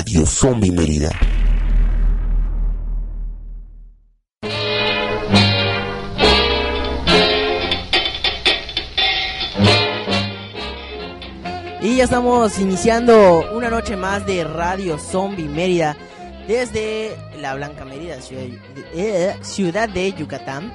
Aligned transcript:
Radio 0.00 0.24
Zombie 0.24 0.72
Mérida. 0.72 1.10
Y 11.82 11.96
ya 11.96 12.04
estamos 12.04 12.58
iniciando 12.58 13.44
una 13.54 13.68
noche 13.68 13.94
más 13.96 14.24
de 14.24 14.42
Radio 14.44 14.98
Zombie 14.98 15.44
Mérida 15.44 15.94
desde 16.48 17.14
la 17.38 17.54
Blanca 17.54 17.84
Mérida, 17.84 18.22
ciudad 18.22 18.44
de, 18.44 18.58
eh, 18.94 19.36
ciudad 19.42 19.86
de 19.86 20.14
Yucatán. 20.14 20.72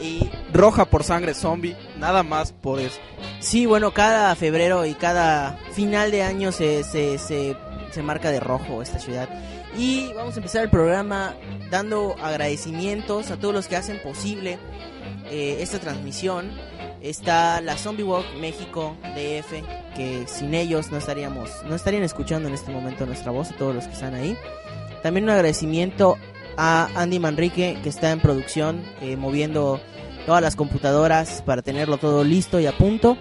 Y 0.00 0.30
Roja 0.52 0.84
por 0.84 1.02
sangre 1.02 1.34
zombie, 1.34 1.76
nada 1.98 2.22
más 2.22 2.52
por 2.52 2.78
eso. 2.78 3.00
sí, 3.40 3.66
bueno, 3.66 3.92
cada 3.92 4.34
febrero 4.36 4.84
y 4.84 4.94
cada 4.94 5.58
final 5.72 6.10
de 6.10 6.22
año 6.22 6.52
se, 6.52 6.84
se, 6.84 7.56
se 7.92 8.02
marca 8.02 8.30
de 8.30 8.40
rojo 8.40 8.82
esta 8.82 8.98
ciudad. 8.98 9.28
Y 9.76 10.12
vamos 10.14 10.34
a 10.34 10.38
empezar 10.38 10.62
el 10.64 10.70
programa 10.70 11.34
dando 11.70 12.16
agradecimientos 12.20 13.30
a 13.30 13.36
todos 13.36 13.54
los 13.54 13.68
que 13.68 13.76
hacen 13.76 14.00
posible 14.02 14.58
eh, 15.30 15.58
esta 15.60 15.78
transmisión. 15.78 16.50
Está 17.00 17.60
la 17.60 17.76
Zombie 17.76 18.04
Walk 18.04 18.26
México 18.40 18.96
DF, 19.02 19.52
que 19.96 20.24
sin 20.26 20.54
ellos 20.54 20.90
no 20.92 20.98
estaríamos, 20.98 21.50
no 21.68 21.74
estarían 21.74 22.04
escuchando 22.04 22.48
en 22.48 22.54
este 22.54 22.70
momento 22.70 23.06
nuestra 23.06 23.32
voz, 23.32 23.50
a 23.50 23.56
todos 23.56 23.74
los 23.74 23.86
que 23.86 23.94
están 23.94 24.14
ahí. 24.14 24.36
También 25.02 25.24
un 25.24 25.30
agradecimiento 25.30 26.16
a 26.56 26.88
Andy 26.94 27.18
Manrique, 27.18 27.78
que 27.82 27.88
está 27.88 28.12
en 28.12 28.20
producción, 28.20 28.84
eh, 29.00 29.16
moviendo 29.16 29.80
todas 30.26 30.42
las 30.42 30.54
computadoras 30.54 31.42
para 31.42 31.62
tenerlo 31.62 31.98
todo 31.98 32.24
listo 32.24 32.60
y 32.60 32.66
a 32.66 32.76
punto. 32.76 33.16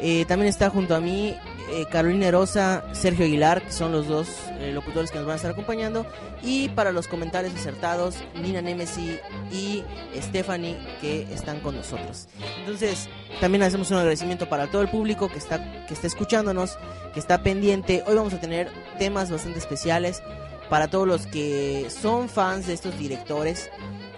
Eh, 0.00 0.24
también 0.26 0.48
está 0.48 0.68
junto 0.68 0.96
a 0.96 1.00
mí 1.00 1.36
eh, 1.72 1.86
Carolina 1.90 2.30
Rosa, 2.30 2.84
Sergio 2.92 3.24
Aguilar, 3.24 3.62
que 3.62 3.72
son 3.72 3.92
los 3.92 4.06
dos 4.06 4.28
eh, 4.60 4.72
locutores 4.74 5.10
que 5.10 5.16
nos 5.16 5.26
van 5.26 5.32
a 5.32 5.36
estar 5.36 5.52
acompañando. 5.52 6.06
Y 6.42 6.68
para 6.68 6.92
los 6.92 7.08
comentarios 7.08 7.54
acertados, 7.54 8.16
Nina 8.34 8.60
Nemesi 8.60 9.18
y 9.50 9.82
Stephanie, 10.20 10.76
que 11.00 11.22
están 11.32 11.60
con 11.60 11.74
nosotros. 11.74 12.28
Entonces, 12.58 13.08
también 13.40 13.62
hacemos 13.62 13.90
un 13.90 13.96
agradecimiento 13.96 14.50
para 14.50 14.66
todo 14.66 14.82
el 14.82 14.88
público 14.88 15.28
que 15.28 15.38
está, 15.38 15.86
que 15.86 15.94
está 15.94 16.06
escuchándonos, 16.06 16.76
que 17.14 17.20
está 17.20 17.42
pendiente. 17.42 18.04
Hoy 18.06 18.16
vamos 18.16 18.34
a 18.34 18.40
tener 18.40 18.68
temas 18.98 19.30
bastante 19.30 19.58
especiales 19.58 20.22
para 20.68 20.88
todos 20.88 21.08
los 21.08 21.26
que 21.26 21.88
son 21.88 22.28
fans 22.28 22.66
de 22.66 22.74
estos 22.74 22.98
directores, 22.98 23.70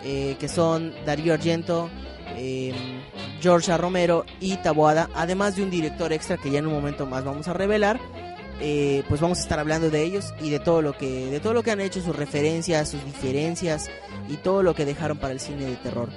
eh, 0.02 0.36
que 0.40 0.48
son 0.48 0.92
Darío 1.06 1.34
Argento, 1.34 1.88
eh, 2.36 2.72
Georgia 3.40 3.76
Romero 3.76 4.24
y 4.40 4.56
Taboada, 4.56 5.08
además 5.14 5.56
de 5.56 5.62
un 5.62 5.70
director 5.70 6.12
extra 6.12 6.36
que 6.36 6.50
ya 6.50 6.58
en 6.58 6.66
un 6.66 6.72
momento 6.72 7.06
más 7.06 7.24
vamos 7.24 7.48
a 7.48 7.52
revelar. 7.52 8.00
eh, 8.60 9.02
pues 9.08 9.20
vamos 9.20 9.38
a 9.38 9.42
estar 9.42 9.58
hablando 9.58 9.90
de 9.90 10.02
ellos 10.02 10.32
y 10.40 10.50
de 10.50 10.60
todo 10.60 10.82
lo 10.82 10.96
que 10.96 11.26
de 11.26 11.40
todo 11.40 11.52
lo 11.52 11.62
que 11.62 11.70
han 11.70 11.80
hecho, 11.80 12.00
sus 12.00 12.14
referencias, 12.16 12.88
sus 12.88 13.04
diferencias 13.04 13.90
y 14.28 14.36
todo 14.36 14.62
lo 14.62 14.74
que 14.74 14.84
dejaron 14.84 15.18
para 15.18 15.32
el 15.32 15.40
cine 15.40 15.64
de 15.66 15.76
terror. 15.76 16.08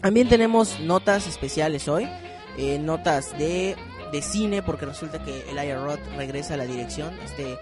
También 0.00 0.28
tenemos 0.28 0.78
notas 0.80 1.26
especiales 1.26 1.88
hoy, 1.88 2.08
eh, 2.56 2.78
notas 2.78 3.36
de, 3.36 3.76
de 4.12 4.22
cine, 4.22 4.62
porque 4.62 4.86
resulta 4.86 5.22
que 5.24 5.44
Elijah 5.50 5.82
Roth 5.82 6.00
regresa 6.16 6.54
a 6.54 6.56
la 6.56 6.66
dirección. 6.66 7.12
Este 7.24 7.58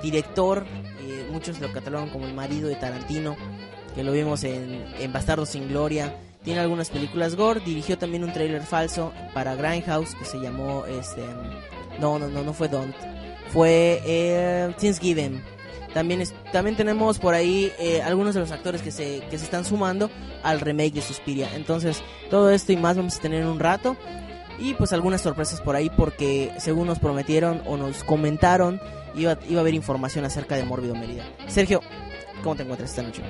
director, 0.00 0.64
eh, 1.00 1.26
muchos 1.32 1.58
lo 1.60 1.72
catalogan 1.72 2.10
como 2.10 2.26
el 2.26 2.34
marido 2.34 2.68
de 2.68 2.76
Tarantino, 2.76 3.36
que 3.96 4.04
lo 4.04 4.12
vimos 4.12 4.44
en, 4.44 4.84
en 5.00 5.12
Bastardo 5.12 5.46
sin 5.46 5.68
Gloria. 5.68 6.14
Tiene 6.44 6.60
algunas 6.60 6.90
películas 6.90 7.34
gore, 7.36 7.60
dirigió 7.64 7.96
también 7.98 8.22
un 8.22 8.32
tráiler 8.32 8.62
falso 8.62 9.12
para 9.32 9.54
Grindhouse 9.56 10.14
que 10.14 10.24
se 10.26 10.38
llamó 10.38 10.84
este 10.86 11.22
no 11.98 12.18
no 12.18 12.28
no 12.28 12.42
no 12.44 12.52
fue 12.52 12.68
Don't. 12.68 12.94
Fue 13.52 14.02
eh, 14.04 14.72
Thanksgiving 14.80 15.40
también 15.94 16.20
es- 16.20 16.34
también 16.52 16.76
tenemos 16.76 17.18
por 17.20 17.34
ahí 17.34 17.72
eh, 17.78 18.02
algunos 18.02 18.34
de 18.34 18.40
los 18.40 18.50
actores 18.50 18.82
que 18.82 18.90
se 18.90 19.20
que 19.30 19.38
se 19.38 19.44
están 19.44 19.64
sumando 19.64 20.10
al 20.42 20.60
remake 20.60 20.94
de 20.94 21.00
Suspiria. 21.02 21.48
Entonces 21.54 22.02
todo 22.30 22.50
esto 22.50 22.72
y 22.72 22.76
más 22.76 22.96
vamos 22.96 23.16
a 23.16 23.20
tener 23.20 23.40
en 23.42 23.46
un 23.48 23.58
rato. 23.60 23.96
Y 24.58 24.74
pues 24.74 24.92
algunas 24.92 25.20
sorpresas 25.22 25.60
por 25.62 25.74
ahí 25.76 25.90
porque 25.96 26.52
según 26.58 26.86
nos 26.88 26.98
prometieron 26.98 27.62
o 27.66 27.76
nos 27.76 28.04
comentaron 28.04 28.80
iba, 29.16 29.38
iba 29.48 29.58
a 29.58 29.62
haber 29.62 29.74
información 29.74 30.24
acerca 30.24 30.56
de 30.56 30.64
Mórbido 30.64 30.94
Mérida. 30.94 31.24
Sergio 31.48 31.80
¿cómo 32.42 32.54
te 32.56 32.62
encuentras 32.62 32.90
esta 32.90 33.02
noche? 33.02 33.22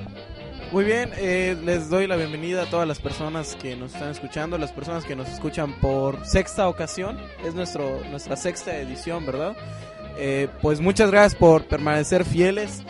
Muy 0.74 0.84
bien, 0.84 1.12
eh, 1.16 1.56
les 1.64 1.88
doy 1.88 2.08
la 2.08 2.16
bienvenida 2.16 2.64
a 2.64 2.66
todas 2.66 2.88
las 2.88 2.98
personas 2.98 3.54
que 3.54 3.76
nos 3.76 3.94
están 3.94 4.10
escuchando, 4.10 4.58
las 4.58 4.72
personas 4.72 5.04
que 5.04 5.14
nos 5.14 5.28
escuchan 5.28 5.72
por 5.74 6.26
sexta 6.26 6.66
ocasión, 6.68 7.16
es 7.44 7.54
nuestro 7.54 8.00
nuestra 8.10 8.34
sexta 8.34 8.76
edición, 8.78 9.24
¿verdad? 9.24 9.56
Eh, 10.18 10.48
pues 10.60 10.80
muchas 10.80 11.12
gracias 11.12 11.36
por 11.38 11.62
permanecer 11.68 12.24
fieles, 12.24 12.82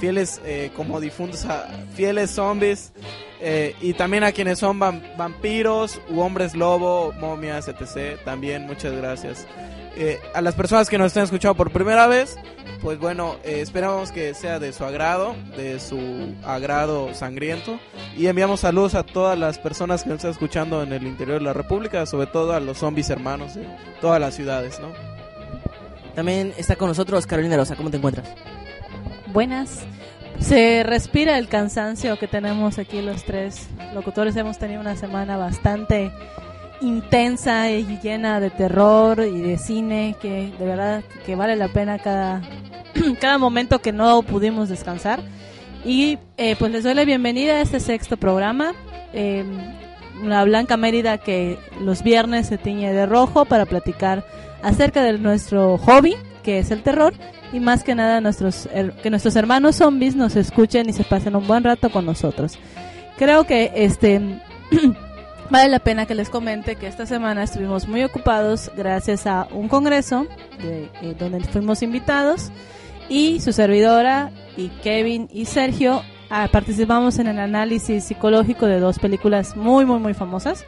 fieles 0.00 0.40
eh, 0.44 0.72
como 0.74 0.98
difuntos, 1.00 1.46
fieles 1.94 2.32
zombies, 2.32 2.92
eh, 3.40 3.76
y 3.80 3.92
también 3.94 4.24
a 4.24 4.32
quienes 4.32 4.58
son 4.58 4.80
vam- 4.80 5.16
vampiros, 5.16 6.00
u 6.10 6.18
hombres 6.18 6.56
lobo, 6.56 7.12
momias, 7.20 7.68
etc. 7.68 8.18
También 8.24 8.66
muchas 8.66 8.92
gracias. 8.92 9.46
Eh, 9.96 10.20
a 10.34 10.40
las 10.40 10.54
personas 10.54 10.90
que 10.90 10.98
nos 10.98 11.08
están 11.08 11.24
escuchando 11.24 11.54
por 11.54 11.70
primera 11.70 12.06
vez, 12.06 12.36
pues 12.82 12.98
bueno, 12.98 13.36
eh, 13.44 13.60
esperamos 13.60 14.10
que 14.10 14.34
sea 14.34 14.58
de 14.58 14.72
su 14.72 14.84
agrado, 14.84 15.36
de 15.56 15.78
su 15.78 16.34
agrado 16.44 17.14
sangriento. 17.14 17.78
Y 18.16 18.26
enviamos 18.26 18.60
saludos 18.60 18.94
a 18.94 19.04
todas 19.04 19.38
las 19.38 19.58
personas 19.58 20.02
que 20.02 20.10
nos 20.10 20.16
están 20.16 20.32
escuchando 20.32 20.82
en 20.82 20.92
el 20.92 21.06
interior 21.06 21.38
de 21.38 21.44
la 21.44 21.52
República, 21.52 22.06
sobre 22.06 22.26
todo 22.26 22.52
a 22.54 22.60
los 22.60 22.78
zombies 22.78 23.08
hermanos 23.10 23.54
de 23.54 23.66
todas 24.00 24.20
las 24.20 24.34
ciudades, 24.34 24.80
¿no? 24.80 24.88
También 26.14 26.52
está 26.56 26.76
con 26.76 26.88
nosotros 26.88 27.26
Carolina 27.26 27.56
Rosa, 27.56 27.76
¿cómo 27.76 27.90
te 27.90 27.96
encuentras? 27.96 28.28
Buenas. 29.32 29.80
Se 30.40 30.82
respira 30.82 31.38
el 31.38 31.48
cansancio 31.48 32.18
que 32.18 32.28
tenemos 32.28 32.78
aquí 32.78 33.00
los 33.00 33.24
tres 33.24 33.68
locutores. 33.94 34.36
Hemos 34.36 34.58
tenido 34.58 34.80
una 34.80 34.96
semana 34.96 35.36
bastante 35.36 36.12
intensa 36.84 37.70
y 37.70 37.98
llena 38.02 38.40
de 38.40 38.50
terror 38.50 39.20
y 39.20 39.40
de 39.40 39.58
cine 39.58 40.16
que 40.20 40.52
de 40.58 40.64
verdad 40.64 41.02
que 41.24 41.34
vale 41.34 41.56
la 41.56 41.68
pena 41.68 41.98
cada, 41.98 42.42
cada 43.20 43.38
momento 43.38 43.80
que 43.80 43.92
no 43.92 44.22
pudimos 44.22 44.68
descansar. 44.68 45.20
Y 45.84 46.18
eh, 46.36 46.56
pues 46.58 46.72
les 46.72 46.84
doy 46.84 46.94
la 46.94 47.04
bienvenida 47.04 47.54
a 47.54 47.60
este 47.60 47.80
sexto 47.80 48.16
programa. 48.16 48.72
Eh, 49.12 49.44
la 50.22 50.44
Blanca 50.44 50.76
Mérida 50.76 51.18
que 51.18 51.58
los 51.80 52.02
viernes 52.02 52.46
se 52.46 52.58
tiñe 52.58 52.92
de 52.92 53.06
rojo 53.06 53.44
para 53.44 53.66
platicar 53.66 54.24
acerca 54.62 55.02
de 55.02 55.18
nuestro 55.18 55.76
hobby, 55.78 56.16
que 56.42 56.58
es 56.58 56.70
el 56.70 56.82
terror, 56.82 57.12
y 57.52 57.60
más 57.60 57.84
que 57.84 57.94
nada 57.94 58.20
nuestros 58.20 58.68
que 59.02 59.10
nuestros 59.10 59.36
hermanos 59.36 59.76
zombies 59.76 60.16
nos 60.16 60.36
escuchen 60.36 60.88
y 60.88 60.92
se 60.92 61.04
pasen 61.04 61.36
un 61.36 61.46
buen 61.46 61.64
rato 61.64 61.90
con 61.90 62.06
nosotros. 62.06 62.58
Creo 63.18 63.44
que 63.44 63.72
este 63.74 64.40
vale 65.54 65.68
la 65.68 65.78
pena 65.78 66.04
que 66.04 66.16
les 66.16 66.30
comente 66.30 66.74
que 66.74 66.88
esta 66.88 67.06
semana 67.06 67.44
estuvimos 67.44 67.86
muy 67.86 68.02
ocupados 68.02 68.72
gracias 68.76 69.24
a 69.28 69.46
un 69.52 69.68
congreso 69.68 70.26
de, 70.60 70.90
eh, 71.00 71.14
donde 71.16 71.38
fuimos 71.44 71.80
invitados 71.80 72.50
y 73.08 73.38
su 73.38 73.52
servidora 73.52 74.32
y 74.56 74.70
Kevin 74.82 75.28
y 75.32 75.44
Sergio 75.44 76.02
ah, 76.28 76.48
participamos 76.50 77.20
en 77.20 77.28
el 77.28 77.38
análisis 77.38 78.02
psicológico 78.02 78.66
de 78.66 78.80
dos 78.80 78.98
películas 78.98 79.56
muy 79.56 79.84
muy 79.84 80.00
muy 80.00 80.12
famosas 80.12 80.64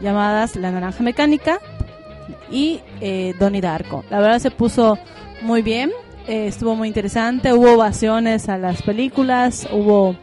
llamadas 0.00 0.54
La 0.54 0.70
Naranja 0.70 1.02
Mecánica 1.02 1.58
y 2.52 2.82
eh, 3.00 3.34
Donnie 3.40 3.60
Darko. 3.60 4.04
La 4.10 4.20
verdad 4.20 4.38
se 4.38 4.52
puso 4.52 4.96
muy 5.42 5.62
bien, 5.62 5.90
eh, 6.28 6.46
estuvo 6.46 6.76
muy 6.76 6.86
interesante, 6.86 7.52
hubo 7.52 7.72
ovaciones 7.72 8.48
a 8.48 8.58
las 8.58 8.82
películas, 8.82 9.66
hubo 9.72 10.14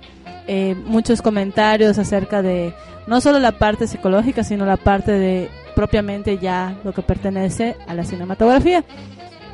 eh, 0.47 0.75
muchos 0.75 1.21
comentarios 1.21 1.97
acerca 1.97 2.41
de 2.41 2.73
no 3.05 3.21
solo 3.21 3.39
la 3.39 3.53
parte 3.53 3.87
psicológica, 3.87 4.43
sino 4.43 4.65
la 4.65 4.77
parte 4.77 5.11
de 5.11 5.49
propiamente 5.75 6.37
ya 6.37 6.75
lo 6.83 6.93
que 6.93 7.01
pertenece 7.01 7.75
a 7.87 7.93
la 7.93 8.03
cinematografía. 8.03 8.83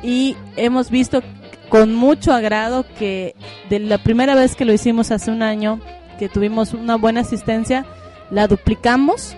Y 0.02 0.36
hemos 0.56 0.90
visto 0.90 1.22
con 1.68 1.94
mucho 1.94 2.32
agrado 2.32 2.84
que 2.98 3.34
de 3.70 3.78
la 3.80 3.98
primera 3.98 4.34
vez 4.34 4.54
que 4.54 4.64
lo 4.64 4.72
hicimos 4.72 5.10
hace 5.10 5.30
un 5.30 5.42
año, 5.42 5.80
que 6.18 6.28
tuvimos 6.28 6.74
una 6.74 6.96
buena 6.96 7.20
asistencia, 7.20 7.84
la 8.30 8.46
duplicamos 8.46 9.36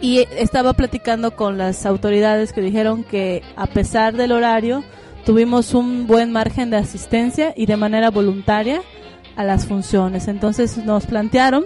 y 0.00 0.26
estaba 0.36 0.72
platicando 0.72 1.36
con 1.36 1.58
las 1.58 1.86
autoridades 1.86 2.52
que 2.52 2.60
dijeron 2.60 3.04
que 3.04 3.42
a 3.56 3.66
pesar 3.66 4.14
del 4.14 4.32
horario 4.32 4.82
tuvimos 5.24 5.74
un 5.74 6.06
buen 6.06 6.32
margen 6.32 6.70
de 6.70 6.78
asistencia 6.78 7.54
y 7.56 7.66
de 7.66 7.76
manera 7.76 8.10
voluntaria 8.10 8.82
a 9.36 9.44
las 9.44 9.66
funciones. 9.66 10.28
Entonces 10.28 10.78
nos 10.78 11.06
plantearon 11.06 11.64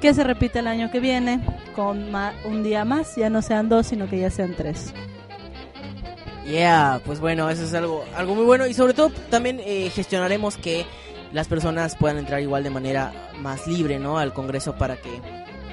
que 0.00 0.14
se 0.14 0.24
repite 0.24 0.58
el 0.58 0.66
año 0.66 0.90
que 0.90 1.00
viene 1.00 1.40
con 1.74 2.06
un 2.44 2.62
día 2.62 2.84
más, 2.84 3.16
ya 3.16 3.30
no 3.30 3.42
sean 3.42 3.68
dos, 3.68 3.86
sino 3.86 4.08
que 4.08 4.18
ya 4.18 4.30
sean 4.30 4.54
tres. 4.56 4.92
Yeah, 6.46 7.00
pues 7.04 7.18
bueno, 7.18 7.50
eso 7.50 7.64
es 7.64 7.74
algo, 7.74 8.04
algo 8.14 8.34
muy 8.34 8.44
bueno 8.44 8.66
y 8.66 8.74
sobre 8.74 8.94
todo 8.94 9.10
también 9.30 9.60
eh, 9.64 9.90
gestionaremos 9.92 10.56
que 10.56 10.86
las 11.32 11.48
personas 11.48 11.96
puedan 11.96 12.18
entrar 12.18 12.40
igual 12.40 12.62
de 12.62 12.70
manera 12.70 13.12
más 13.40 13.66
libre, 13.66 13.98
¿no? 13.98 14.18
Al 14.18 14.32
Congreso 14.32 14.76
para 14.76 14.96
que, 14.96 15.20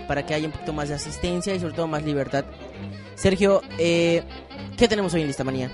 para 0.07 0.25
que 0.25 0.33
haya 0.33 0.47
un 0.47 0.51
poquito 0.51 0.73
más 0.73 0.89
de 0.89 0.95
asistencia 0.95 1.53
y 1.53 1.59
sobre 1.59 1.75
todo 1.75 1.87
más 1.87 2.03
libertad. 2.03 2.45
Sergio, 3.13 3.61
eh, 3.77 4.23
¿qué 4.75 4.87
tenemos 4.87 5.13
hoy 5.13 5.21
en 5.21 5.27
Lista 5.27 5.43
Manía? 5.43 5.69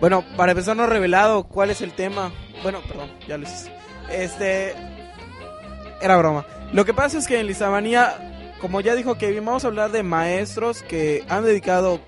Bueno, 0.00 0.24
para 0.36 0.52
empezar 0.52 0.76
no 0.76 0.86
revelado 0.86 1.44
cuál 1.44 1.70
es 1.70 1.80
el 1.80 1.92
tema. 1.92 2.32
Bueno, 2.62 2.80
perdón, 2.86 3.10
ya 3.26 3.36
lo 3.36 3.44
hice. 3.44 3.81
Este 4.12 4.74
era 6.00 6.16
broma. 6.16 6.44
Lo 6.72 6.84
que 6.84 6.94
pasa 6.94 7.18
es 7.18 7.26
que 7.26 7.38
en 7.38 7.46
Listamanía, 7.46 8.56
como 8.60 8.80
ya 8.80 8.94
dijo 8.94 9.16
Kevin, 9.16 9.44
vamos 9.44 9.64
a 9.64 9.68
hablar 9.68 9.90
de 9.90 10.02
maestros 10.02 10.82
que 10.82 11.24
han 11.28 11.44
dedicado 11.44 12.00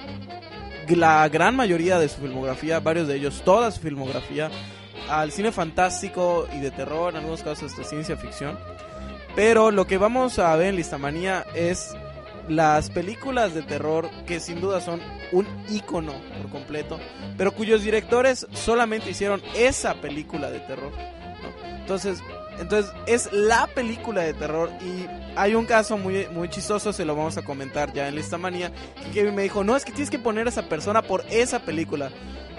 la 0.88 1.28
gran 1.28 1.56
mayoría 1.56 1.98
de 1.98 2.08
su 2.08 2.20
filmografía, 2.20 2.80
varios 2.80 3.08
de 3.08 3.16
ellos, 3.16 3.42
toda 3.44 3.70
su 3.70 3.80
filmografía, 3.80 4.50
al 5.08 5.32
cine 5.32 5.52
fantástico 5.52 6.46
y 6.52 6.60
de 6.60 6.70
terror, 6.70 7.10
en 7.10 7.18
algunos 7.18 7.42
casos 7.42 7.76
de 7.76 7.84
ciencia 7.84 8.16
ficción. 8.16 8.58
Pero 9.34 9.70
lo 9.70 9.86
que 9.86 9.98
vamos 9.98 10.38
a 10.38 10.54
ver 10.56 10.68
en 10.68 10.76
Listamanía 10.76 11.44
es 11.54 11.94
las 12.48 12.90
películas 12.90 13.54
de 13.54 13.62
terror 13.62 14.08
que 14.26 14.38
sin 14.38 14.60
duda 14.60 14.80
son 14.80 15.00
un 15.32 15.46
icono 15.68 16.12
por 16.40 16.50
completo, 16.50 17.00
pero 17.36 17.52
cuyos 17.52 17.82
directores 17.82 18.46
solamente 18.52 19.10
hicieron 19.10 19.42
esa 19.56 19.94
película 19.94 20.50
de 20.50 20.60
terror. 20.60 20.92
Entonces, 21.84 22.22
entonces 22.58 22.90
es 23.06 23.31
la 23.31 23.66
película 23.66 24.22
de 24.22 24.32
terror 24.32 24.70
y 24.81 25.06
hay 25.36 25.54
un 25.54 25.66
caso 25.66 25.98
muy, 25.98 26.26
muy 26.28 26.48
chistoso, 26.48 26.94
se 26.94 27.04
lo 27.04 27.14
vamos 27.14 27.36
a 27.36 27.44
comentar 27.44 27.92
ya 27.92 28.08
en 28.08 28.16
esta 28.16 28.38
manía, 28.38 28.72
que 29.02 29.10
Kevin 29.10 29.34
me 29.34 29.42
dijo, 29.42 29.64
no, 29.64 29.76
es 29.76 29.84
que 29.84 29.92
tienes 29.92 30.08
que 30.08 30.19
poner 30.19 30.46
a 30.46 30.48
esa 30.48 30.66
persona 30.66 31.02
por 31.02 31.26
esa 31.28 31.58
película. 31.58 32.10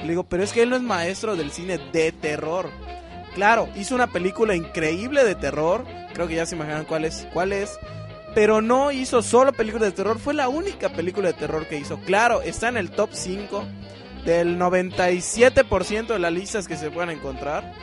Le 0.03 0.09
digo, 0.09 0.25
pero 0.25 0.43
es 0.43 0.53
que 0.53 0.61
él 0.61 0.69
no 0.69 0.75
es 0.75 0.83
maestro 0.83 1.35
del 1.35 1.49
cine 1.49 1.79
de 1.91 2.11
terror. 2.11 2.69
Claro, 3.33 3.67
hizo 3.75 3.95
una 3.95 4.05
película 4.05 4.55
increíble 4.55 5.23
de 5.23 5.33
terror, 5.33 5.85
creo 6.13 6.27
que 6.27 6.35
ya 6.35 6.45
se 6.45 6.55
imaginan 6.55 6.85
cuál 6.85 7.03
es, 7.05 7.27
cuál 7.33 7.51
es, 7.51 7.79
pero 8.35 8.61
no 8.61 8.91
hizo 8.91 9.23
solo 9.23 9.53
películas 9.53 9.89
de 9.89 9.95
terror, 9.95 10.19
fue 10.19 10.35
la 10.35 10.49
única 10.49 10.89
película 10.89 11.29
de 11.29 11.33
terror 11.33 11.65
que 11.65 11.79
hizo. 11.79 11.97
Claro, 12.01 12.43
está 12.43 12.67
en 12.67 12.77
el 12.77 12.91
top 12.91 13.09
5 13.11 13.65
del 14.23 14.59
97% 14.59 16.07
de 16.07 16.19
las 16.19 16.31
listas 16.31 16.67
que 16.67 16.77
se 16.77 16.91
puedan 16.91 17.09
encontrar 17.09 17.73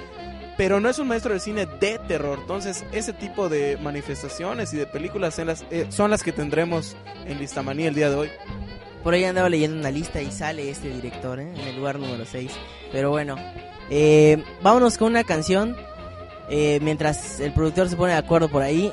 pero 0.56 0.80
no 0.80 0.88
es 0.88 0.98
un 0.98 1.08
maestro 1.08 1.32
de 1.32 1.40
cine 1.40 1.66
de 1.66 1.98
terror. 2.06 2.38
Entonces, 2.40 2.84
ese 2.92 3.12
tipo 3.12 3.48
de 3.48 3.76
manifestaciones 3.78 4.72
y 4.72 4.76
de 4.76 4.86
películas 4.86 5.38
las, 5.38 5.64
eh, 5.70 5.86
son 5.88 6.10
las 6.10 6.22
que 6.22 6.32
tendremos 6.32 6.96
en 7.26 7.38
Listamanía 7.38 7.88
el 7.88 7.94
día 7.94 8.10
de 8.10 8.16
hoy. 8.16 8.30
Por 9.02 9.14
ahí 9.14 9.24
andaba 9.24 9.48
leyendo 9.48 9.78
una 9.78 9.90
lista 9.90 10.22
y 10.22 10.30
sale 10.30 10.70
este 10.70 10.88
director 10.88 11.40
¿eh? 11.40 11.52
en 11.54 11.68
el 11.68 11.76
lugar 11.76 11.98
número 11.98 12.24
6. 12.24 12.52
Pero 12.92 13.10
bueno, 13.10 13.36
eh, 13.90 14.42
vámonos 14.62 14.98
con 14.98 15.08
una 15.08 15.24
canción 15.24 15.76
mientras 16.82 17.40
el 17.40 17.54
productor 17.54 17.88
se 17.88 17.96
pone 17.96 18.12
de 18.12 18.18
acuerdo 18.18 18.50
por 18.50 18.62
ahí. 18.62 18.92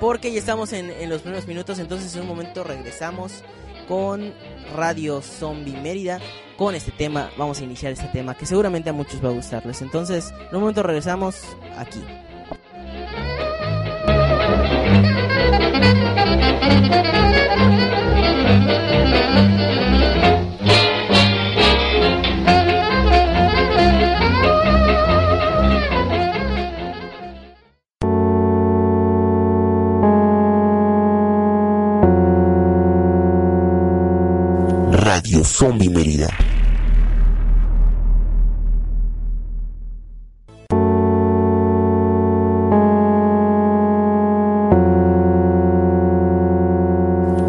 Porque 0.00 0.32
ya 0.32 0.40
estamos 0.40 0.72
en 0.72 1.08
los 1.08 1.22
primeros 1.22 1.46
minutos, 1.46 1.78
entonces 1.78 2.14
en 2.16 2.22
un 2.22 2.26
momento 2.26 2.64
regresamos 2.64 3.44
con 3.88 4.34
Radio 4.74 5.22
Zombie 5.22 5.80
Mérida 5.80 6.20
con 6.56 6.74
este 6.74 6.92
tema. 6.92 7.30
Vamos 7.36 7.60
a 7.60 7.64
iniciar 7.64 7.92
este 7.92 8.08
tema 8.08 8.34
que 8.34 8.46
seguramente 8.46 8.90
a 8.90 8.92
muchos 8.92 9.24
va 9.24 9.28
a 9.28 9.32
gustarles. 9.32 9.82
Entonces, 9.82 10.32
en 10.50 10.56
un 10.56 10.60
momento 10.60 10.82
regresamos 10.82 11.42
aquí. 11.76 12.02
Radio 35.26 35.42
Zombie 35.44 35.90
Mérida. 35.90 36.28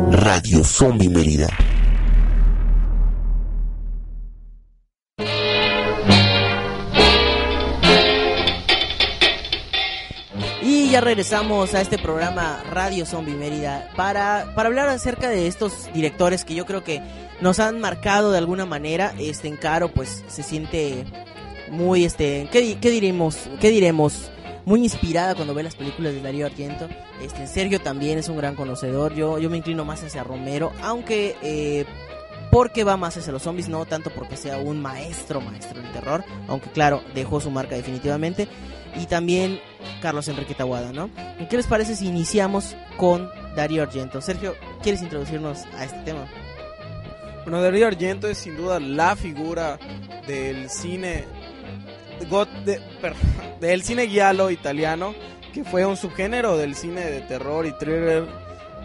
Radio 0.09 0.63
Zombie 0.63 1.07
Mérida. 1.07 1.50
Y 10.63 10.89
ya 10.89 11.01
regresamos 11.01 11.75
a 11.75 11.81
este 11.81 12.00
programa 12.00 12.63
Radio 12.71 13.06
Zombie 13.06 13.35
Mérida 13.35 13.88
para, 13.95 14.51
para 14.56 14.68
hablar 14.68 14.89
acerca 14.89 15.30
de 15.30 15.45
estos 15.45 15.94
directores 15.94 16.44
que 16.44 16.56
yo 16.56 16.65
creo 16.65 16.83
que 16.83 17.26
nos 17.42 17.60
han 17.60 17.80
marcado 17.80 18.31
de 18.31 18.38
alguna 18.38 18.66
manera. 18.66 19.13
Este 19.19 19.48
en 19.48 19.57
Caro 19.57 19.89
pues 19.89 20.24
se 20.28 20.44
siente 20.44 21.06
muy 21.69 22.06
este 22.06 22.48
¿qué, 22.51 22.78
qué 22.80 22.89
diremos? 22.89 23.38
¿Qué 23.60 23.69
diremos? 23.69 24.31
Muy 24.66 24.84
inspirada 24.84 25.34
cuando 25.36 25.54
ve 25.54 25.63
las 25.63 25.75
películas 25.75 26.13
de 26.13 26.22
Darío 26.22 26.45
Argento. 26.45 26.89
Este 27.22 27.48
Sergio 27.48 27.80
también 27.80 28.18
es 28.18 28.28
un 28.30 28.38
gran 28.38 28.56
conocedor. 28.56 29.13
Yo 29.13 29.39
yo 29.39 29.50
me 29.50 29.57
inclino 29.57 29.86
más 29.86 30.04
hacia 30.04 30.24
Romero, 30.24 30.74
aunque 30.81 31.36
eh, 31.42 31.86
porque 32.51 32.84
va 32.84 32.98
más 32.98 33.18
hacia 33.18 33.31
los 33.31 33.44
zombies, 33.44 33.69
no 33.69 33.86
tanto 33.86 34.10
porque 34.10 34.38
sea 34.38 34.57
un 34.57 34.81
maestro, 34.81 35.42
maestro 35.42 35.81
del 35.81 35.92
terror, 35.92 36.24
aunque 36.48 36.69
claro, 36.69 37.01
dejó 37.13 37.40
su 37.40 37.51
marca 37.51 37.75
definitivamente. 37.75 38.48
Y 38.95 39.06
también 39.06 39.60
Carlos 40.01 40.28
Enrique 40.28 40.56
Tawada, 40.56 40.92
¿no? 40.92 41.10
¿Qué 41.50 41.57
les 41.57 41.68
parece 41.68 41.95
si 41.95 42.07
iniciamos 42.07 42.75
con 42.98 43.30
Darío 43.56 43.83
Argento? 43.83 44.22
Sergio, 44.22 44.56
¿quieres 44.81 45.01
introducirnos 45.01 45.66
a 45.78 45.86
este 45.86 46.00
tema? 46.00 46.25
Bueno, 47.47 47.61
Darío 47.61 47.88
Argento 47.88 48.27
es 48.27 48.39
sin 48.39 48.57
duda 48.57 48.77
la 48.77 49.15
figura 49.15 49.79
del 50.27 50.69
cine 50.69 51.23
de, 52.19 52.81
del 53.61 53.83
cine 53.83 54.09
giallo 54.09 54.49
italiano, 54.49 55.15
que 55.53 55.63
fue 55.63 55.85
un 55.85 55.95
subgénero 55.95 56.57
del 56.57 56.75
cine 56.75 57.05
de 57.05 57.21
terror 57.21 57.65
y 57.65 57.71
thriller 57.71 58.27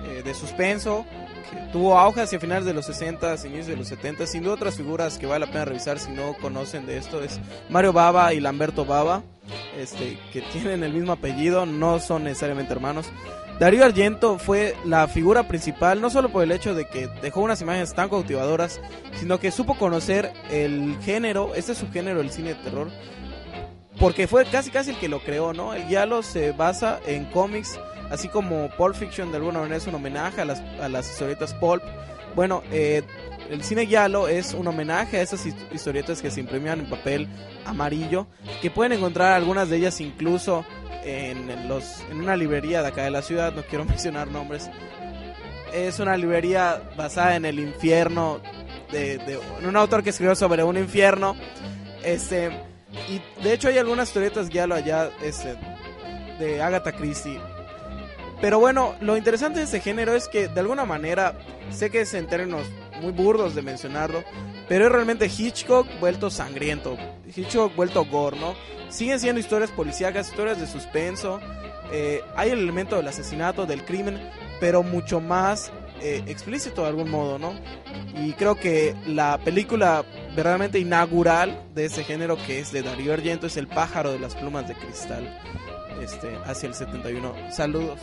eh, 0.05 0.23
de 0.25 0.33
suspenso, 0.33 1.05
que 1.51 1.73
tuvo 1.73 1.99
auge 1.99 2.21
hacia 2.21 2.39
finales 2.39 2.65
de 2.65 2.73
los 2.73 2.87
60, 2.87 3.35
inicios 3.47 3.67
de 3.67 3.77
los 3.77 3.89
70. 3.89 4.29
Sin 4.29 4.45
duda 4.45 4.55
otras 4.55 4.77
figuras 4.77 5.19
que 5.19 5.27
vale 5.27 5.45
la 5.45 5.51
pena 5.51 5.65
revisar 5.65 5.99
si 5.99 6.13
no 6.13 6.35
conocen 6.35 6.87
de 6.87 6.99
esto 6.99 7.21
es 7.21 7.41
Mario 7.69 7.93
Bava 7.93 8.33
y 8.33 8.39
Lamberto 8.39 8.85
Bava, 8.85 9.25
este, 9.77 10.21
que 10.33 10.41
tienen 10.41 10.85
el 10.85 10.93
mismo 10.93 11.11
apellido, 11.11 11.67
no 11.67 11.99
son 11.99 12.23
necesariamente 12.23 12.73
hermanos. 12.73 13.11
Darío 13.63 13.85
Argento 13.85 14.39
fue 14.39 14.75
la 14.85 15.07
figura 15.07 15.47
principal, 15.47 16.01
no 16.01 16.11
solo 16.11 16.31
por 16.31 16.43
el 16.43 16.51
hecho 16.51 16.75
de 16.75 16.85
que 16.85 17.07
dejó 17.23 17.43
unas 17.43 17.61
imágenes 17.61 17.95
tan 17.95 18.09
cautivadoras, 18.09 18.81
sino 19.21 19.39
que 19.39 19.53
supo 19.53 19.79
conocer 19.79 20.33
el 20.51 20.97
género, 21.05 21.55
este 21.55 21.77
subgénero 21.77 22.19
del 22.19 22.33
cine 22.33 22.55
de 22.55 22.55
terror, 22.57 22.91
porque 24.01 24.27
fue 24.27 24.47
casi 24.47 24.73
casi 24.73 24.91
el 24.91 24.97
que 24.97 25.09
lo 25.09 25.21
creó, 25.21 25.53
¿no? 25.53 25.75
El 25.75 25.85
giallo 25.85 26.25
se 26.25 26.51
basa 26.51 26.99
en 27.07 27.25
cómics, 27.27 27.79
así 28.11 28.27
como 28.27 28.69
Pulp 28.71 28.97
Fiction 28.97 29.31
de 29.31 29.37
alguna 29.37 29.61
manera 29.61 29.77
es 29.77 29.87
un 29.87 29.95
homenaje 29.95 30.41
a 30.41 30.45
las, 30.45 30.59
a 30.81 30.89
las 30.89 31.09
historietas 31.09 31.55
pulp. 31.55 31.85
Bueno, 32.35 32.65
eh, 32.73 33.05
el 33.49 33.63
cine 33.63 33.87
giallo 33.87 34.27
es 34.27 34.55
un 34.55 34.67
homenaje 34.67 35.19
a 35.19 35.23
esas 35.23 35.47
historietas 35.73 36.21
que 36.21 36.33
se 36.33 36.41
imprimían 36.41 36.81
en 36.81 36.91
papel 36.91 37.29
amarillo, 37.65 38.27
que 38.61 38.73
pueden 38.73 38.91
encontrar 38.91 39.35
algunas 39.35 39.71
de 39.71 39.77
ellas 39.77 40.01
incluso 40.01 40.65
en, 41.05 41.69
los, 41.69 42.01
en 42.11 42.21
una 42.21 42.37
librería 42.37 42.83
de 42.83 42.89
acá 42.89 43.05
de 43.05 43.11
la 43.11 43.23
ciudad, 43.23 43.53
no 43.53 43.63
quiero 43.63 43.85
mencionar 43.87 44.29
nombres. 44.29 44.71
Es 45.73 46.01
una 46.01 46.17
librería 46.17 46.83
basada 46.97 47.37
en 47.37 47.45
el 47.45 47.59
infierno, 47.59 48.41
de, 48.91 49.19
de 49.19 49.39
un 49.67 49.77
autor 49.77 50.03
que 50.03 50.11
escribió 50.11 50.35
sobre 50.35 50.63
un 50.63 50.77
infierno. 50.77 51.35
Este, 52.05 52.51
y 53.09 53.23
de 53.43 53.53
hecho 53.53 53.69
hay 53.69 53.79
algunas 53.79 54.09
historietas 54.09 54.51
ya 54.51 54.67
lo 54.67 54.75
allá 54.75 55.11
este, 55.23 55.57
de 56.39 56.61
Agatha 56.61 56.93
Christie. 56.93 57.41
Pero 58.41 58.59
bueno, 58.59 58.97
lo 59.01 59.17
interesante 59.17 59.61
de 59.61 59.65
este 59.65 59.81
género 59.81 60.15
es 60.15 60.29
que 60.29 60.49
de 60.49 60.61
alguna 60.61 60.85
manera, 60.85 61.39
sé 61.71 61.91
que 61.91 62.01
es 62.01 62.13
en 62.15 62.27
términos 62.27 62.67
muy 63.03 63.13
burdos 63.13 63.55
de 63.55 63.63
mencionarlo, 63.63 64.25
pero 64.69 64.87
es 64.87 64.93
realmente 64.93 65.27
Hitchcock 65.27 65.87
vuelto 66.01 66.31
sangriento, 66.31 66.97
Hitchcock 67.35 67.75
vuelto 67.75 68.05
gore, 68.05 68.39
¿no? 68.39 68.55
Siguen 68.89 69.21
siendo 69.21 69.41
historias 69.41 69.71
policíacas, 69.71 70.29
historias 70.29 70.61
de 70.61 70.67
suspenso. 70.67 71.41
Eh, 71.93 72.23
hay 72.37 72.51
el 72.51 72.61
elemento 72.61 72.97
del 72.97 73.09
asesinato, 73.09 73.67
del 73.67 73.85
crimen, 73.85 74.19
pero 74.61 74.83
mucho 74.83 75.21
más 75.21 75.73
eh, 76.01 76.23
explícito 76.27 76.83
de 76.83 76.89
algún 76.89 77.11
modo, 77.11 77.39
¿no? 77.39 77.55
Y 78.15 78.33
creo 78.33 78.57
que 78.57 78.95
la 79.07 79.39
película 79.39 80.05
verdaderamente 80.35 80.79
inaugural 80.79 81.63
de 81.75 81.87
ese 81.87 82.05
género, 82.05 82.37
que 82.47 82.61
es 82.61 82.73
de 82.73 82.83
Darío 82.83 83.13
Argento, 83.13 83.47
es 83.47 83.57
El 83.57 83.69
pájaro 83.69 84.13
de 84.13 84.19
las 84.19 84.35
plumas 84.35 84.67
de 84.67 84.75
cristal, 84.75 85.39
este, 86.03 86.37
hacia 86.45 86.69
el 86.69 86.75
71. 86.75 87.35
Saludos. 87.51 88.01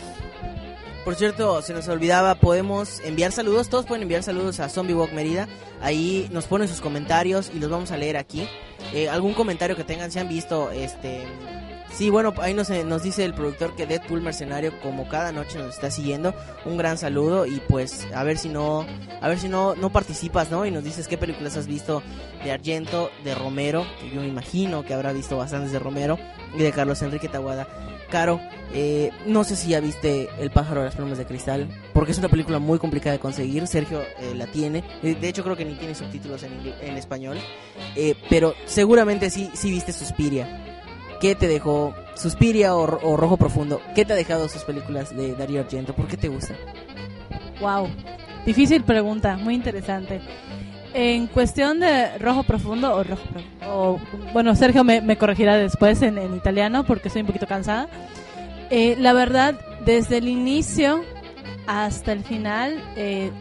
Por 1.10 1.16
cierto, 1.16 1.64
se 1.64 1.74
nos 1.74 1.88
olvidaba, 1.88 2.36
podemos 2.36 3.00
enviar 3.00 3.32
saludos, 3.32 3.68
todos 3.68 3.88
pueden 3.88 4.04
enviar 4.04 4.22
saludos 4.22 4.60
a 4.60 4.70
Zombie 4.70 4.94
Walk 4.94 5.12
Merida. 5.12 5.48
Ahí 5.82 6.30
nos 6.32 6.46
ponen 6.46 6.68
sus 6.68 6.82
comentarios 6.82 7.50
y 7.52 7.58
los 7.58 7.72
vamos 7.72 7.90
a 7.90 7.98
leer 7.98 8.16
aquí. 8.16 8.48
Eh, 8.94 9.10
algún 9.10 9.34
comentario 9.34 9.76
que 9.76 9.84
tengan, 9.84 10.12
si 10.12 10.20
han 10.20 10.30
visto 10.30 10.70
este 10.70 11.26
Sí, 11.92 12.12
bueno, 12.12 12.36
ahí 12.38 12.54
nos, 12.54 12.70
eh, 12.70 12.84
nos 12.84 13.02
dice 13.02 13.26
el 13.26 13.34
productor 13.34 13.76
que 13.76 13.88
Deadpool 13.88 14.22
Mercenario 14.22 14.80
como 14.82 15.10
cada 15.10 15.32
noche 15.32 15.58
nos 15.58 15.74
está 15.74 15.90
siguiendo. 15.90 16.36
Un 16.64 16.78
gran 16.78 17.00
saludo 17.00 17.48
y 17.48 17.60
pues 17.68 18.06
a 18.14 18.24
ver 18.24 18.38
si 18.38 18.50
no 18.50 18.86
a 19.20 19.28
ver 19.28 19.40
si 19.40 19.50
no 19.50 19.74
no 19.74 19.92
participas, 19.92 20.52
¿no? 20.52 20.64
Y 20.68 20.70
nos 20.70 20.84
dices 20.84 21.08
qué 21.08 21.18
películas 21.18 21.58
has 21.58 21.66
visto 21.66 22.04
de 22.44 22.52
Argento, 22.52 23.10
de 23.24 23.34
Romero, 23.34 23.84
que 24.00 24.12
yo 24.12 24.22
me 24.22 24.28
imagino 24.28 24.86
que 24.86 24.94
habrá 24.94 25.12
visto 25.12 25.38
bastantes 25.38 25.72
de 25.72 25.80
Romero 25.80 26.20
y 26.54 26.60
de 26.60 26.72
Carlos 26.72 27.02
Enrique 27.02 27.30
Taguada. 27.30 27.68
Caro, 28.10 28.40
eh, 28.74 29.12
no 29.26 29.44
sé 29.44 29.56
si 29.56 29.70
ya 29.70 29.80
viste 29.80 30.30
El 30.40 30.52
pájaro 30.52 30.82
de 30.82 30.88
las 30.88 30.96
plumas 30.96 31.18
de 31.18 31.26
cristal, 31.26 31.68
porque 31.94 32.12
es 32.12 32.18
una 32.18 32.30
película 32.30 32.60
muy 32.60 32.80
complicada 32.80 33.14
de 33.14 33.20
conseguir. 33.20 33.68
Sergio 33.68 34.02
eh, 34.02 34.34
la 34.36 34.48
tiene, 34.48 34.84
Eh, 35.04 35.16
de 35.16 35.28
hecho 35.30 35.44
creo 35.44 35.56
que 35.56 35.66
ni 35.66 35.76
tiene 35.76 35.96
subtítulos 35.96 36.44
en, 36.44 36.52
en 36.82 36.98
español, 36.98 37.38
pero 38.30 38.54
seguramente 38.66 39.30
sí, 39.30 39.50
sí 39.54 39.70
viste 39.72 39.94
Suspiria. 39.94 40.66
¿Qué 41.22 41.36
te 41.36 41.48
dejó 41.48 41.94
Suspiria 42.16 42.76
o 42.76 43.18
Rojo 43.18 43.38
Profundo? 43.38 43.82
¿Qué 43.94 44.06
te 44.06 44.14
ha 44.14 44.16
dejado 44.16 44.48
sus 44.48 44.64
películas 44.64 45.16
de 45.16 45.36
Darío 45.36 45.60
Argento? 45.60 45.94
¿Por 45.94 46.08
qué 46.08 46.16
te 46.16 46.30
gusta? 46.30 46.56
Wow, 47.60 47.90
difícil 48.46 48.84
pregunta, 48.84 49.36
muy 49.36 49.54
interesante. 49.54 50.22
En 50.94 51.28
cuestión 51.28 51.80
de 51.80 52.18
rojo 52.18 52.44
profundo 52.44 52.96
o 52.96 53.04
rojo 53.04 53.24
o, 53.68 54.00
bueno, 54.34 54.56
Sergio 54.56 54.84
me, 54.84 55.02
me 55.02 55.18
corregirá 55.18 55.58
después 55.58 56.02
en, 56.02 56.18
italiano 56.36 56.84
porque 56.84 57.10
estoy 57.10 57.22
un 57.22 57.28
poquito 57.28 57.46
cansada. 57.46 57.88
Eh, 58.70 58.96
la 59.00 59.14
verdad, 59.14 59.56
desde 59.86 60.18
el 60.18 60.28
inicio 60.28 61.04
hasta 61.68 62.12
el 62.12 62.24
final, 62.24 62.82
eh, 62.96 63.32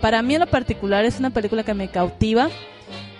para 0.00 0.22
mí 0.22 0.34
en 0.34 0.40
lo 0.40 0.46
particular 0.46 1.04
es 1.04 1.18
una 1.18 1.30
película 1.30 1.62
que 1.62 1.74
me 1.74 1.88
cautiva. 1.88 2.48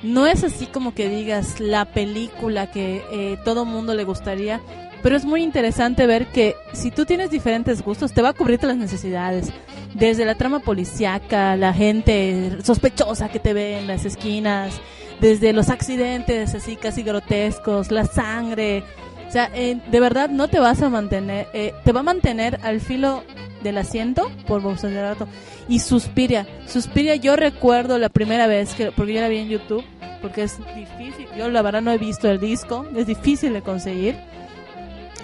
No 0.03 0.27
es 0.27 0.45
así 0.45 0.67
como 0.67 0.95
que 0.95 1.09
digas 1.09 1.61
la 1.61 1.87
película 1.87 2.71
que 2.71 3.03
eh, 3.11 3.39
todo 3.45 3.65
mundo 3.65 3.95
le 3.95 4.05
gustaría, 4.05 4.61
pero 5.05 5.19
es 5.19 5.27
muy 5.27 5.43
interesante 5.43 6.07
ver 6.07 6.29
que 6.29 6.57
si 6.73 6.91
tú 6.91 7.05
tienes 7.05 7.31
diferentes 7.31 7.83
gustos, 7.83 8.15
te 8.15 8.23
va 8.23 8.31
a 8.31 8.33
cubrir 8.33 8.59
todas 8.59 8.75
las 8.75 8.91
necesidades 8.91 9.53
desde 9.93 10.25
la 10.25 10.35
trama 10.35 10.61
policíaca, 10.61 11.57
la 11.57 11.75
gente 11.75 12.57
sospechosa 12.63 13.29
que 13.29 13.39
te 13.39 13.53
ve 13.53 13.81
en 13.81 13.87
las 13.87 14.07
esquinas, 14.07 14.81
desde 15.21 15.53
los 15.53 15.69
accidentes 15.69 16.55
así 16.55 16.77
casi 16.77 17.03
grotescos, 17.03 17.91
la 17.91 18.07
sangre. 18.07 18.83
O 19.29 19.31
sea, 19.31 19.51
eh, 19.55 19.79
de 19.91 20.01
verdad 20.01 20.31
no 20.31 20.49
te 20.49 20.59
vas 20.59 20.81
a 20.81 20.89
mantener, 20.89 21.49
eh, 21.53 21.75
te 21.85 21.93
va 21.93 22.01
a 22.01 22.05
mantener 22.05 22.59
al 22.63 22.81
filo 22.81 23.25
del 23.63 23.77
asiento 23.77 24.31
por 24.47 24.63
rato. 24.63 25.29
Y 25.69 25.81
Suspiria, 25.81 26.47
Suspiria 26.67 27.15
yo 27.17 27.37
recuerdo 27.37 27.99
la 27.99 28.09
primera 28.09 28.47
vez 28.47 28.73
que, 28.73 28.91
porque 28.91 29.13
yo 29.13 29.21
la 29.21 29.29
vi 29.29 29.37
en 29.37 29.51
YouTube, 29.51 29.85
porque 30.23 30.45
es 30.45 30.57
difícil, 30.75 31.29
yo 31.37 31.51
la 31.51 31.61
verdad 31.61 31.83
no 31.83 31.93
he 31.93 31.99
visto 31.99 32.31
el 32.31 32.41
disco, 32.41 32.87
es 32.97 33.07
difícil 33.07 33.53
de 33.53 33.61
conseguir. 33.61 34.17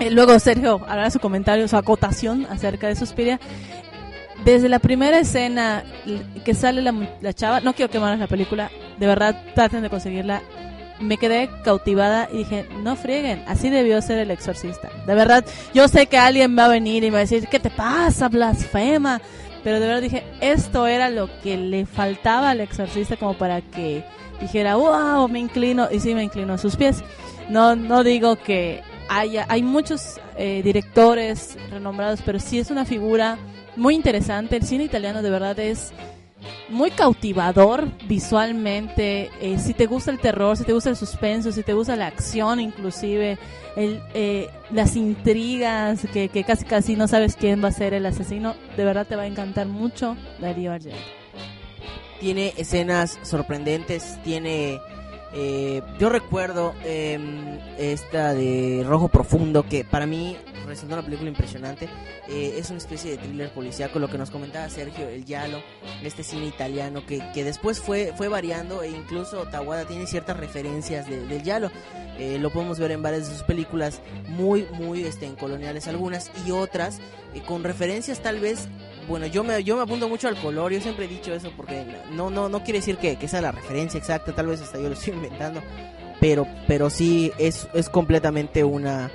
Eh, 0.00 0.10
luego 0.10 0.38
Sergio 0.38 0.80
hará 0.88 1.10
su 1.10 1.20
comentario, 1.20 1.68
su 1.68 1.76
acotación 1.76 2.46
acerca 2.50 2.88
de 2.88 2.96
Suspiria 2.96 3.38
desde 4.44 4.68
la 4.68 4.78
primera 4.78 5.18
escena 5.18 5.84
que 6.44 6.54
sale 6.54 6.82
la, 6.82 6.94
la 7.20 7.32
chava, 7.32 7.60
no 7.60 7.74
quiero 7.74 7.90
quemar 7.90 8.18
la 8.18 8.26
película, 8.26 8.70
de 8.98 9.06
verdad 9.06 9.42
traten 9.54 9.82
de 9.82 9.90
conseguirla. 9.90 10.42
Me 11.00 11.16
quedé 11.16 11.48
cautivada 11.64 12.28
y 12.30 12.38
dije, 12.38 12.66
no 12.82 12.94
frieguen, 12.94 13.42
así 13.46 13.70
debió 13.70 14.02
ser 14.02 14.18
el 14.18 14.30
exorcista. 14.30 14.90
De 15.06 15.14
verdad, 15.14 15.44
yo 15.72 15.88
sé 15.88 16.06
que 16.06 16.18
alguien 16.18 16.58
va 16.58 16.66
a 16.66 16.68
venir 16.68 17.04
y 17.04 17.06
me 17.06 17.12
va 17.12 17.18
a 17.18 17.20
decir, 17.20 17.48
¿qué 17.48 17.58
te 17.58 17.70
pasa, 17.70 18.28
blasfema? 18.28 19.22
Pero 19.64 19.80
de 19.80 19.86
verdad 19.86 20.02
dije, 20.02 20.24
esto 20.42 20.86
era 20.86 21.08
lo 21.08 21.30
que 21.42 21.56
le 21.56 21.86
faltaba 21.86 22.50
al 22.50 22.60
exorcista 22.60 23.16
como 23.16 23.32
para 23.32 23.62
que 23.62 24.04
dijera, 24.42 24.76
wow, 24.76 25.26
me 25.28 25.38
inclino, 25.38 25.88
y 25.90 26.00
sí 26.00 26.14
me 26.14 26.22
inclino 26.22 26.52
a 26.52 26.58
sus 26.58 26.76
pies. 26.76 27.02
No, 27.48 27.76
no 27.76 28.04
digo 28.04 28.36
que 28.36 28.82
haya, 29.10 29.44
hay 29.48 29.62
muchos 29.62 30.20
eh, 30.36 30.62
directores 30.62 31.58
renombrados, 31.68 32.22
pero 32.24 32.38
sí 32.38 32.58
es 32.58 32.70
una 32.70 32.84
figura 32.84 33.38
muy 33.76 33.96
interesante. 33.96 34.56
El 34.56 34.62
cine 34.62 34.84
italiano 34.84 35.20
de 35.20 35.30
verdad 35.30 35.58
es 35.58 35.92
muy 36.68 36.92
cautivador 36.92 37.88
visualmente. 38.06 39.30
Eh, 39.40 39.58
si 39.58 39.74
te 39.74 39.86
gusta 39.86 40.12
el 40.12 40.20
terror, 40.20 40.56
si 40.56 40.64
te 40.64 40.72
gusta 40.72 40.90
el 40.90 40.96
suspenso, 40.96 41.50
si 41.50 41.64
te 41.64 41.74
gusta 41.74 41.96
la 41.96 42.06
acción 42.06 42.60
inclusive, 42.60 43.36
el, 43.74 44.00
eh, 44.14 44.48
las 44.70 44.94
intrigas, 44.94 46.06
que, 46.12 46.28
que 46.28 46.44
casi 46.44 46.64
casi 46.64 46.94
no 46.94 47.08
sabes 47.08 47.34
quién 47.34 47.62
va 47.62 47.68
a 47.68 47.72
ser 47.72 47.94
el 47.94 48.06
asesino, 48.06 48.54
de 48.76 48.84
verdad 48.84 49.08
te 49.08 49.16
va 49.16 49.22
a 49.22 49.26
encantar 49.26 49.66
mucho 49.66 50.16
Darío 50.38 50.72
Argento. 50.72 50.98
Tiene 52.20 52.54
escenas 52.56 53.18
sorprendentes, 53.22 54.22
tiene... 54.22 54.78
eh, 55.32 55.82
yo 55.98 56.08
recuerdo 56.08 56.74
em, 56.84 57.58
esta 57.78 58.34
de 58.34 58.84
Rojo 58.86 59.08
Profundo, 59.08 59.62
que 59.62 59.84
para 59.84 60.06
mí 60.06 60.36
resultó 60.66 60.94
una 60.94 61.04
película 61.04 61.28
impresionante. 61.30 61.88
Eh, 62.28 62.54
es 62.58 62.70
una 62.70 62.78
especie 62.78 63.10
de 63.12 63.18
thriller 63.18 63.50
policíaco, 63.52 63.98
lo 63.98 64.08
que 64.08 64.18
nos 64.18 64.30
comentaba 64.30 64.68
Sergio, 64.68 65.08
el 65.08 65.24
Yalo, 65.24 65.58
este 66.02 66.22
cine 66.22 66.46
italiano, 66.46 67.04
que, 67.06 67.20
que 67.32 67.42
después 67.44 67.80
fue, 67.80 68.12
fue 68.16 68.28
variando 68.28 68.82
e 68.82 68.88
incluso 68.90 69.44
Tawada 69.46 69.84
tiene 69.86 70.06
ciertas 70.06 70.36
referencias 70.36 71.08
de- 71.08 71.26
del 71.26 71.42
Yalo. 71.42 71.70
Eh, 72.18 72.38
lo 72.38 72.50
podemos 72.50 72.78
ver 72.78 72.90
en 72.92 73.02
varias 73.02 73.28
de 73.28 73.34
sus 73.34 73.42
películas, 73.44 74.00
muy, 74.28 74.66
muy 74.78 75.04
este, 75.04 75.26
en 75.26 75.34
coloniales 75.36 75.88
algunas 75.88 76.30
y 76.46 76.50
otras, 76.50 76.98
eh, 77.34 77.40
con 77.46 77.64
referencias 77.64 78.20
tal 78.20 78.38
vez 78.40 78.68
bueno, 79.10 79.26
yo 79.26 79.42
me, 79.42 79.64
yo 79.64 79.76
me 79.76 79.82
apunto 79.82 80.08
mucho 80.08 80.28
al 80.28 80.36
color, 80.36 80.72
yo 80.72 80.80
siempre 80.80 81.06
he 81.06 81.08
dicho 81.08 81.34
eso 81.34 81.52
porque 81.56 81.84
no, 82.12 82.30
no, 82.30 82.48
no 82.48 82.62
quiere 82.62 82.78
decir 82.78 82.96
que, 82.96 83.16
que 83.16 83.26
sea 83.26 83.40
la 83.40 83.50
referencia 83.50 83.98
exacta, 83.98 84.32
tal 84.32 84.46
vez 84.46 84.60
hasta 84.60 84.78
yo 84.78 84.88
lo 84.88 84.94
estoy 84.94 85.12
inventando, 85.14 85.60
pero, 86.20 86.46
pero 86.68 86.88
sí 86.90 87.32
es, 87.36 87.68
es 87.74 87.88
completamente 87.90 88.62
una, 88.62 89.10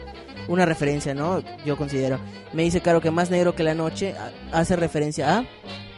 una 0.50 0.66
referencia, 0.66 1.14
¿no? 1.14 1.42
Yo 1.66 1.78
considero. 1.78 2.20
Me 2.52 2.64
dice 2.64 2.82
Caro 2.82 3.00
que 3.00 3.10
más 3.10 3.32
negro 3.32 3.56
que 3.56 3.64
la 3.64 3.74
noche 3.74 4.14
hace 4.52 4.76
referencia 4.76 5.38
a... 5.38 5.46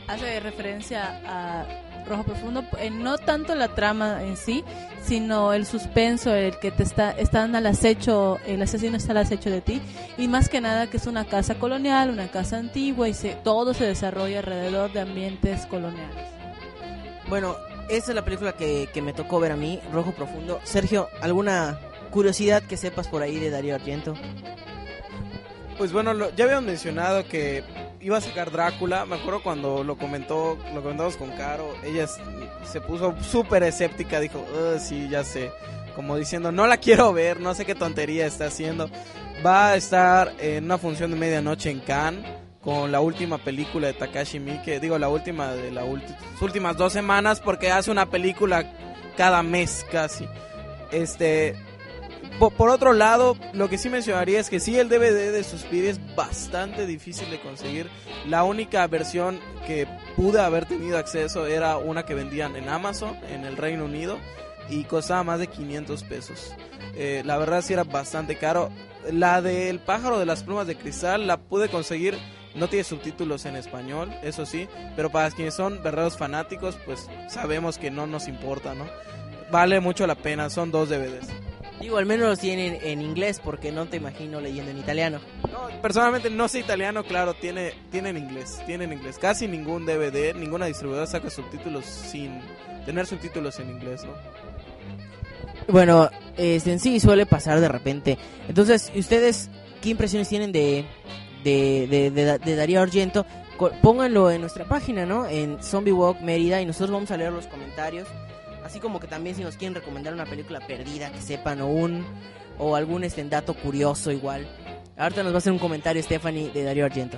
Hace 0.07 0.39
referencia 0.41 1.19
a 1.25 1.65
Rojo 2.07 2.23
Profundo, 2.23 2.63
eh, 2.79 2.89
no 2.89 3.17
tanto 3.17 3.55
la 3.55 3.69
trama 3.69 4.23
en 4.23 4.37
sí, 4.37 4.63
sino 5.03 5.53
el 5.53 5.65
suspenso, 5.65 6.33
el 6.33 6.57
que 6.59 6.71
te 6.71 6.83
está, 6.83 7.11
están 7.11 7.55
al 7.55 7.65
acecho, 7.65 8.39
el 8.45 8.61
asesino 8.61 8.97
está 8.97 9.11
al 9.11 9.19
acecho 9.19 9.49
de 9.49 9.61
ti, 9.61 9.81
y 10.17 10.27
más 10.27 10.49
que 10.49 10.61
nada 10.61 10.87
que 10.87 10.97
es 10.97 11.07
una 11.07 11.25
casa 11.25 11.55
colonial, 11.55 12.09
una 12.09 12.29
casa 12.29 12.57
antigua, 12.57 13.07
y 13.07 13.13
se, 13.13 13.35
todo 13.35 13.73
se 13.73 13.85
desarrolla 13.85 14.39
alrededor 14.39 14.91
de 14.93 15.01
ambientes 15.01 15.65
coloniales. 15.65 16.25
Bueno, 17.29 17.55
esa 17.89 18.11
es 18.11 18.15
la 18.15 18.25
película 18.25 18.53
que, 18.53 18.89
que 18.93 19.01
me 19.01 19.13
tocó 19.13 19.39
ver 19.39 19.51
a 19.51 19.57
mí, 19.57 19.79
Rojo 19.91 20.11
Profundo. 20.11 20.59
Sergio, 20.63 21.09
¿alguna 21.21 21.79
curiosidad 22.11 22.63
que 22.63 22.77
sepas 22.77 23.07
por 23.07 23.21
ahí 23.21 23.39
de 23.39 23.49
Darío 23.49 23.75
Argento? 23.75 24.15
Pues 25.77 25.91
bueno, 25.91 26.13
lo- 26.13 26.33
ya 26.35 26.45
habíamos 26.45 26.65
mencionado 26.65 27.27
que 27.27 27.63
iba 28.01 28.17
a 28.17 28.21
sacar 28.21 28.51
Drácula. 28.51 29.05
Me 29.05 29.15
acuerdo 29.15 29.43
cuando 29.43 29.83
lo 29.83 29.95
comentó, 29.97 30.57
lo 30.73 30.81
comentamos 30.81 31.17
con 31.17 31.29
Caro. 31.31 31.71
Ella 31.83 32.07
se 32.63 32.81
puso 32.81 33.13
súper 33.21 33.61
escéptica. 33.63 34.19
Dijo, 34.19 34.39
"Uh, 34.39 34.79
sí, 34.79 35.07
ya 35.09 35.23
sé. 35.23 35.51
Como 35.95 36.15
diciendo, 36.17 36.51
no 36.51 36.65
la 36.67 36.77
quiero 36.77 37.13
ver, 37.13 37.39
no 37.39 37.53
sé 37.53 37.65
qué 37.65 37.75
tontería 37.75 38.25
está 38.25 38.45
haciendo. 38.47 38.89
Va 39.45 39.69
a 39.69 39.75
estar 39.75 40.33
en 40.39 40.63
una 40.65 40.77
función 40.79 41.11
de 41.11 41.17
medianoche 41.17 41.69
en 41.69 41.79
Cannes 41.79 42.25
con 42.61 42.91
la 42.91 42.99
última 42.99 43.37
película 43.37 43.87
de 43.87 43.93
Takashi 43.93 44.39
Miike. 44.39 44.79
Digo, 44.79 44.97
la 44.97 45.09
última 45.09 45.51
de 45.53 45.71
las 45.71 45.85
últimas 46.41 46.75
dos 46.75 46.91
semanas 46.93 47.39
porque 47.39 47.71
hace 47.71 47.91
una 47.91 48.07
película 48.09 48.73
cada 49.15 49.43
mes 49.43 49.85
casi. 49.91 50.27
Este, 50.91 51.55
po- 52.39 52.49
por 52.51 52.69
otro 52.69 52.93
lado, 52.93 53.37
lo 53.53 53.69
que 53.69 53.77
sí 53.77 53.89
mencionaría 53.89 54.39
es 54.39 54.49
que 54.49 54.59
sí, 54.59 54.77
el 54.77 54.89
DVD 54.89 55.31
de 55.31 55.43
Suspiria 55.43 55.91
es 55.91 56.15
bastante 56.15 56.85
difícil 56.85 57.29
de 57.29 57.39
conseguir. 57.39 57.89
La 58.27 58.43
única 58.43 58.85
versión 58.87 59.39
que 59.65 59.87
pude 60.15 60.39
haber 60.41 60.65
tenido 60.65 60.97
acceso 60.97 61.45
era 61.47 61.77
una 61.77 62.03
que 62.05 62.13
vendían 62.15 62.55
en 62.55 62.69
Amazon, 62.69 63.15
en 63.29 63.45
el 63.45 63.57
Reino 63.57 63.85
Unido, 63.85 64.17
y 64.69 64.83
costaba 64.83 65.23
más 65.23 65.39
de 65.39 65.47
500 65.47 66.03
pesos. 66.03 66.53
Eh, 66.95 67.21
la 67.25 67.37
verdad 67.37 67.61
sí 67.61 67.73
era 67.73 67.83
bastante 67.83 68.37
caro. 68.37 68.69
La 69.11 69.41
del 69.41 69.79
pájaro 69.79 70.19
de 70.19 70.25
las 70.25 70.43
plumas 70.43 70.67
de 70.67 70.75
cristal 70.75 71.27
la 71.27 71.37
pude 71.37 71.69
conseguir. 71.69 72.17
No 72.55 72.67
tiene 72.67 72.83
subtítulos 72.83 73.45
en 73.45 73.55
español, 73.55 74.11
eso 74.23 74.45
sí, 74.47 74.67
pero 74.95 75.11
para 75.11 75.29
quienes 75.29 75.53
son 75.53 75.83
verdaderos 75.83 76.17
fanáticos, 76.17 76.75
pues 76.85 77.07
sabemos 77.29 77.77
que 77.77 77.91
no 77.91 78.07
nos 78.07 78.27
importa, 78.27 78.73
¿no? 78.73 78.87
Vale 79.51 79.79
mucho 79.79 80.07
la 80.07 80.15
pena, 80.15 80.49
son 80.49 80.71
dos 80.71 80.89
DVDs. 80.89 81.27
Digo, 81.79 81.97
al 81.97 82.05
menos 82.07 82.27
los 82.29 82.39
tienen 82.39 82.79
en 82.81 83.01
inglés 83.01 83.39
porque 83.43 83.71
no 83.71 83.85
te 83.85 83.97
imagino 83.97 84.41
leyendo 84.41 84.71
en 84.71 84.79
italiano. 84.79 85.19
No, 85.51 85.81
personalmente 85.81 86.29
no 86.29 86.47
sé 86.47 86.59
italiano, 86.59 87.03
claro, 87.03 87.33
tiene, 87.35 87.73
tiene 87.91 88.09
en 88.09 88.17
inglés, 88.17 88.59
tiene 88.65 88.85
en 88.85 88.93
inglés. 88.93 89.17
Casi 89.19 89.47
ningún 89.47 89.85
DVD, 89.85 90.33
ninguna 90.35 90.65
distribuidora 90.65 91.05
saca 91.05 91.29
subtítulos 91.29 91.85
sin 91.85 92.41
tener 92.85 93.05
subtítulos 93.05 93.59
en 93.59 93.69
inglés, 93.69 94.03
¿no? 94.05 94.11
Bueno, 95.71 96.09
este, 96.37 96.71
en 96.71 96.79
sí 96.79 96.99
suele 96.99 97.25
pasar 97.25 97.59
de 97.59 97.67
repente. 97.67 98.17
Entonces, 98.47 98.91
¿ustedes 98.95 99.49
qué 99.81 99.89
impresiones 99.89 100.29
tienen 100.29 100.51
de, 100.51 100.85
de, 101.43 101.87
de, 101.87 102.11
de- 102.11 102.39
de 102.39 102.55
Darío 102.55 102.81
Argento? 102.81 103.25
Pónganlo 103.81 104.29
en 104.31 104.41
nuestra 104.41 104.65
página, 104.65 105.05
¿no? 105.05 105.27
En 105.27 105.61
Zombie 105.61 105.91
Walk 105.91 106.21
Mérida 106.21 106.61
y 106.61 106.65
nosotros 106.65 106.91
vamos 106.91 107.11
a 107.11 107.17
leer 107.17 107.33
los 107.33 107.47
comentarios. 107.47 108.07
Así 108.67 108.81
como 108.81 108.99
que 108.99 109.07
también 109.07 109.33
si 109.33 109.43
nos 109.43 109.55
quieren 109.55 109.75
recomendar 109.75 110.13
una 110.13 110.25
película 110.25 110.59
perdida 110.59 111.09
que 111.09 111.21
sepan 111.21 111.61
o 111.61 111.67
un 111.67 112.05
o 112.57 112.75
algún 112.75 113.05
este 113.05 113.23
dato 113.23 113.53
curioso 113.53 114.11
igual. 114.11 114.45
Ahorita 114.97 115.23
nos 115.23 115.31
va 115.31 115.35
a 115.35 115.37
hacer 115.37 115.53
un 115.53 115.59
comentario 115.59 116.03
Stephanie 116.03 116.51
de 116.51 116.65
Darío 116.65 116.83
Argento. 116.83 117.17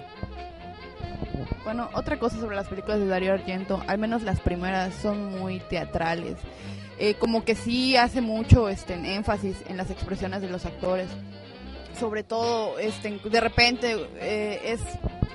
Bueno, 1.64 1.90
otra 1.96 2.20
cosa 2.20 2.40
sobre 2.40 2.56
las 2.56 2.68
películas 2.68 3.00
de 3.00 3.08
Darío 3.08 3.34
Argento, 3.34 3.82
al 3.88 3.98
menos 3.98 4.22
las 4.22 4.40
primeras 4.42 4.94
son 4.94 5.40
muy 5.40 5.60
teatrales. 5.60 6.36
Eh, 7.00 7.16
como 7.16 7.44
que 7.44 7.56
sí 7.56 7.98
hace 7.98 8.22
mucho 8.22 8.70
este, 8.70 8.94
énfasis 9.16 9.58
en 9.68 9.78
las 9.78 9.90
expresiones 9.90 10.44
de 10.44 10.50
los 10.50 10.68
actores. 10.68 11.08
Sobre 12.00 12.22
todo, 12.22 12.78
este, 12.78 13.10
de 13.24 13.42
repente 13.42 13.96
eh, 14.20 14.62
es 14.66 14.82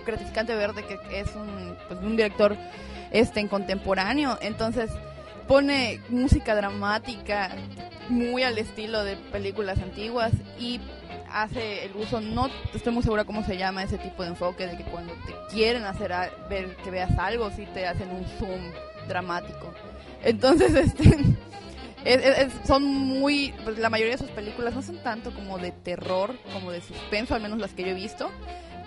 gratificante 0.06 0.54
ver 0.54 0.74
de 0.74 0.84
que 0.84 0.96
es 1.18 1.34
un, 1.34 1.76
pues, 1.88 1.98
un 1.98 2.16
director 2.16 2.56
este, 3.10 3.48
contemporáneo, 3.48 4.38
entonces 4.40 4.92
pone 5.46 6.00
música 6.08 6.54
dramática 6.54 7.50
muy 8.08 8.42
al 8.42 8.58
estilo 8.58 9.04
de 9.04 9.16
películas 9.16 9.78
antiguas 9.78 10.32
y 10.58 10.80
hace 11.32 11.86
el 11.86 11.96
uso, 11.96 12.20
no 12.20 12.48
estoy 12.72 12.92
muy 12.92 13.02
segura 13.02 13.24
cómo 13.24 13.44
se 13.44 13.56
llama 13.56 13.82
ese 13.82 13.98
tipo 13.98 14.22
de 14.22 14.30
enfoque, 14.30 14.66
de 14.66 14.76
que 14.76 14.84
cuando 14.84 15.12
te 15.26 15.34
quieren 15.52 15.84
hacer 15.84 16.12
ver 16.48 16.76
que 16.76 16.90
veas 16.90 17.18
algo, 17.18 17.50
sí 17.50 17.66
te 17.74 17.86
hacen 17.86 18.10
un 18.10 18.24
zoom 18.38 18.60
dramático. 19.08 19.74
Entonces, 20.22 20.74
este, 22.04 22.50
son 22.66 22.84
muy, 22.84 23.52
pues 23.64 23.78
la 23.78 23.90
mayoría 23.90 24.12
de 24.12 24.18
sus 24.18 24.30
películas 24.30 24.74
no 24.74 24.82
son 24.82 24.98
tanto 25.02 25.34
como 25.34 25.58
de 25.58 25.72
terror, 25.72 26.36
como 26.52 26.70
de 26.70 26.80
suspenso, 26.80 27.34
al 27.34 27.42
menos 27.42 27.58
las 27.58 27.72
que 27.72 27.82
yo 27.82 27.88
he 27.88 27.94
visto, 27.94 28.30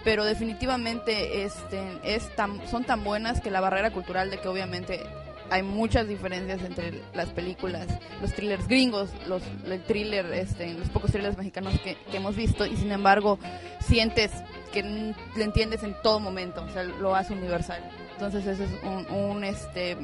pero 0.06 0.24
definitivamente 0.24 1.44
este, 1.44 1.82
es 2.04 2.34
tan, 2.36 2.66
son 2.70 2.86
tan 2.86 3.04
buenas 3.04 3.42
que 3.42 3.52
la 3.52 3.60
barrera 3.60 3.92
cultural 3.92 4.30
de 4.30 4.38
que 4.38 4.48
obviamente 4.48 5.02
hay 5.50 5.64
muchas 5.64 6.08
diferencias 6.08 6.62
entre 6.64 7.02
las 7.14 7.30
películas, 7.30 7.88
los 8.22 8.34
thrillers 8.34 8.68
gringos, 8.68 9.10
los, 9.28 9.42
el 9.66 9.82
thriller, 9.84 10.26
este, 10.34 10.74
los 10.74 10.90
pocos 10.90 11.12
thrillers 11.12 11.38
mexicanos 11.38 11.80
que, 11.82 11.98
hemos 12.14 12.36
visto 12.36 12.66
y 12.66 12.76
sin 12.76 12.92
embargo 12.92 13.38
sientes 13.80 14.32
que 14.74 14.84
le 14.84 15.44
entiendes 15.44 15.84
en 15.84 15.96
todo 16.02 16.20
momento, 16.20 16.64
o 16.64 16.70
sea, 16.70 16.84
lo 16.84 17.16
hace 17.16 17.34
universal. 17.34 17.82
Entonces 18.14 18.48
eso 18.48 18.64
es 18.64 18.72
un, 19.12 19.44
este, 19.44 19.98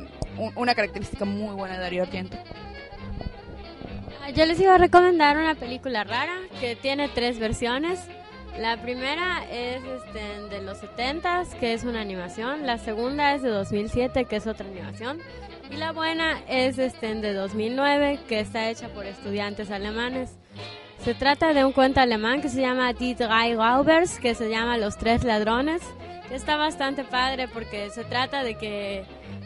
una 0.55 0.75
característica 0.75 1.25
muy 1.25 1.55
buena 1.55 1.75
de 1.75 1.81
Darío 1.81 2.03
Argento. 2.03 2.37
Ah, 4.21 4.29
yo 4.29 4.45
les 4.45 4.59
iba 4.59 4.75
a 4.75 4.77
recomendar 4.77 5.37
una 5.37 5.55
película 5.55 6.03
rara 6.03 6.37
que 6.61 6.75
tiene 6.75 7.09
tres 7.09 7.39
versiones. 7.39 7.99
La 8.59 8.81
primera 8.81 9.43
es 9.51 9.81
este, 9.83 10.55
de 10.55 10.61
los 10.61 10.77
70 10.77 11.43
que 11.59 11.73
es 11.73 11.83
una 11.83 12.01
animación. 12.01 12.65
La 12.65 12.77
segunda 12.77 13.33
es 13.33 13.41
de 13.41 13.49
2007, 13.49 14.25
que 14.25 14.35
es 14.35 14.47
otra 14.47 14.67
animación. 14.67 15.19
Y 15.71 15.77
la 15.77 15.91
buena 15.91 16.39
es 16.47 16.77
este, 16.77 17.15
de 17.15 17.33
2009, 17.33 18.19
que 18.27 18.39
está 18.39 18.69
hecha 18.69 18.89
por 18.89 19.05
estudiantes 19.05 19.71
alemanes. 19.71 20.37
Se 21.03 21.13
trata 21.15 21.53
de 21.53 21.65
un 21.65 21.71
cuento 21.71 21.99
alemán 21.99 22.41
que 22.41 22.49
se 22.49 22.61
llama 22.61 22.93
Die 22.93 23.15
drei 23.15 23.55
Raubers, 23.55 24.19
que 24.19 24.35
se 24.35 24.49
llama 24.49 24.77
Los 24.77 24.97
tres 24.97 25.23
ladrones, 25.23 25.81
está 26.31 26.57
bastante 26.57 27.03
padre 27.03 27.47
porque 27.47 27.89
se 27.89 28.03
trata 28.03 28.43
de 28.43 28.55
que 28.55 29.03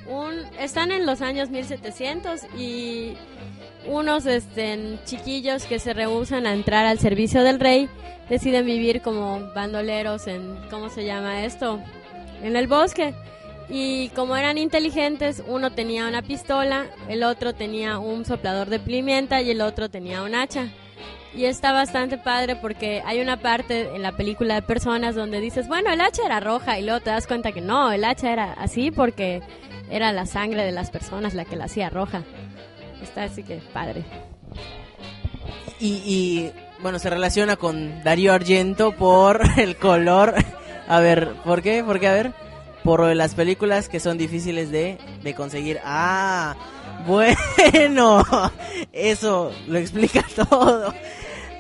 un, 0.08 0.36
están 0.60 0.92
en 0.92 1.06
los 1.06 1.22
años 1.22 1.50
1700 1.50 2.42
y 2.58 3.14
unos 3.88 4.26
este, 4.26 4.98
chiquillos 5.06 5.66
que 5.66 5.80
se 5.80 5.94
rehusan 5.94 6.46
a 6.46 6.54
entrar 6.54 6.86
al 6.86 7.00
servicio 7.00 7.44
del 7.44 7.60
rey 7.60 7.90
deciden 8.30 8.66
vivir 8.66 9.02
como 9.02 9.52
bandoleros 9.54 10.28
en, 10.28 10.58
¿cómo 10.70 10.90
se 10.90 11.06
llama 11.06 11.46
esto? 11.46 11.80
En 12.44 12.56
el 12.56 12.68
bosque. 12.68 13.14
Y 13.70 14.10
como 14.10 14.38
eran 14.38 14.58
inteligentes, 14.58 15.44
uno 15.46 15.72
tenía 15.72 16.08
una 16.08 16.22
pistola, 16.22 16.86
el 17.10 17.24
otro 17.24 17.54
tenía 17.54 18.00
un 18.00 18.24
soplador 18.26 18.70
de 18.70 18.80
pimienta 18.80 19.42
y 19.42 19.52
el 19.52 19.62
otro 19.62 19.90
tenía 19.90 20.24
un 20.24 20.36
hacha. 20.36 20.68
Y 21.36 21.46
está 21.46 21.74
bastante 21.74 22.18
padre 22.18 22.56
porque 22.56 23.04
hay 23.06 23.20
una 23.20 23.38
parte 23.38 23.94
en 23.94 24.02
la 24.02 24.14
película 24.14 24.56
de 24.56 24.62
personas 24.62 25.16
donde 25.16 25.42
dices, 25.42 25.68
bueno, 25.68 25.92
el 25.92 26.00
hacha 26.00 26.26
era 26.26 26.40
roja 26.40 26.80
y 26.80 26.84
luego 26.84 27.02
te 27.02 27.10
das 27.10 27.28
cuenta 27.28 27.52
que 27.52 27.62
no, 27.62 27.92
el 27.92 28.06
hacha 28.06 28.32
era 28.32 28.54
así 28.54 28.90
porque 28.90 29.42
era 29.90 30.12
la 30.14 30.26
sangre 30.26 30.64
de 30.64 30.72
las 30.72 30.90
personas 30.90 31.34
la 31.34 31.46
que 31.46 31.58
la 31.58 31.66
hacía 31.66 31.90
roja. 31.90 32.24
Está 33.02 33.24
así 33.24 33.44
que 33.44 33.58
padre. 33.74 34.04
Y, 35.80 36.02
y 36.06 36.52
bueno, 36.82 37.00
se 37.00 37.10
relaciona 37.10 37.56
con 37.56 38.04
Darío 38.04 38.34
Argento 38.34 38.92
por 38.94 39.42
el 39.58 39.76
color. 39.78 40.34
A 40.88 41.00
ver, 41.00 41.34
¿por 41.44 41.62
qué? 41.62 41.84
¿Por 41.84 42.00
qué? 42.00 42.08
A 42.08 42.14
ver. 42.14 42.34
Por 42.84 43.04
las 43.16 43.36
películas 43.36 43.90
que 43.90 44.00
son 44.00 44.18
difíciles 44.18 44.72
de, 44.72 44.98
de 45.22 45.36
conseguir. 45.36 45.80
Ah, 45.84 46.56
bueno. 47.06 48.24
Eso 48.94 49.52
lo 49.68 49.78
explica 49.78 50.24
todo. 50.50 50.94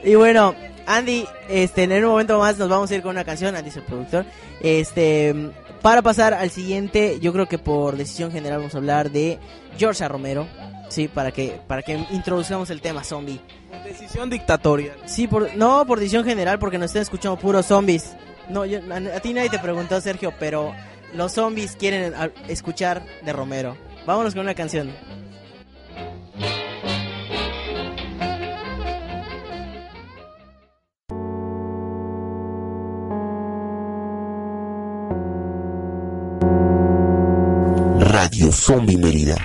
Y 0.03 0.15
bueno, 0.15 0.55
Andy, 0.85 1.25
este, 1.49 1.83
en 1.83 2.05
un 2.05 2.11
momento 2.11 2.39
más 2.39 2.57
nos 2.57 2.69
vamos 2.69 2.89
a 2.89 2.95
ir 2.95 3.01
con 3.01 3.11
una 3.11 3.25
canción, 3.25 3.55
Andy 3.55 3.69
es 3.69 3.75
el 3.77 3.83
productor. 3.83 4.25
Este, 4.61 5.35
para 5.81 6.01
pasar 6.01 6.33
al 6.33 6.49
siguiente, 6.49 7.19
yo 7.19 7.33
creo 7.33 7.47
que 7.47 7.57
por 7.57 7.97
decisión 7.97 8.31
general 8.31 8.59
vamos 8.59 8.75
a 8.75 8.77
hablar 8.77 9.11
de 9.11 9.37
George 9.77 10.07
Romero. 10.07 10.47
Sí, 10.89 11.07
para 11.07 11.31
que 11.31 11.59
para 11.67 11.81
que 11.81 11.93
introduzcamos 12.11 12.69
el 12.69 12.81
tema 12.81 13.03
zombie. 13.03 13.41
Por 13.69 13.83
decisión 13.83 14.29
dictatorial. 14.29 14.97
Sí, 15.05 15.27
por 15.27 15.55
no 15.55 15.85
por 15.85 15.99
decisión 15.99 16.23
general 16.23 16.59
porque 16.59 16.77
nos 16.77 16.87
están 16.87 17.01
escuchando 17.01 17.37
puros 17.37 17.65
zombies. 17.65 18.15
No, 18.49 18.61
a, 18.63 19.19
ti 19.19 19.33
nadie 19.33 19.49
te 19.49 19.59
preguntó, 19.59 19.99
Sergio, 19.99 20.33
pero 20.39 20.73
los 21.13 21.33
zombies 21.33 21.75
quieren 21.75 22.13
escuchar 22.47 23.03
de 23.25 23.33
Romero. 23.33 23.75
Vámonos 24.05 24.33
con 24.33 24.43
una 24.43 24.55
canción. 24.55 24.93
Radio 37.99 38.51
Zombie 38.51 38.97
Mérida. 38.97 39.35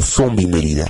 Zombie 0.00 0.46
Mérida. 0.46 0.86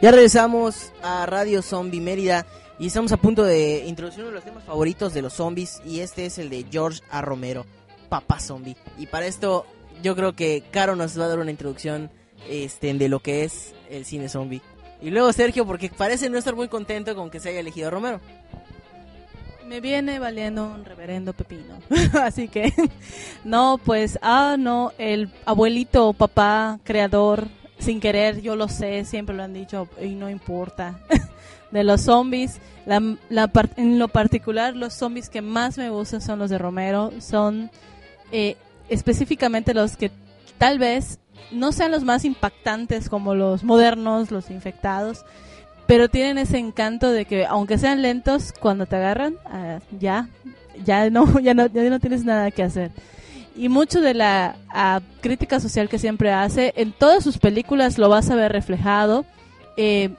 Ya 0.00 0.10
regresamos 0.10 0.92
a 1.02 1.24
Radio 1.24 1.62
Zombie 1.62 2.00
Mérida 2.00 2.46
y 2.78 2.88
estamos 2.88 3.12
a 3.12 3.16
punto 3.16 3.42
de 3.42 3.84
introducir 3.86 4.20
uno 4.20 4.28
de 4.28 4.34
los 4.34 4.44
temas 4.44 4.64
favoritos 4.64 5.14
de 5.14 5.22
los 5.22 5.32
zombies 5.32 5.80
y 5.86 6.00
este 6.00 6.26
es 6.26 6.38
el 6.38 6.50
de 6.50 6.66
George 6.70 7.00
A. 7.10 7.22
Romero, 7.22 7.64
Papá 8.10 8.38
Zombie. 8.38 8.76
Y 8.98 9.06
para 9.06 9.26
esto 9.26 9.64
yo 10.02 10.14
creo 10.14 10.34
que 10.34 10.62
Caro 10.70 10.94
nos 10.94 11.18
va 11.18 11.24
a 11.24 11.28
dar 11.28 11.38
una 11.38 11.50
introducción 11.50 12.10
este, 12.48 12.92
de 12.92 13.08
lo 13.08 13.20
que 13.20 13.44
es 13.44 13.74
el 13.88 14.04
cine 14.04 14.28
zombie. 14.28 14.60
Y 15.04 15.10
luego 15.10 15.30
Sergio, 15.34 15.66
porque 15.66 15.90
parece 15.90 16.30
no 16.30 16.38
estar 16.38 16.56
muy 16.56 16.68
contento 16.68 17.14
con 17.14 17.30
que 17.30 17.38
se 17.38 17.50
haya 17.50 17.60
elegido 17.60 17.90
Romero. 17.90 18.22
Me 19.66 19.82
viene 19.82 20.18
valiendo 20.18 20.66
un 20.66 20.86
reverendo 20.86 21.34
pepino. 21.34 21.78
Así 22.22 22.48
que, 22.48 22.72
no, 23.44 23.78
pues, 23.84 24.18
ah, 24.22 24.56
no, 24.58 24.92
el 24.96 25.28
abuelito, 25.44 26.14
papá, 26.14 26.78
creador, 26.84 27.48
sin 27.78 28.00
querer, 28.00 28.40
yo 28.40 28.56
lo 28.56 28.66
sé, 28.68 29.04
siempre 29.04 29.36
lo 29.36 29.42
han 29.42 29.52
dicho 29.52 29.88
y 30.00 30.14
no 30.14 30.30
importa. 30.30 30.98
de 31.70 31.84
los 31.84 32.00
zombies, 32.00 32.60
la, 32.86 32.96
en 33.76 33.98
lo 33.98 34.08
particular, 34.08 34.74
los 34.74 34.94
zombies 34.94 35.28
que 35.28 35.42
más 35.42 35.76
me 35.76 35.90
gustan 35.90 36.22
son 36.22 36.38
los 36.38 36.48
de 36.48 36.56
Romero, 36.56 37.12
son 37.20 37.70
eh, 38.32 38.56
específicamente 38.88 39.74
los 39.74 39.98
que 39.98 40.10
tal 40.56 40.78
vez 40.78 41.18
no 41.50 41.72
sean 41.72 41.90
los 41.90 42.04
más 42.04 42.24
impactantes 42.24 43.08
como 43.08 43.34
los 43.34 43.64
modernos, 43.64 44.30
los 44.30 44.50
infectados, 44.50 45.24
pero 45.86 46.08
tienen 46.08 46.38
ese 46.38 46.58
encanto 46.58 47.10
de 47.10 47.24
que 47.24 47.46
aunque 47.46 47.78
sean 47.78 48.02
lentos, 48.02 48.52
cuando 48.58 48.86
te 48.86 48.96
agarran, 48.96 49.36
ah, 49.46 49.80
ya, 49.98 50.28
ya 50.84 51.10
no, 51.10 51.38
ya 51.40 51.54
no, 51.54 51.66
ya 51.66 51.82
no 51.90 52.00
tienes 52.00 52.24
nada 52.24 52.50
que 52.50 52.62
hacer. 52.62 52.90
Y 53.56 53.68
mucho 53.68 54.00
de 54.00 54.14
la 54.14 54.56
ah, 54.68 55.00
crítica 55.20 55.60
social 55.60 55.88
que 55.88 55.98
siempre 55.98 56.32
hace, 56.32 56.72
en 56.76 56.92
todas 56.92 57.22
sus 57.22 57.38
películas 57.38 57.98
lo 57.98 58.08
vas 58.08 58.30
a 58.30 58.34
ver 58.34 58.50
reflejado. 58.50 59.24
Eh, 59.76 60.10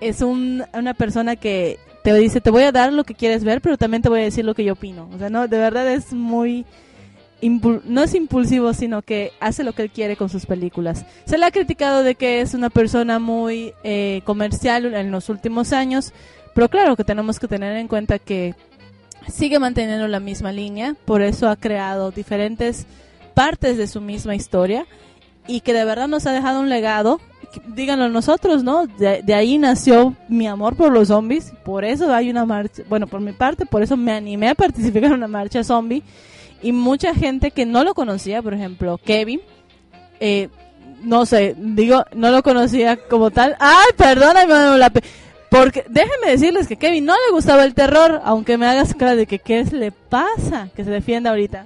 es 0.00 0.22
una 0.22 0.94
persona 0.94 1.34
que 1.34 1.78
te 2.04 2.14
dice, 2.14 2.40
te 2.40 2.50
voy 2.50 2.62
a 2.62 2.72
dar 2.72 2.92
lo 2.92 3.02
que 3.02 3.14
quieres 3.14 3.42
ver, 3.42 3.60
pero 3.60 3.76
también 3.76 4.02
te 4.02 4.08
voy 4.08 4.20
a 4.20 4.24
decir 4.24 4.44
lo 4.44 4.54
que 4.54 4.64
yo 4.64 4.74
opino. 4.74 5.08
O 5.12 5.18
sea, 5.18 5.30
no, 5.30 5.48
de 5.48 5.58
verdad 5.58 5.90
es 5.92 6.12
muy 6.12 6.64
no 7.40 8.02
es 8.02 8.14
impulsivo, 8.14 8.72
sino 8.74 9.02
que 9.02 9.32
hace 9.40 9.62
lo 9.62 9.72
que 9.72 9.82
él 9.82 9.90
quiere 9.90 10.16
con 10.16 10.28
sus 10.28 10.46
películas. 10.46 11.04
Se 11.24 11.38
le 11.38 11.44
ha 11.44 11.50
criticado 11.50 12.02
de 12.02 12.14
que 12.14 12.40
es 12.40 12.54
una 12.54 12.70
persona 12.70 13.18
muy 13.18 13.74
eh, 13.84 14.22
comercial 14.24 14.92
en 14.94 15.10
los 15.10 15.28
últimos 15.28 15.72
años, 15.72 16.12
pero 16.54 16.68
claro 16.68 16.96
que 16.96 17.04
tenemos 17.04 17.38
que 17.38 17.46
tener 17.46 17.76
en 17.76 17.86
cuenta 17.86 18.18
que 18.18 18.54
sigue 19.28 19.58
manteniendo 19.58 20.08
la 20.08 20.20
misma 20.20 20.52
línea, 20.52 20.96
por 21.04 21.22
eso 21.22 21.48
ha 21.48 21.56
creado 21.56 22.10
diferentes 22.10 22.86
partes 23.34 23.76
de 23.76 23.86
su 23.86 24.00
misma 24.00 24.34
historia 24.34 24.86
y 25.46 25.60
que 25.60 25.72
de 25.72 25.84
verdad 25.84 26.08
nos 26.08 26.26
ha 26.26 26.32
dejado 26.32 26.60
un 26.60 26.68
legado. 26.68 27.20
Díganlo 27.68 28.08
nosotros, 28.08 28.62
¿no? 28.64 28.86
De, 28.86 29.22
de 29.22 29.34
ahí 29.34 29.56
nació 29.56 30.14
mi 30.28 30.46
amor 30.46 30.76
por 30.76 30.92
los 30.92 31.08
zombies. 31.08 31.52
Por 31.64 31.84
eso 31.84 32.12
hay 32.12 32.30
una 32.30 32.44
marcha, 32.44 32.82
bueno, 32.88 33.06
por 33.06 33.20
mi 33.20 33.32
parte, 33.32 33.64
por 33.64 33.82
eso 33.82 33.96
me 33.96 34.12
animé 34.12 34.48
a 34.48 34.54
participar 34.54 35.04
en 35.04 35.12
una 35.12 35.28
marcha 35.28 35.62
zombie. 35.62 36.02
Y 36.62 36.72
mucha 36.72 37.14
gente 37.14 37.50
que 37.50 37.66
no 37.66 37.84
lo 37.84 37.94
conocía, 37.94 38.42
por 38.42 38.54
ejemplo, 38.54 38.98
Kevin, 38.98 39.40
eh, 40.20 40.48
no 41.02 41.26
sé, 41.26 41.54
digo, 41.56 42.04
no 42.14 42.30
lo 42.30 42.42
conocía 42.42 42.96
como 42.96 43.30
tal. 43.30 43.56
Ay, 43.60 43.90
perdóname, 43.96 44.78
la 44.78 44.90
porque 45.50 45.84
déjenme 45.88 46.30
decirles 46.30 46.68
que 46.68 46.76
Kevin 46.76 47.06
no 47.06 47.14
le 47.14 47.32
gustaba 47.32 47.64
el 47.64 47.74
terror, 47.74 48.20
aunque 48.24 48.58
me 48.58 48.66
hagas 48.66 48.94
cara 48.94 49.14
de 49.14 49.26
que 49.26 49.38
qué 49.38 49.64
le 49.64 49.92
pasa, 49.92 50.68
que 50.76 50.84
se 50.84 50.90
defienda 50.90 51.30
ahorita. 51.30 51.64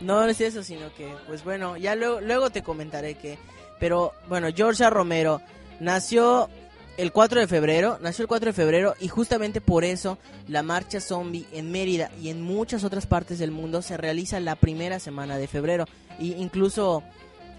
No, 0.00 0.24
es 0.24 0.40
eso, 0.40 0.62
sino 0.62 0.92
que, 0.94 1.12
pues 1.26 1.44
bueno, 1.44 1.76
ya 1.76 1.94
luego, 1.94 2.20
luego 2.20 2.50
te 2.50 2.62
comentaré 2.62 3.14
que... 3.14 3.38
Pero 3.80 4.12
bueno, 4.28 4.48
George 4.54 4.84
A. 4.84 4.90
Romero 4.90 5.40
nació 5.80 6.50
el 6.98 7.12
4 7.12 7.40
de 7.40 7.46
febrero, 7.46 7.98
nació 8.02 8.24
el 8.24 8.28
4 8.28 8.48
de 8.48 8.52
febrero 8.52 8.94
y 9.00 9.08
justamente 9.08 9.60
por 9.62 9.84
eso 9.84 10.18
la 10.48 10.62
marcha 10.62 11.00
zombie 11.00 11.46
en 11.52 11.70
Mérida 11.72 12.10
y 12.20 12.28
en 12.28 12.42
muchas 12.42 12.84
otras 12.84 13.06
partes 13.06 13.38
del 13.38 13.50
mundo 13.52 13.80
se 13.80 13.96
realiza 13.96 14.38
la 14.40 14.56
primera 14.56 14.98
semana 14.98 15.38
de 15.38 15.46
febrero. 15.48 15.86
Y 16.18 16.32
incluso 16.34 17.02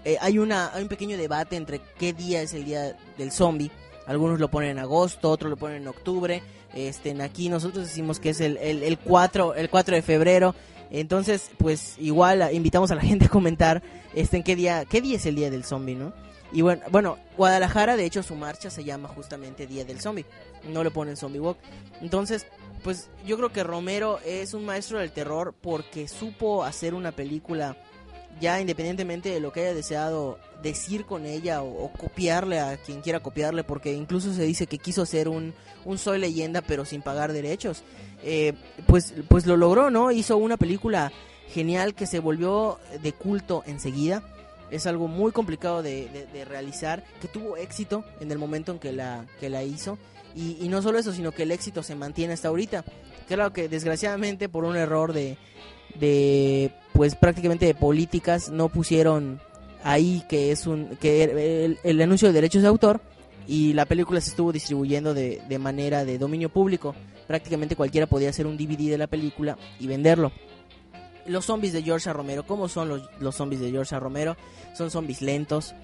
eh, 0.04 0.16
hay, 0.20 0.38
una, 0.38 0.72
hay 0.72 0.82
un 0.82 0.88
pequeño 0.88 1.16
debate 1.16 1.56
entre 1.56 1.80
qué 1.98 2.12
día 2.12 2.42
es 2.42 2.54
el 2.54 2.64
día 2.64 2.96
del 3.18 3.32
zombie. 3.32 3.70
Algunos 4.06 4.38
lo 4.40 4.48
ponen 4.50 4.70
en 4.70 4.78
agosto, 4.78 5.30
otros 5.30 5.50
lo 5.50 5.56
ponen 5.56 5.82
en 5.82 5.88
octubre. 5.88 6.42
Este, 6.74 7.20
aquí 7.22 7.48
nosotros 7.48 7.86
decimos 7.86 8.20
que 8.20 8.30
es 8.30 8.40
el, 8.40 8.56
el, 8.58 8.82
el 8.82 8.98
4, 8.98 9.54
el 9.54 9.68
4 9.70 9.94
de 9.96 10.02
febrero. 10.02 10.54
Entonces, 10.90 11.50
pues 11.58 11.94
igual 11.98 12.42
a- 12.42 12.52
invitamos 12.52 12.90
a 12.90 12.94
la 12.94 13.00
gente 13.02 13.24
a 13.26 13.28
comentar 13.28 13.82
este 14.14 14.36
en 14.36 14.42
qué 14.42 14.54
día, 14.54 14.84
qué 14.84 15.00
día 15.00 15.16
es 15.16 15.24
el 15.26 15.36
día 15.36 15.50
del 15.50 15.64
zombie, 15.64 15.94
¿no? 15.94 16.12
Y 16.52 16.62
bueno, 16.62 16.82
bueno, 16.90 17.18
Guadalajara, 17.36 17.96
de 17.96 18.04
hecho, 18.04 18.22
su 18.22 18.34
marcha 18.34 18.70
se 18.70 18.84
llama 18.84 19.08
justamente 19.08 19.66
Día 19.66 19.84
del 19.84 20.00
Zombie. 20.00 20.26
No 20.68 20.82
le 20.82 20.90
ponen 20.90 21.16
Zombie 21.16 21.40
Walk. 21.40 21.58
Entonces, 22.00 22.46
pues 22.82 23.08
yo 23.24 23.36
creo 23.36 23.52
que 23.52 23.62
Romero 23.62 24.18
es 24.24 24.54
un 24.54 24.64
maestro 24.64 24.98
del 24.98 25.12
terror 25.12 25.54
porque 25.60 26.08
supo 26.08 26.64
hacer 26.64 26.94
una 26.94 27.12
película 27.12 27.76
ya 28.40 28.60
independientemente 28.60 29.28
de 29.28 29.40
lo 29.40 29.52
que 29.52 29.60
haya 29.60 29.74
deseado 29.74 30.38
decir 30.62 31.04
con 31.04 31.26
ella 31.26 31.62
o, 31.62 31.90
copiarle 31.92 32.60
a 32.60 32.76
quien 32.76 33.02
quiera 33.02 33.20
copiarle, 33.20 33.64
porque 33.64 33.92
incluso 33.92 34.32
se 34.32 34.44
dice 34.44 34.66
que 34.66 34.78
quiso 34.78 35.02
hacer 35.02 35.28
un, 35.28 35.52
un 35.84 35.98
Soy 35.98 36.18
leyenda 36.18 36.62
pero 36.62 36.84
sin 36.84 37.02
pagar 37.02 37.32
derechos. 37.32 37.82
Eh, 38.22 38.54
pues, 38.86 39.14
pues 39.28 39.46
lo 39.46 39.56
logró, 39.56 39.90
¿no? 39.90 40.10
Hizo 40.10 40.36
una 40.36 40.56
película 40.56 41.12
genial 41.48 41.94
que 41.94 42.06
se 42.06 42.18
volvió 42.18 42.78
de 43.02 43.12
culto 43.12 43.62
enseguida. 43.66 44.22
Es 44.70 44.86
algo 44.86 45.08
muy 45.08 45.32
complicado 45.32 45.82
de, 45.82 46.08
de- 46.32 46.44
realizar, 46.44 47.04
que 47.20 47.28
tuvo 47.28 47.56
éxito 47.56 48.04
en 48.20 48.30
el 48.30 48.38
momento 48.38 48.72
en 48.72 48.78
que 48.78 48.92
la, 48.92 49.26
que 49.40 49.50
la 49.50 49.62
hizo. 49.62 49.98
Y, 50.34 50.68
no 50.68 50.80
solo 50.80 50.98
eso, 50.98 51.12
sino 51.12 51.32
que 51.32 51.42
el 51.42 51.50
éxito 51.50 51.82
se 51.82 51.96
mantiene 51.96 52.32
hasta 52.34 52.48
ahorita. 52.48 52.84
Claro 53.26 53.52
que 53.52 53.68
desgraciadamente 53.68 54.48
por 54.48 54.64
un 54.64 54.76
error 54.76 55.12
de, 55.12 55.36
de 55.98 56.70
pues 56.92 57.14
prácticamente 57.16 57.66
de 57.66 57.74
políticas 57.74 58.48
no 58.50 58.68
pusieron 58.68 59.40
ahí 59.82 60.22
que 60.28 60.52
es 60.52 60.66
un 60.66 60.96
que 61.00 61.24
el, 61.24 61.78
el 61.82 62.02
anuncio 62.02 62.28
de 62.28 62.34
derechos 62.34 62.62
de 62.62 62.68
autor 62.68 63.00
y 63.48 63.72
la 63.72 63.86
película 63.86 64.20
se 64.20 64.30
estuvo 64.30 64.52
distribuyendo 64.52 65.14
de, 65.14 65.40
de 65.48 65.58
manera 65.58 66.04
de 66.04 66.18
dominio 66.18 66.48
público 66.50 66.94
prácticamente 67.26 67.76
cualquiera 67.76 68.06
podía 68.06 68.28
hacer 68.28 68.46
un 68.46 68.56
DVD 68.58 68.90
de 68.90 68.98
la 68.98 69.06
película 69.06 69.56
y 69.78 69.86
venderlo 69.86 70.32
los 71.26 71.44
zombies 71.44 71.72
de 71.72 71.82
George. 71.82 72.12
Romero 72.12 72.44
¿cómo 72.44 72.68
son 72.68 72.88
los, 72.88 73.02
los 73.20 73.34
zombies 73.34 73.60
de 73.60 73.70
George. 73.70 73.98
Romero? 73.98 74.36
son 74.74 74.90
zombies 74.90 75.22
lentos 75.22 75.74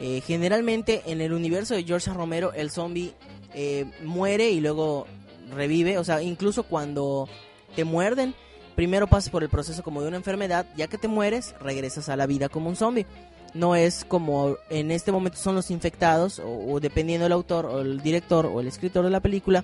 Eh, 0.00 0.20
generalmente 0.26 1.02
en 1.06 1.20
el 1.20 1.32
universo 1.32 1.74
de 1.74 1.84
George. 1.84 2.12
Romero 2.12 2.52
el 2.52 2.70
zombie 2.70 3.12
eh, 3.54 3.84
muere 4.02 4.50
y 4.50 4.60
luego 4.60 5.06
revive 5.54 5.98
o 5.98 6.04
sea 6.04 6.20
incluso 6.20 6.64
cuando 6.64 7.28
te 7.76 7.84
muerden 7.84 8.34
primero 8.74 9.06
pasas 9.06 9.30
por 9.30 9.42
el 9.42 9.48
proceso 9.48 9.82
como 9.82 10.02
de 10.02 10.08
una 10.08 10.16
enfermedad, 10.16 10.66
ya 10.76 10.88
que 10.88 10.98
te 10.98 11.08
mueres, 11.08 11.54
regresas 11.60 12.08
a 12.08 12.16
la 12.16 12.26
vida 12.26 12.48
como 12.48 12.68
un 12.68 12.76
zombie. 12.76 13.06
No 13.54 13.76
es 13.76 14.04
como 14.04 14.56
en 14.68 14.90
este 14.90 15.12
momento 15.12 15.38
son 15.38 15.54
los 15.54 15.70
infectados, 15.70 16.40
o, 16.40 16.72
o 16.72 16.80
dependiendo 16.80 17.24
del 17.24 17.32
autor, 17.32 17.66
o 17.66 17.80
el 17.82 18.02
director, 18.02 18.46
o 18.46 18.60
el 18.60 18.66
escritor 18.66 19.04
de 19.04 19.10
la 19.10 19.20
película, 19.20 19.62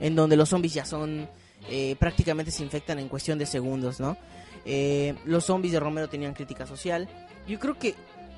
en 0.00 0.14
donde 0.14 0.36
los 0.36 0.48
zombies 0.48 0.74
ya 0.74 0.84
son, 0.84 1.28
eh, 1.68 1.96
prácticamente 1.98 2.52
se 2.52 2.62
infectan 2.62 3.00
en 3.00 3.08
cuestión 3.08 3.38
de 3.38 3.46
segundos, 3.46 3.98
¿no? 3.98 4.16
Eh, 4.64 5.14
los 5.24 5.44
zombies 5.44 5.72
de 5.72 5.80
Romero 5.80 6.08
tenían 6.08 6.34
crítica 6.34 6.66
social. 6.66 7.08
Yo 7.46 7.58
creo 7.58 7.78
que, 7.78 7.94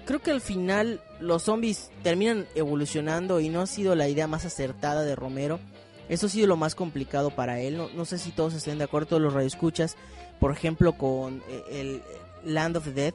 creo 0.07 0.21
que 0.21 0.31
al 0.31 0.41
final 0.41 1.01
los 1.21 1.45
zombies 1.45 1.91
terminan 2.03 2.47
evolucionando 2.55 3.41
y 3.41 3.49
no 3.49 3.61
ha 3.61 3.67
sido 3.67 3.95
la 3.95 4.09
idea 4.09 4.27
más 4.27 4.45
acertada 4.45 5.03
de 5.03 5.17
Romero. 5.17 5.61
Eso 6.09 6.27
ha 6.27 6.31
sido 6.31 6.47
lo 6.47 6.57
más 6.57 6.75
complicado 6.75 7.31
para 7.31 7.61
él. 7.61 7.81
No, 7.95 8.05
sé 8.05 8.19
si 8.19 8.31
todos 8.31 8.55
estén 8.55 8.79
de 8.79 8.85
acuerdo, 8.85 9.09
todos 9.09 9.23
los 9.23 9.35
radioescuchas. 9.35 9.97
Por 10.39 10.53
ejemplo, 10.53 10.93
con 10.93 11.43
eh, 11.49 11.63
el 11.71 12.03
Land 12.45 12.77
of 12.77 12.85
the 12.85 12.93
Dead, 12.93 13.15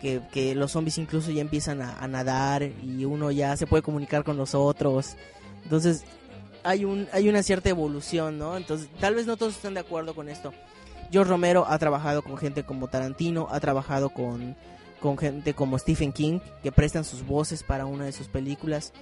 que, 0.00 0.20
que 0.32 0.54
los 0.54 0.72
zombies 0.72 0.98
incluso 0.98 1.30
ya 1.30 1.40
empiezan 1.40 1.80
a, 1.80 1.98
a 1.98 2.08
nadar 2.08 2.62
y 2.62 3.04
uno 3.04 3.30
ya 3.30 3.56
se 3.56 3.66
puede 3.66 3.82
comunicar 3.82 4.24
con 4.24 4.36
los 4.36 4.54
otros. 4.54 5.16
Entonces, 5.62 6.04
hay, 6.64 6.84
un, 6.84 7.06
hay 7.12 7.28
una 7.28 7.42
cierta 7.42 7.68
evolución, 7.68 8.38
¿no? 8.38 8.56
Entonces, 8.56 8.88
tal 8.98 9.14
vez 9.14 9.26
no 9.26 9.36
todos 9.36 9.54
estén 9.54 9.74
de 9.74 9.80
acuerdo 9.80 10.14
con 10.14 10.28
esto. 10.28 10.52
George 11.14 11.30
Romero 11.30 11.64
ha 11.68 11.78
trabajado 11.78 12.22
con 12.22 12.36
gente 12.36 12.64
como 12.64 12.88
Tarantino, 12.88 13.46
ha 13.52 13.60
trabajado 13.60 14.08
con, 14.08 14.56
gente 15.20 15.54
como 15.54 15.78
Stephen 15.78 16.12
King, 16.12 16.40
que 16.60 16.72
prestan 16.72 17.04
sus 17.04 17.24
voces 17.24 17.62
para 17.62 17.86
una 17.86 18.06
de 18.06 18.10
sus 18.10 18.26
películas. 18.26 18.92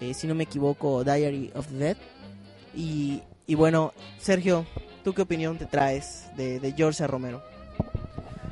Eh, 0.00 0.14
si 0.14 0.26
no 0.26 0.34
me 0.34 0.44
equivoco, 0.44 1.04
Diary 1.04 1.52
of 1.54 1.66
the 1.66 1.76
Dead. 1.76 1.96
Y, 2.74 3.20
bueno, 3.54 3.92
Sergio, 4.18 4.64
¿tú 5.04 5.12
qué 5.12 5.20
opinión 5.20 5.58
te 5.58 5.66
traes 5.66 6.30
de, 6.38 6.58
de 6.58 6.72
George. 6.72 7.06
Romero? 7.06 7.42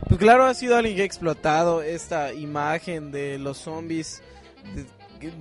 Pues 0.09 0.21
claro, 0.21 0.45
ha 0.45 0.53
sido 0.53 0.77
alguien 0.77 0.97
que 0.97 1.03
ha 1.03 1.07
explotado 1.07 1.81
esta 1.81 2.35
imagen 2.35 3.13
de 3.13 3.39
los 3.39 3.57
zombies. 3.57 4.23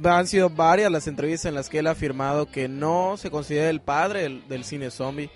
Han 0.01 0.27
sido 0.27 0.49
varias 0.49 0.89
las 0.89 1.07
entrevistas 1.07 1.49
en 1.49 1.55
las 1.55 1.67
que 1.67 1.79
él 1.79 1.87
ha 1.87 1.91
afirmado 1.91 2.45
que 2.45 2.69
no 2.69 3.17
se 3.17 3.29
considera 3.29 3.69
el 3.69 3.81
padre 3.81 4.41
del 4.47 4.63
cine 4.63 4.91
zombie. 4.91 5.29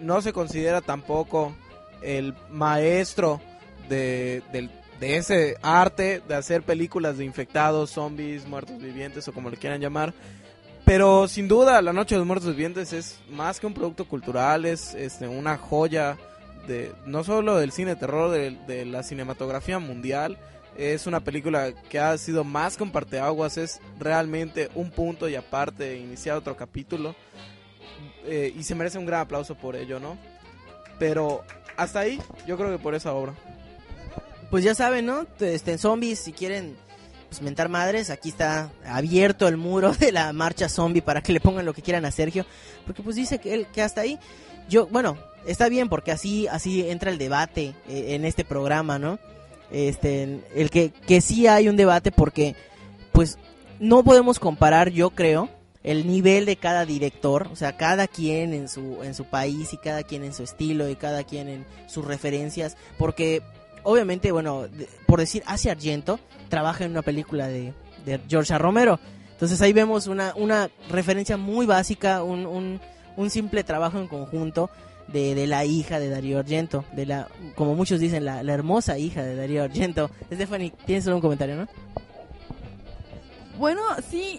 No 0.00 0.22
se 0.22 0.32
considera 0.32 0.80
tampoco 0.80 1.54
el 2.02 2.34
maestro 2.50 3.40
de, 3.88 4.42
de 5.00 5.16
ese 5.16 5.56
arte 5.62 6.22
de 6.26 6.34
hacer 6.34 6.62
películas 6.62 7.18
de 7.18 7.24
infectados, 7.24 7.90
zombies, 7.90 8.46
muertos 8.46 8.78
vivientes 8.78 9.26
o 9.28 9.32
como 9.32 9.50
le 9.50 9.56
quieran 9.56 9.80
llamar. 9.80 10.12
Pero 10.84 11.28
sin 11.28 11.48
duda, 11.48 11.80
La 11.82 11.92
Noche 11.92 12.14
de 12.14 12.18
los 12.18 12.26
Muertos 12.26 12.50
Vivientes 12.50 12.92
es 12.92 13.20
más 13.30 13.60
que 13.60 13.66
un 13.66 13.74
producto 13.74 14.06
cultural, 14.06 14.64
es 14.64 14.94
este, 14.94 15.28
una 15.28 15.56
joya 15.56 16.16
de 16.66 16.92
no 17.06 17.24
solo 17.24 17.56
del 17.56 17.72
cine 17.72 17.96
terror, 17.96 18.30
de, 18.30 18.56
de 18.66 18.84
la 18.84 19.02
cinematografía 19.02 19.78
mundial. 19.78 20.36
Es 20.76 21.06
una 21.06 21.20
película 21.20 21.72
que 21.88 21.98
ha 21.98 22.16
sido 22.16 22.44
más 22.44 22.80
un 22.80 22.90
parteaguas, 22.90 23.56
es 23.56 23.80
realmente 23.98 24.70
un 24.74 24.90
punto 24.90 25.28
y 25.28 25.36
aparte 25.36 25.98
iniciar 25.98 26.36
otro 26.36 26.56
capítulo. 26.56 27.14
Eh, 28.24 28.54
y 28.56 28.62
se 28.62 28.74
merece 28.74 28.98
un 28.98 29.06
gran 29.06 29.20
aplauso 29.20 29.54
por 29.54 29.76
ello, 29.76 29.98
¿no? 29.98 30.16
Pero 30.98 31.42
hasta 31.76 32.00
ahí, 32.00 32.20
yo 32.46 32.56
creo 32.56 32.70
que 32.70 32.82
por 32.82 32.94
esa 32.94 33.12
obra. 33.12 33.34
Pues 34.50 34.64
ya 34.64 34.74
saben, 34.74 35.06
¿no? 35.06 35.26
Este, 35.40 35.78
zombies, 35.78 36.18
si 36.18 36.32
quieren 36.32 36.76
pues, 37.28 37.40
mentar 37.40 37.68
madres, 37.68 38.10
aquí 38.10 38.28
está 38.28 38.70
abierto 38.84 39.48
el 39.48 39.56
muro 39.56 39.92
de 39.94 40.12
la 40.12 40.32
marcha 40.32 40.68
zombie 40.68 41.02
para 41.02 41.22
que 41.22 41.32
le 41.32 41.40
pongan 41.40 41.64
lo 41.64 41.72
que 41.72 41.82
quieran 41.82 42.04
a 42.04 42.10
Sergio. 42.10 42.44
Porque 42.84 43.02
pues 43.02 43.16
dice 43.16 43.38
que 43.38 43.54
él, 43.54 43.66
que 43.72 43.82
hasta 43.82 44.02
ahí, 44.02 44.18
yo, 44.68 44.86
bueno, 44.88 45.16
está 45.46 45.68
bien 45.68 45.88
porque 45.88 46.12
así, 46.12 46.46
así 46.48 46.88
entra 46.88 47.10
el 47.10 47.18
debate 47.18 47.74
eh, 47.88 48.14
en 48.14 48.24
este 48.24 48.44
programa, 48.44 48.98
¿no? 48.98 49.18
Este, 49.70 50.40
el 50.54 50.70
que, 50.70 50.90
que 50.90 51.20
sí 51.20 51.46
hay 51.46 51.68
un 51.68 51.76
debate 51.76 52.10
porque, 52.10 52.56
pues, 53.12 53.38
no 53.78 54.02
podemos 54.02 54.38
comparar, 54.38 54.90
yo 54.90 55.10
creo, 55.10 55.48
el 55.82 56.06
nivel 56.06 56.44
de 56.44 56.56
cada 56.56 56.84
director, 56.84 57.48
o 57.50 57.56
sea, 57.56 57.76
cada 57.76 58.06
quien 58.06 58.52
en 58.52 58.68
su, 58.68 59.02
en 59.02 59.14
su 59.14 59.24
país 59.24 59.72
y 59.72 59.78
cada 59.78 60.02
quien 60.02 60.24
en 60.24 60.34
su 60.34 60.42
estilo 60.42 60.88
y 60.88 60.96
cada 60.96 61.24
quien 61.24 61.48
en 61.48 61.66
sus 61.86 62.04
referencias, 62.04 62.76
porque 62.98 63.42
obviamente, 63.82 64.30
bueno, 64.30 64.66
por 65.06 65.20
decir, 65.20 65.42
hace 65.46 65.70
Argento 65.70 66.20
trabaja 66.48 66.84
en 66.84 66.90
una 66.90 67.02
película 67.02 67.48
de, 67.48 67.72
de 68.04 68.20
George. 68.28 68.56
Romero. 68.58 69.00
Entonces 69.32 69.62
ahí 69.62 69.72
vemos 69.72 70.06
una, 70.06 70.34
una 70.36 70.68
referencia 70.90 71.38
muy 71.38 71.64
básica, 71.64 72.22
un, 72.22 72.44
un, 72.44 72.78
un 73.16 73.30
simple 73.30 73.64
trabajo 73.64 73.98
en 73.98 74.06
conjunto 74.06 74.68
de, 75.08 75.34
de 75.34 75.46
la 75.46 75.64
hija 75.64 75.98
de 75.98 76.10
Darío 76.10 76.38
Argento, 76.38 76.84
de 76.92 77.06
la, 77.06 77.28
como 77.54 77.74
muchos 77.74 78.00
dicen, 78.00 78.26
la, 78.26 78.42
la 78.42 78.52
hermosa 78.52 78.98
hija 78.98 79.22
de 79.22 79.34
Darío 79.34 79.62
Argento. 79.62 80.10
Stephanie, 80.30 80.74
tienes 80.84 81.06
un 81.06 81.22
comentario, 81.22 81.56
¿no? 81.56 81.68
Bueno, 83.58 83.80
sí. 84.10 84.38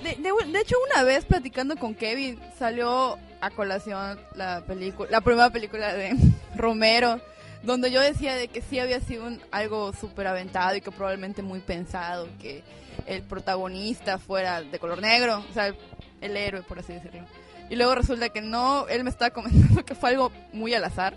De, 0.00 0.60
hecho, 0.60 0.76
una 0.90 1.02
vez 1.04 1.24
platicando 1.24 1.76
con 1.76 1.94
Kevin, 1.94 2.40
salió 2.58 3.18
a 3.40 3.50
colación 3.50 4.18
la 4.34 4.62
película, 4.66 5.10
la 5.10 5.20
primera 5.20 5.50
película 5.50 5.92
de 5.92 6.16
Romero, 6.56 7.20
donde 7.62 7.90
yo 7.90 8.00
decía 8.00 8.34
de 8.34 8.48
que 8.48 8.62
sí 8.62 8.78
había 8.78 9.00
sido 9.00 9.30
algo 9.50 9.92
súper 9.92 10.26
aventado 10.26 10.74
y 10.76 10.80
que 10.80 10.90
probablemente 10.90 11.42
muy 11.42 11.60
pensado, 11.60 12.28
que 12.40 12.62
el 13.06 13.22
protagonista 13.22 14.18
fuera 14.18 14.62
de 14.62 14.78
color 14.78 15.00
negro, 15.00 15.44
o 15.48 15.52
sea, 15.52 15.68
el, 15.68 15.76
el 16.20 16.36
héroe, 16.36 16.62
por 16.62 16.78
así 16.78 16.94
decirlo. 16.94 17.26
Y 17.68 17.76
luego 17.76 17.94
resulta 17.94 18.28
que 18.30 18.40
no, 18.40 18.88
él 18.88 19.04
me 19.04 19.10
estaba 19.10 19.30
comentando 19.34 19.84
que 19.84 19.94
fue 19.94 20.10
algo 20.10 20.32
muy 20.52 20.74
al 20.74 20.84
azar, 20.84 21.14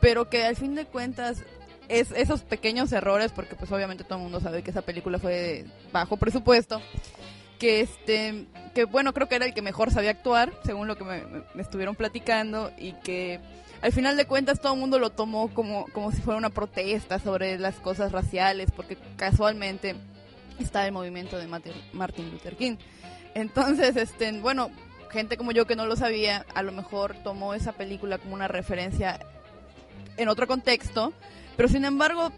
pero 0.00 0.28
que 0.28 0.44
al 0.44 0.56
fin 0.56 0.74
de 0.74 0.86
cuentas 0.86 1.44
es 1.88 2.10
esos 2.12 2.42
pequeños 2.42 2.92
errores, 2.92 3.32
porque 3.32 3.56
pues 3.56 3.70
obviamente 3.72 4.04
todo 4.04 4.18
el 4.18 4.24
mundo 4.24 4.40
sabe 4.40 4.62
que 4.62 4.70
esa 4.70 4.82
película 4.82 5.18
fue 5.18 5.32
de 5.32 5.66
bajo 5.92 6.16
presupuesto, 6.16 6.80
que 7.64 7.80
este, 7.80 8.44
que 8.74 8.84
bueno, 8.84 9.14
creo 9.14 9.26
que 9.26 9.36
era 9.36 9.46
el 9.46 9.54
que 9.54 9.62
mejor 9.62 9.90
sabía 9.90 10.10
actuar, 10.10 10.52
según 10.66 10.86
lo 10.86 10.96
que 10.96 11.04
me, 11.04 11.22
estuvieron 11.58 11.94
platicando, 11.94 12.70
y 12.76 12.92
que 12.92 13.40
al 13.80 13.90
final 13.90 14.18
de 14.18 14.26
cuentas 14.26 14.60
todo 14.60 14.74
el 14.74 14.80
mundo 14.80 14.98
lo 14.98 15.08
tomó 15.08 15.48
como, 15.48 15.86
como 15.94 16.12
si 16.12 16.20
fuera 16.20 16.36
una 16.36 16.50
protesta 16.50 17.18
sobre 17.18 17.58
las 17.58 17.76
cosas 17.76 18.12
raciales, 18.12 18.70
porque 18.70 18.98
casualmente 19.16 19.94
está 20.60 20.86
el 20.86 20.92
movimiento 20.92 21.38
de 21.38 21.46
Martin 21.46 22.30
Luther 22.30 22.54
King. 22.54 22.76
Entonces, 23.34 23.96
este, 23.96 24.30
bueno, 24.40 24.70
gente 25.10 25.38
como 25.38 25.52
yo 25.52 25.66
que 25.66 25.74
no 25.74 25.86
lo 25.86 25.96
sabía, 25.96 26.44
a 26.54 26.62
lo 26.62 26.72
mejor 26.72 27.14
tomó 27.24 27.54
esa 27.54 27.72
película 27.72 28.18
como 28.18 28.34
una 28.34 28.46
referencia 28.46 29.20
en 30.18 30.28
otro 30.28 30.46
contexto, 30.46 31.14
pero 31.56 31.70
sin 31.70 31.86
embargo, 31.86 32.30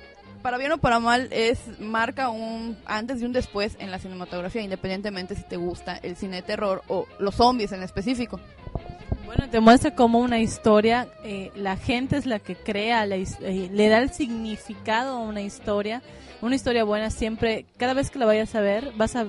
para 0.47 0.59
bien 0.59 0.71
o 0.71 0.79
para 0.79 1.01
mal, 1.01 1.27
es 1.33 1.59
marca 1.81 2.29
un 2.29 2.79
antes 2.87 3.21
y 3.21 3.25
un 3.25 3.33
después 3.33 3.75
en 3.81 3.91
la 3.91 3.99
cinematografía, 3.99 4.63
independientemente 4.63 5.35
si 5.35 5.43
te 5.43 5.57
gusta 5.57 5.97
el 5.97 6.15
cine 6.15 6.37
de 6.37 6.43
terror 6.43 6.85
o 6.87 7.09
los 7.19 7.35
zombies 7.35 7.73
en 7.73 7.83
específico. 7.83 8.39
Bueno, 9.25 9.51
te 9.51 9.59
muestra 9.59 9.97
como 9.97 10.21
una 10.21 10.39
historia, 10.39 11.09
eh, 11.25 11.51
la 11.57 11.77
gente 11.77 12.17
es 12.17 12.27
la 12.27 12.39
que 12.39 12.55
crea, 12.55 13.05
la 13.07 13.17
eh, 13.17 13.71
le 13.73 13.89
da 13.89 13.99
el 13.99 14.13
significado 14.13 15.17
a 15.17 15.19
una 15.19 15.41
historia. 15.41 16.01
Una 16.43 16.55
historia 16.55 16.85
buena 16.85 17.11
siempre, 17.11 17.67
cada 17.77 17.95
vez 17.95 18.11
que 18.11 18.21
la 18.21 18.27
vayas 18.27 18.55
a 18.55 18.61
ver, 18.61 18.93
vas 18.95 19.17
a 19.17 19.27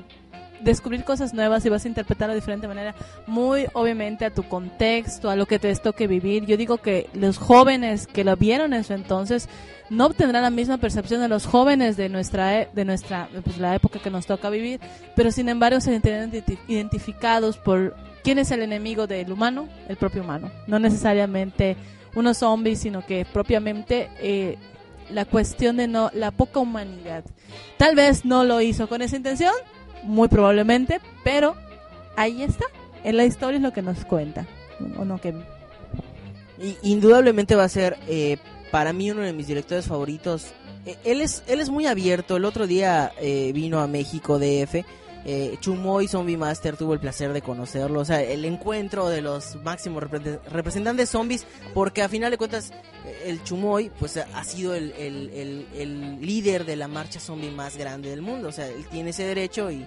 descubrir 0.62 1.04
cosas 1.04 1.34
nuevas 1.34 1.65
y 1.65 1.70
vas 1.70 1.86
a 1.86 1.88
interpretarlo 1.88 2.34
de 2.34 2.39
diferente 2.39 2.67
manera, 2.67 2.96
muy 3.26 3.67
obviamente 3.74 4.26
a 4.26 4.34
tu 4.34 4.43
contexto, 4.43 5.30
a 5.30 5.36
lo 5.36 5.46
que 5.46 5.60
te 5.60 5.74
toque 5.76 6.08
vivir. 6.08 6.46
Yo 6.46 6.58
digo 6.58 6.78
que 6.78 7.10
los 7.13 7.38
jóvenes 7.38 8.08
que 8.08 8.24
lo 8.24 8.36
vieron 8.36 8.74
en 8.74 8.84
su 8.84 8.93
entonces 8.93 9.48
no 9.89 10.08
obtendrán 10.08 10.41
la 10.43 10.50
misma 10.50 10.78
percepción 10.78 11.22
de 11.22 11.28
los 11.30 11.46
jóvenes 11.46 11.96
de 11.96 12.10
nuestra 12.10 12.62
e- 12.62 12.70
de 12.74 12.84
nuestra 12.84 13.30
pues, 13.43 13.58
la 13.58 13.74
época 13.76 14.00
que 14.00 14.10
nos 14.10 14.26
toca 14.26 14.50
vivir, 14.50 14.80
pero 15.15 15.32
sin 15.32 15.48
embargo 15.48 15.80
se 15.80 15.91
sentirán 15.91 16.32
identi- 16.32 16.58
identificados 16.67 17.58
por 17.58 17.96
quién 18.24 18.39
es 18.39 18.52
el 18.52 18.62
enemigo 18.62 19.08
del 19.08 19.32
humano, 19.32 19.70
el 19.88 19.96
propio 19.96 20.24
humano, 20.24 20.52
no 20.67 20.80
necesariamente 20.80 21.78
unos 22.15 22.39
zombies, 22.39 22.80
sino 22.80 23.06
que 23.06 23.26
propiamente 23.32 24.10
eh, 24.20 24.58
la 25.10 25.24
cuestión 25.24 25.78
de 25.78 25.88
no 25.88 26.10
la 26.13 26.32
poca 26.32 26.60
humanidad. 26.60 27.24
Tal 27.78 27.96
vez 27.96 28.26
no 28.26 28.43
lo 28.43 28.60
hizo 28.60 28.89
con 28.89 29.02
esa 29.02 29.15
intención, 29.15 29.54
muy 30.03 30.27
probablemente, 30.27 30.99
pero 31.23 31.55
ahí 32.15 32.43
está. 32.43 32.65
En 33.03 33.17
la 33.17 33.25
historia 33.25 33.57
es 33.57 33.63
lo 33.63 33.73
que 33.73 33.81
nos 33.81 34.05
cuenta. 34.05 34.45
¿O 34.97 35.05
no? 35.05 35.19
Y 36.60 36.77
indudablemente 36.83 37.55
va 37.55 37.63
a 37.63 37.69
ser 37.69 37.97
eh, 38.07 38.38
para 38.71 38.93
mí 38.93 39.12
uno 39.12 39.21
de 39.21 39.33
mis 39.33 39.47
directores 39.47 39.86
favoritos. 39.86 40.53
Eh, 40.86 40.95
él 41.03 41.21
es 41.21 41.43
él 41.47 41.60
es 41.60 41.69
muy 41.69 41.86
abierto. 41.86 42.38
El 42.38 42.45
otro 42.45 42.67
día 42.67 43.12
eh, 43.19 43.51
vino 43.53 43.79
a 43.79 43.88
México 43.88 44.39
DF. 44.39 44.86
Eh, 45.30 45.58
Chumoy 45.60 46.08
Zombie 46.08 46.38
Master 46.38 46.78
tuvo 46.78 46.94
el 46.94 47.02
placer 47.02 47.34
de 47.34 47.42
conocerlo. 47.42 48.00
O 48.00 48.06
sea, 48.06 48.22
el 48.24 48.46
encuentro 48.46 49.10
de 49.10 49.22
los 49.22 49.58
máximos 49.62 50.02
repre- 50.04 50.40
representantes 50.50 51.10
zombies. 51.10 51.46
Porque 51.74 52.02
a 52.02 52.08
final 52.08 52.32
de 52.32 52.38
cuentas, 52.38 52.72
eh, 53.06 53.24
el 53.26 53.44
Chumoy 53.44 53.92
pues 54.00 54.16
ha 54.16 54.44
sido 54.46 54.74
el, 54.74 54.94
el- 54.94 55.68
el- 55.76 56.22
líder 56.22 56.66
de 56.66 56.78
la 56.78 56.88
marcha 56.88 57.20
zombie 57.20 57.52
más 57.52 57.76
grande 57.76 58.10
del 58.10 58.22
mundo. 58.22 58.48
O 58.48 58.52
sea, 58.54 58.68
él 58.70 58.86
tiene 58.90 59.10
ese 59.10 59.24
derecho 59.26 59.70
y, 59.70 59.86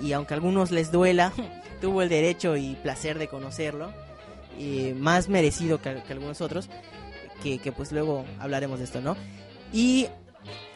y- 0.00 0.06
y 0.06 0.12
aunque 0.12 0.34
a 0.34 0.36
algunos 0.36 0.70
les 0.70 0.92
duela, 0.92 1.32
tuvo 1.80 2.00
el 2.02 2.08
derecho 2.08 2.56
y 2.56 2.76
placer 2.76 3.18
de 3.18 3.26
conocerlo. 3.26 3.92
Y 4.56 4.92
más 4.96 5.28
merecido 5.28 5.80
que, 5.82 6.02
que 6.06 6.12
algunos 6.12 6.40
otros. 6.40 6.68
Que, 7.42 7.58
que 7.58 7.72
pues 7.72 7.90
luego 7.90 8.24
hablaremos 8.38 8.78
de 8.78 8.84
esto, 8.84 9.00
¿no? 9.00 9.16
Y 9.72 10.06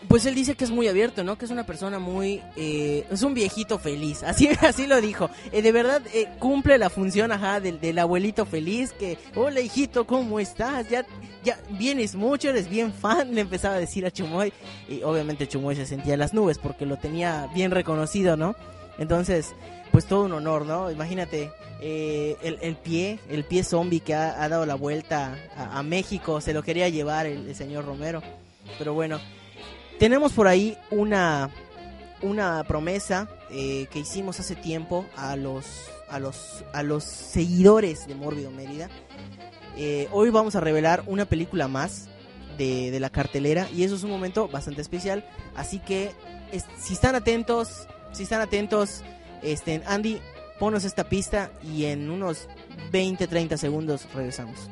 pues 0.08 0.26
él 0.26 0.34
dice 0.34 0.54
que 0.54 0.64
es 0.64 0.70
muy 0.70 0.88
abierto, 0.88 1.24
¿no? 1.24 1.38
Que 1.38 1.44
es 1.44 1.50
una 1.50 1.64
persona 1.64 1.98
muy... 1.98 2.42
eh, 2.56 3.06
es 3.10 3.22
un 3.22 3.34
viejito 3.34 3.78
feliz, 3.78 4.22
así, 4.26 4.48
así 4.60 4.86
lo 4.86 5.00
dijo. 5.00 5.30
Eh, 5.52 5.62
de 5.62 5.72
verdad 5.72 6.02
eh, 6.12 6.28
cumple 6.38 6.78
la 6.78 6.90
función, 6.90 7.32
ajá, 7.32 7.60
del, 7.60 7.80
del 7.80 7.98
abuelito 7.98 8.44
feliz 8.44 8.92
que... 8.92 9.18
Hola 9.36 9.60
hijito, 9.60 10.06
¿cómo 10.06 10.40
estás? 10.40 10.88
Ya, 10.88 11.06
ya 11.44 11.58
vienes 11.70 12.14
mucho, 12.14 12.50
eres 12.50 12.68
bien 12.68 12.92
fan, 12.92 13.34
le 13.34 13.42
empezaba 13.42 13.76
a 13.76 13.78
decir 13.78 14.04
a 14.04 14.10
Chumoy. 14.10 14.52
Y 14.88 15.02
obviamente 15.02 15.48
Chumoy 15.48 15.76
se 15.76 15.86
sentía 15.86 16.14
en 16.14 16.20
las 16.20 16.34
nubes 16.34 16.58
porque 16.58 16.86
lo 16.86 16.96
tenía 16.96 17.48
bien 17.54 17.70
reconocido, 17.70 18.36
¿no? 18.36 18.54
Entonces, 18.98 19.54
pues 19.90 20.06
todo 20.06 20.24
un 20.24 20.32
honor, 20.32 20.66
¿no? 20.66 20.90
Imagínate 20.90 21.50
eh, 21.80 22.36
el, 22.42 22.58
el 22.60 22.76
pie, 22.76 23.18
el 23.28 23.44
pie 23.44 23.64
zombie 23.64 24.00
que 24.00 24.14
ha, 24.14 24.48
dado 24.48 24.66
la 24.66 24.74
vuelta 24.74 25.36
a, 25.56 25.78
a 25.78 25.82
México, 25.82 26.40
se 26.40 26.52
lo 26.52 26.62
quería 26.62 26.88
llevar 26.88 27.26
el, 27.26 27.48
el 27.48 27.54
señor 27.54 27.84
Romero. 27.84 28.22
Pero 28.78 28.94
bueno, 28.94 29.20
tenemos 30.02 30.32
por 30.32 30.48
ahí 30.48 30.76
una, 30.90 31.48
una 32.22 32.64
promesa 32.64 33.28
eh, 33.52 33.86
que 33.92 34.00
hicimos 34.00 34.40
hace 34.40 34.56
tiempo 34.56 35.06
a 35.16 35.36
los, 35.36 35.64
a 36.10 36.18
los, 36.18 36.64
a 36.72 36.82
los 36.82 37.04
seguidores 37.04 38.08
de 38.08 38.16
Mórbido 38.16 38.50
Mérida. 38.50 38.88
Eh, 39.76 40.08
hoy 40.10 40.30
vamos 40.30 40.56
a 40.56 40.60
revelar 40.60 41.04
una 41.06 41.24
película 41.26 41.68
más 41.68 42.08
de, 42.58 42.90
de 42.90 42.98
la 42.98 43.10
cartelera 43.10 43.68
y 43.70 43.84
eso 43.84 43.94
es 43.94 44.02
un 44.02 44.10
momento 44.10 44.48
bastante 44.48 44.80
especial. 44.80 45.24
Así 45.54 45.78
que 45.78 46.10
es- 46.50 46.66
si 46.80 46.94
están 46.94 47.14
atentos, 47.14 47.86
si 48.10 48.24
están 48.24 48.40
atentos, 48.40 49.04
este, 49.40 49.82
Andy, 49.86 50.18
ponos 50.58 50.82
esta 50.82 51.04
pista 51.04 51.52
y 51.62 51.84
en 51.84 52.10
unos 52.10 52.48
20, 52.90 53.28
30 53.28 53.56
segundos 53.56 54.08
regresamos. 54.12 54.68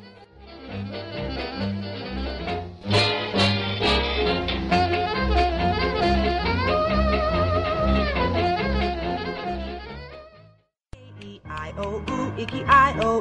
Icky 12.41 12.65
so. 12.65 13.21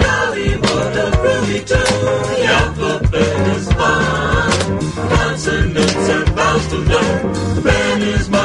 Hollywood, 0.00 0.96
a 0.96 1.10
groovy 1.20 1.60
tune, 1.66 2.22
the 2.28 2.44
alphabet 2.56 3.48
is 3.56 3.66
fun. 3.72 4.50
Consonants 5.10 6.08
and 6.08 6.28
vowels 6.30 6.66
to 6.68 6.76
learn 6.78 7.41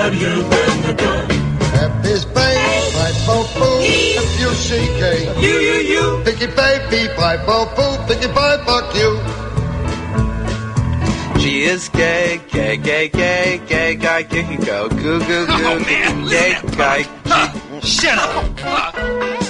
have 0.07 0.21
you 0.21 0.35
been 0.51 0.81
the 0.87 0.93
door? 0.93 1.21
Happy 1.75 2.15
space, 2.15 2.93
bright 2.93 3.17
bo 3.27 3.43
boo, 3.55 3.79
if 3.83 4.39
you 4.39 4.51
gay. 4.99 5.21
You, 5.41 5.55
you, 5.67 5.77
you. 5.93 6.23
Piggy 6.23 6.47
baby, 6.47 7.13
bright 7.15 7.45
bo 7.45 7.65
boo, 7.75 7.91
picky 8.07 8.27
bye 8.33 8.57
fuck 8.65 8.95
you. 8.95 9.11
She 11.41 11.63
is 11.63 11.89
gay, 11.89 12.39
gay, 12.49 12.77
gay, 12.77 13.09
gay, 13.09 13.61
gay 13.67 13.95
guy, 13.95 14.21
gay 14.23 14.57
go, 14.57 14.87
goo, 14.89 15.19
goo, 15.19 15.45
goo, 15.45 15.45
oh, 15.49 15.79
man, 15.79 16.27
gay 16.29 16.55
guy. 16.77 17.03
Huh, 17.25 17.81
shut 17.81 18.17
up. 18.17 19.43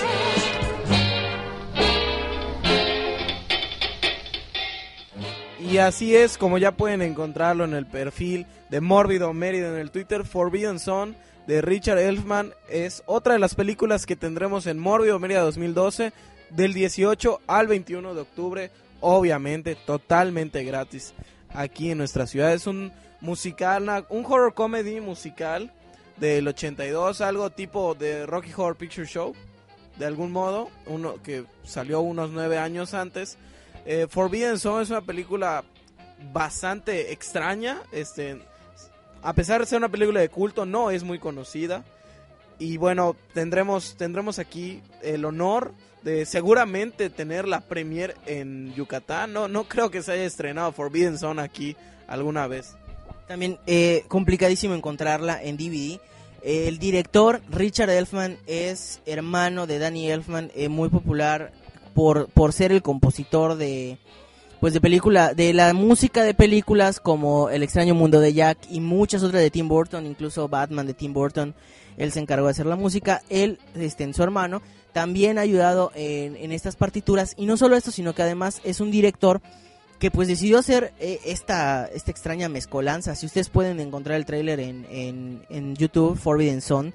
Y 5.70 5.80
así 5.80 6.16
es 6.16 6.38
como 6.38 6.58
ya 6.58 6.78
pueden 6.78 7.02
encontrarlo 7.02 7.66
en 7.66 7.74
el 7.74 7.86
perfil 7.86 8.46
de 8.70 8.80
Mórbido 8.80 9.34
Mérida 9.34 9.68
en 9.68 9.76
el 9.76 9.92
Twitter. 9.92 10.24
Forbidden 10.24 10.80
Son 10.80 11.18
de 11.46 11.62
Richard 11.62 11.98
Elfman 11.98 12.54
es 12.70 13.04
otra 13.06 13.34
de 13.34 13.40
las 13.40 13.54
películas 13.54 14.06
que 14.06 14.16
tendremos 14.16 14.66
en 14.66 14.80
Mórbido 14.80 15.20
Mérida 15.20 15.42
2012 15.42 16.14
del 16.52 16.74
18 16.74 17.42
al 17.48 17.68
21 17.68 18.14
de 18.14 18.22
octubre. 18.22 18.72
Obviamente 19.02 19.76
totalmente 19.76 20.64
gratis 20.64 21.14
aquí 21.54 21.92
en 21.92 21.98
nuestra 21.98 22.28
ciudad. 22.28 22.54
Es 22.54 22.66
un 22.66 22.94
musical, 23.20 24.06
un 24.08 24.26
horror 24.26 24.54
comedy 24.54 25.02
musical 25.02 25.74
del 26.16 26.48
82, 26.48 27.20
algo 27.20 27.50
tipo 27.50 27.94
de 27.94 28.26
Rocky 28.26 28.54
Horror 28.56 28.78
Picture 28.78 29.06
Show. 29.06 29.36
De 30.00 30.06
algún 30.06 30.32
modo, 30.32 30.70
uno 30.86 31.22
que 31.22 31.44
salió 31.66 32.00
unos 32.00 32.30
nueve 32.30 32.58
años 32.58 32.94
antes. 32.94 33.38
Eh, 33.90 34.06
Forbidden 34.10 34.60
Zone 34.60 34.84
es 34.84 34.90
una 34.90 35.00
película 35.00 35.64
bastante 36.34 37.14
extraña. 37.14 37.82
Este, 37.94 38.38
a 39.24 39.32
pesar 39.32 39.62
de 39.62 39.66
ser 39.66 39.78
una 39.78 39.88
película 39.88 40.20
de 40.20 40.28
culto, 40.28 40.66
no 40.66 40.92
es 40.92 41.04
muy 41.04 41.20
conocida. 41.20 41.86
Y 42.60 42.76
bueno, 42.76 43.16
tendremos, 43.34 43.96
tendremos 43.96 44.40
aquí 44.40 44.82
el 45.02 45.24
honor 45.24 45.74
de 46.04 46.26
seguramente 46.26 47.10
tener 47.10 47.48
la 47.48 47.62
premier 47.62 48.18
en 48.26 48.74
Yucatán. 48.74 49.32
No, 49.32 49.48
no 49.48 49.64
creo 49.70 49.90
que 49.90 50.02
se 50.02 50.12
haya 50.12 50.26
estrenado 50.26 50.74
Forbidden 50.74 51.18
Zone 51.18 51.42
aquí 51.42 51.78
alguna 52.08 52.46
vez. 52.48 52.76
También 53.26 53.58
eh, 53.68 54.04
complicadísimo 54.10 54.74
encontrarla 54.74 55.42
en 55.42 55.56
DVD. 55.56 55.98
El 56.44 56.78
director 56.78 57.42
Richard 57.50 57.90
Elfman 57.90 58.38
es 58.48 59.00
hermano 59.06 59.66
de 59.66 59.80
Danny 59.80 60.12
Elfman, 60.12 60.52
eh, 60.56 60.68
muy 60.68 60.90
popular 60.90 61.54
por, 61.98 62.28
por 62.28 62.54
ser 62.54 62.72
el 62.72 62.84
compositor 62.84 63.56
de 63.56 63.98
pues 64.60 64.72
de 64.76 64.80
película 64.80 65.34
de 65.34 65.52
la 65.52 65.74
música 65.74 66.24
de 66.24 66.36
películas 66.36 67.00
como 67.00 67.50
El 67.50 67.64
extraño 67.64 67.96
mundo 67.96 68.20
de 68.20 68.34
Jack 68.34 68.60
y 68.70 68.82
muchas 68.82 69.24
otras 69.24 69.42
de 69.42 69.50
Tim 69.50 69.68
Burton, 69.68 70.06
incluso 70.06 70.48
Batman 70.48 70.86
de 70.86 70.94
Tim 70.94 71.12
Burton. 71.12 71.56
Él 71.98 72.12
se 72.12 72.20
encargó 72.20 72.46
de 72.46 72.52
hacer 72.52 72.68
la 72.68 72.76
música. 72.76 73.24
Él, 73.30 73.58
este, 73.74 74.04
en 74.04 74.14
su 74.14 74.22
hermano, 74.22 74.62
también 74.94 75.40
ha 75.40 75.42
ayudado 75.42 75.92
en, 75.96 76.36
en 76.36 76.52
estas 76.52 76.76
partituras 76.76 77.34
y 77.36 77.48
no 77.48 77.58
solo 77.58 77.76
esto, 77.76 77.90
sino 77.90 78.14
que 78.14 78.22
además 78.22 78.62
es 78.64 78.80
un 78.80 78.92
director 78.92 79.42
que 79.98 80.12
pues 80.12 80.28
decidió 80.28 80.60
hacer 80.60 80.94
eh, 81.00 81.20
esta, 81.26 81.88
esta 81.88 82.12
extraña 82.12 82.48
mezcolanza. 82.48 83.16
Si 83.16 83.26
ustedes 83.26 83.50
pueden 83.50 83.80
encontrar 83.80 84.18
el 84.18 84.26
tráiler 84.26 84.60
en, 84.60 84.86
en, 84.92 85.42
en 85.50 85.76
YouTube, 85.76 86.16
Forbidden 86.16 86.62
Zone, 86.62 86.94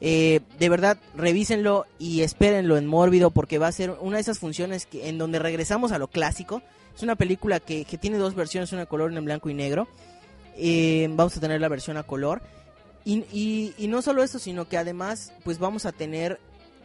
eh, 0.00 0.40
de 0.58 0.68
verdad 0.68 0.98
revísenlo 1.14 1.86
y 1.98 2.22
espérenlo 2.22 2.76
en 2.76 2.86
Mórbido 2.86 3.30
porque 3.30 3.58
va 3.58 3.68
a 3.68 3.72
ser 3.72 3.96
una 4.00 4.16
de 4.16 4.22
esas 4.22 4.38
funciones 4.38 4.86
que, 4.86 5.08
en 5.08 5.18
donde 5.18 5.38
regresamos 5.38 5.92
a 5.92 5.98
lo 5.98 6.08
clásico. 6.08 6.62
Es 6.94 7.02
una 7.02 7.16
película 7.16 7.60
que, 7.60 7.84
que 7.84 7.98
tiene 7.98 8.18
dos 8.18 8.34
versiones, 8.34 8.72
una 8.72 8.86
color 8.86 9.12
en 9.12 9.24
blanco 9.24 9.50
y 9.50 9.54
negro. 9.54 9.88
Eh, 10.56 11.08
vamos 11.10 11.36
a 11.36 11.40
tener 11.40 11.60
la 11.60 11.68
versión 11.68 11.96
a 11.96 12.02
color. 12.02 12.42
Y, 13.04 13.72
y, 13.78 13.88
no 13.88 14.02
solo 14.02 14.22
eso, 14.22 14.38
sino 14.38 14.68
que 14.68 14.76
además 14.76 15.32
pues 15.42 15.58
vamos 15.58 15.86
a 15.86 15.92
tener, 15.92 16.38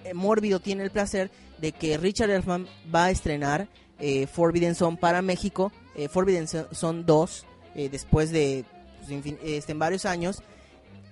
eh, 0.06 0.14
Mórbido 0.14 0.62
tiene 0.62 0.84
el 0.84 0.90
placer 0.92 1.30
de 1.58 1.74
que 1.74 1.98
Richard 1.98 2.30
Elfman 2.30 2.68
va 2.94 3.06
a 3.06 3.12
estrenar 3.12 3.68
eh, 4.00 4.28
Forbidden 4.28 4.76
Zone 4.76 4.98
para 4.98 5.22
México, 5.22 5.72
eh, 5.96 6.10
Forbidden 6.10 6.48
Zone 6.48 7.04
2, 7.06 7.46
eh, 7.76 7.90
después 7.90 8.32
de 8.32 8.66
pues, 9.08 9.26
este, 9.44 9.72
en 9.72 9.80
varios 9.80 10.06
años, 10.06 10.44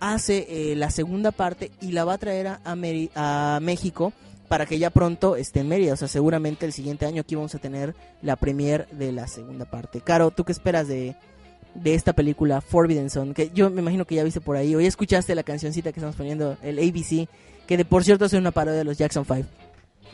hace 0.04 0.46
eh, 0.50 0.76
la 0.76 0.90
segunda 0.90 1.32
parte 1.32 1.72
y 1.80 1.94
la 1.94 2.04
va 2.04 2.14
a 2.14 2.18
traer 2.18 2.48
a, 2.48 2.60
a 2.66 3.60
México 3.62 4.12
para 4.50 4.66
que 4.66 4.78
ya 4.78 4.90
pronto 4.90 5.38
esté 5.38 5.62
en 5.62 5.70
Mérida. 5.70 5.94
O 5.94 5.98
sea, 5.98 6.10
seguramente 6.10 6.66
el 6.66 6.74
siguiente 6.74 7.06
año 7.06 7.22
aquí 7.22 7.36
vamos 7.36 7.56
a 7.56 7.60
tener 7.60 7.96
la 8.22 8.36
premier 8.36 8.88
de 8.90 9.14
la 9.14 9.28
segunda 9.28 9.66
parte. 9.66 10.02
Caro, 10.02 10.30
¿tú 10.32 10.44
qué 10.44 10.52
esperas 10.52 10.88
de, 10.88 11.16
de 11.74 11.94
esta 11.94 12.14
película 12.14 12.60
Forbidden 12.60 13.10
Zone? 13.10 13.34
Que 13.34 13.50
yo 13.54 13.70
me 13.70 13.82
imagino 13.82 14.06
que 14.06 14.16
ya 14.16 14.24
viste 14.24 14.42
por 14.42 14.58
ahí, 14.58 14.72
ya 14.72 14.80
escuchaste 14.80 15.36
la 15.36 15.44
cancioncita 15.44 15.94
que 15.94 16.00
estamos 16.00 16.18
poniendo, 16.18 16.58
el 16.62 16.80
ABC, 16.80 17.30
que 17.66 17.78
de 17.78 17.86
por 17.86 18.04
cierto 18.04 18.26
es 18.26 18.34
una 18.34 18.52
parodia 18.52 18.80
de 18.80 18.84
los 18.84 18.98
Jackson 18.98 19.26
5. 19.26 19.48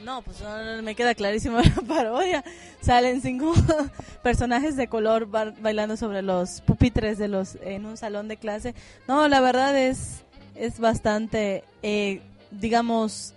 No, 0.03 0.21
pues 0.21 0.37
me 0.83 0.95
queda 0.95 1.13
clarísimo 1.13 1.59
la 1.61 1.81
parodia. 1.87 2.43
Salen 2.81 3.21
cinco 3.21 3.53
personajes 4.23 4.75
de 4.75 4.87
color 4.87 5.25
ba- 5.27 5.53
bailando 5.61 5.97
sobre 5.97 6.21
los 6.21 6.61
pupitres 6.61 7.17
de 7.17 7.27
los 7.27 7.55
en 7.61 7.85
un 7.85 7.97
salón 7.97 8.27
de 8.27 8.37
clase. 8.37 8.73
No, 9.07 9.27
la 9.27 9.41
verdad 9.41 9.77
es 9.77 10.23
es 10.55 10.79
bastante, 10.79 11.63
eh, 11.83 12.21
digamos, 12.51 13.33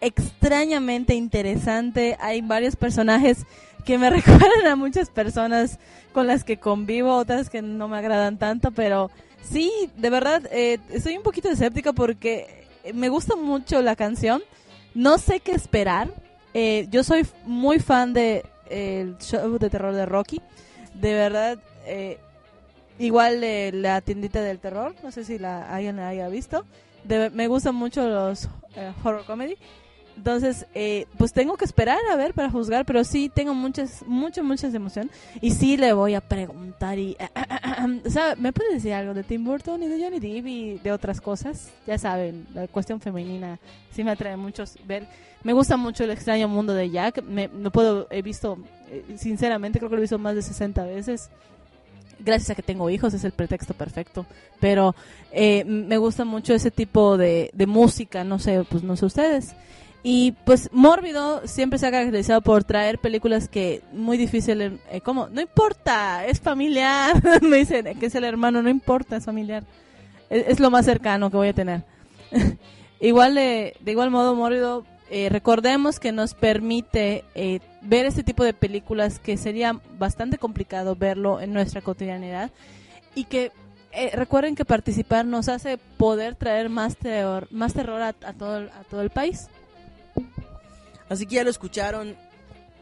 extrañamente 0.00 1.14
interesante. 1.14 2.16
Hay 2.20 2.42
varios 2.42 2.76
personajes 2.76 3.44
que 3.84 3.96
me 3.98 4.10
recuerdan 4.10 4.66
a 4.66 4.76
muchas 4.76 5.08
personas 5.10 5.78
con 6.12 6.26
las 6.26 6.44
que 6.44 6.58
convivo, 6.58 7.14
otras 7.16 7.48
que 7.50 7.62
no 7.62 7.88
me 7.88 7.96
agradan 7.98 8.38
tanto, 8.38 8.72
pero 8.72 9.10
sí, 9.42 9.70
de 9.96 10.10
verdad, 10.10 10.42
eh, 10.50 10.78
estoy 10.90 11.16
un 11.16 11.22
poquito 11.22 11.48
escéptica 11.50 11.92
porque 11.92 12.66
me 12.94 13.08
gusta 13.08 13.36
mucho 13.36 13.80
la 13.82 13.96
canción. 13.96 14.42
No 14.96 15.18
sé 15.18 15.40
qué 15.40 15.52
esperar. 15.52 16.08
Eh, 16.54 16.86
yo 16.90 17.04
soy 17.04 17.26
muy 17.44 17.78
fan 17.80 18.14
de 18.14 18.44
el 18.70 19.16
show 19.18 19.58
de 19.58 19.68
terror 19.70 19.94
de 19.94 20.06
Rocky. 20.06 20.40
De 20.94 21.12
verdad, 21.12 21.58
eh, 21.84 22.18
igual 22.98 23.42
la 23.82 24.00
tiendita 24.00 24.40
del 24.40 24.58
terror. 24.58 24.94
No 25.02 25.10
sé 25.12 25.24
si 25.24 25.38
la 25.38 25.70
alguien 25.74 25.96
la 25.96 26.08
haya 26.08 26.28
visto. 26.28 26.64
De- 27.04 27.28
me 27.30 27.46
gustan 27.46 27.74
mucho 27.74 28.08
los 28.08 28.48
eh, 28.74 28.92
horror 29.04 29.26
comedy. 29.26 29.56
Entonces, 30.16 30.66
eh, 30.74 31.06
pues 31.18 31.32
tengo 31.32 31.56
que 31.56 31.64
esperar 31.64 31.98
a 32.10 32.16
ver 32.16 32.32
para 32.32 32.50
juzgar, 32.50 32.86
pero 32.86 33.04
sí 33.04 33.30
tengo 33.32 33.54
muchas, 33.54 34.02
muchas, 34.06 34.44
muchas 34.44 34.74
emoción. 34.74 35.10
Y 35.40 35.50
sí 35.50 35.76
le 35.76 35.92
voy 35.92 36.14
a 36.14 36.20
preguntar 36.20 36.98
y... 36.98 37.16
o 38.06 38.36
¿me 38.38 38.52
puede 38.52 38.74
decir 38.74 38.94
algo 38.94 39.12
de 39.14 39.22
Tim 39.22 39.44
Burton 39.44 39.82
y 39.82 39.88
de 39.88 40.02
Johnny 40.02 40.18
Depp 40.18 40.46
y 40.46 40.78
de 40.78 40.92
otras 40.92 41.20
cosas? 41.20 41.70
Ya 41.86 41.98
saben, 41.98 42.46
la 42.54 42.66
cuestión 42.66 43.00
femenina 43.00 43.58
sí 43.92 44.02
me 44.02 44.10
atrae 44.10 44.36
mucho 44.36 44.64
ver. 44.86 45.06
Me 45.42 45.52
gusta 45.52 45.76
mucho 45.76 46.04
el 46.04 46.10
extraño 46.10 46.48
mundo 46.48 46.74
de 46.74 46.90
Jack. 46.90 47.22
Me, 47.22 47.48
no 47.48 47.70
puedo, 47.70 48.08
he 48.10 48.22
visto, 48.22 48.58
eh, 48.90 49.04
sinceramente 49.16 49.78
creo 49.78 49.90
que 49.90 49.96
lo 49.96 50.00
he 50.00 50.02
visto 50.02 50.18
más 50.18 50.34
de 50.34 50.42
60 50.42 50.84
veces. 50.84 51.30
Gracias 52.18 52.50
a 52.50 52.54
que 52.54 52.62
tengo 52.62 52.88
hijos 52.88 53.12
es 53.12 53.22
el 53.24 53.32
pretexto 53.32 53.74
perfecto. 53.74 54.24
Pero 54.60 54.94
eh, 55.30 55.62
me 55.64 55.98
gusta 55.98 56.24
mucho 56.24 56.54
ese 56.54 56.70
tipo 56.70 57.18
de, 57.18 57.50
de 57.52 57.66
música, 57.66 58.24
no 58.24 58.38
sé, 58.38 58.64
pues 58.68 58.82
no 58.82 58.96
sé 58.96 59.04
ustedes. 59.04 59.54
Y 60.08 60.36
pues 60.44 60.70
Mórbido 60.72 61.44
siempre 61.48 61.80
se 61.80 61.86
ha 61.88 61.90
caracterizado 61.90 62.40
por 62.40 62.62
traer 62.62 63.00
películas 63.00 63.48
que 63.48 63.82
muy 63.92 64.16
difícil, 64.16 64.60
eh, 64.60 65.00
¿cómo? 65.02 65.26
No 65.32 65.40
importa, 65.40 66.24
es 66.26 66.40
familiar. 66.40 67.20
Me 67.42 67.56
dicen 67.56 67.98
que 67.98 68.06
es 68.06 68.14
el 68.14 68.22
hermano, 68.22 68.62
no 68.62 68.70
importa, 68.70 69.16
es 69.16 69.24
familiar. 69.24 69.64
Es, 70.30 70.60
lo 70.60 70.70
más 70.70 70.84
cercano 70.84 71.28
que 71.28 71.36
voy 71.36 71.48
a 71.48 71.54
tener. 71.54 71.82
igual 73.00 73.34
de, 73.34 73.74
de 73.80 73.90
igual 73.90 74.12
modo, 74.12 74.36
Mórbido, 74.36 74.84
eh, 75.10 75.28
recordemos 75.28 75.98
que 75.98 76.12
nos 76.12 76.34
permite 76.34 77.24
eh, 77.34 77.58
ver 77.82 78.06
este 78.06 78.22
tipo 78.22 78.44
de 78.44 78.54
películas 78.54 79.18
que 79.18 79.36
sería 79.36 79.80
bastante 79.98 80.38
complicado 80.38 80.94
verlo 80.94 81.40
en 81.40 81.52
nuestra 81.52 81.80
cotidianidad 81.80 82.52
y 83.16 83.24
que 83.24 83.50
eh, 83.90 84.12
recuerden 84.14 84.54
que 84.54 84.64
participar 84.64 85.24
nos 85.24 85.48
hace 85.48 85.78
poder 85.78 86.36
traer 86.36 86.70
más 86.70 86.96
terror, 86.96 87.48
más 87.50 87.74
terror 87.74 88.00
a, 88.02 88.08
a 88.10 88.32
todo, 88.34 88.58
a 88.58 88.84
todo 88.88 89.00
el 89.00 89.10
país. 89.10 89.48
Así 91.08 91.26
que 91.26 91.36
ya 91.36 91.44
lo 91.44 91.50
escucharon. 91.50 92.16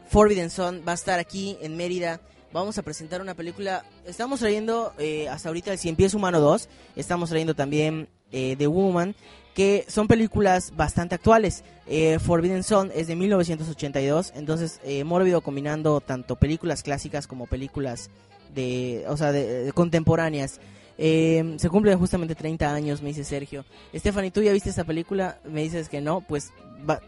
Forbidden 0.09 0.49
Zone 0.49 0.81
va 0.81 0.91
a 0.91 0.95
estar 0.95 1.19
aquí 1.19 1.57
en 1.61 1.77
Mérida. 1.77 2.21
Vamos 2.53 2.77
a 2.77 2.83
presentar 2.83 3.21
una 3.21 3.33
película. 3.33 3.83
Estamos 4.05 4.39
trayendo 4.39 4.93
eh, 4.97 5.27
hasta 5.29 5.49
ahorita 5.49 5.71
el 5.71 5.79
Cien 5.79 5.95
Pies 5.95 6.13
Humano 6.13 6.39
2. 6.39 6.69
Estamos 6.95 7.29
trayendo 7.29 7.53
también 7.55 8.07
eh, 8.31 8.55
The 8.57 8.67
Woman. 8.67 9.15
Que 9.53 9.85
son 9.87 10.07
películas 10.07 10.73
bastante 10.75 11.15
actuales. 11.15 11.63
Eh, 11.87 12.19
Forbidden 12.19 12.63
Zone 12.63 12.91
es 12.93 13.07
de 13.07 13.15
1982. 13.15 14.33
Entonces, 14.35 14.79
eh, 14.83 15.03
Mórbido 15.03 15.41
combinando 15.41 16.01
tanto 16.01 16.35
películas 16.35 16.83
clásicas 16.83 17.25
como 17.25 17.47
películas 17.47 18.09
de, 18.53 19.05
o 19.07 19.17
sea, 19.17 19.31
de 19.31 19.71
contemporáneas. 19.73 20.59
Eh, 20.97 21.55
se 21.57 21.69
cumplen 21.69 21.99
justamente 21.99 22.35
30 22.35 22.73
años, 22.73 23.01
me 23.01 23.09
dice 23.09 23.23
Sergio. 23.23 23.65
Stephanie, 23.93 24.31
¿tú 24.31 24.41
ya 24.41 24.53
viste 24.53 24.69
esta 24.69 24.83
película? 24.83 25.39
Me 25.43 25.61
dices 25.61 25.89
que 25.89 26.01
no, 26.01 26.21
pues 26.21 26.51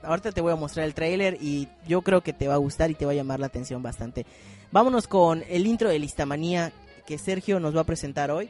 ahorita 0.04 0.32
te 0.32 0.42
voy 0.42 0.54
a 0.54 0.56
mostrar 0.56 0.86
el 0.86 0.94
tráiler 0.94 1.38
y 1.42 1.68
yo 1.88 2.02
creo 2.02 2.22
que 2.22 2.34
te 2.34 2.48
va 2.48 2.56
a 2.56 2.58
gustar 2.58 2.92
y 2.92 2.96
te 2.96 3.06
va 3.06 3.12
a 3.12 3.16
llamar 3.16 3.40
la 3.40 3.48
atención 3.48 3.82
bastante. 3.82 4.26
Vámonos 4.72 5.08
con 5.08 5.44
el 5.50 5.66
intro 5.66 5.90
de 5.90 6.00
Listamanía 6.00 6.72
que 7.06 7.18
Sergio 7.18 7.60
nos 7.60 7.76
va 7.76 7.82
a 7.82 7.86
presentar 7.86 8.32
hoy 8.32 8.50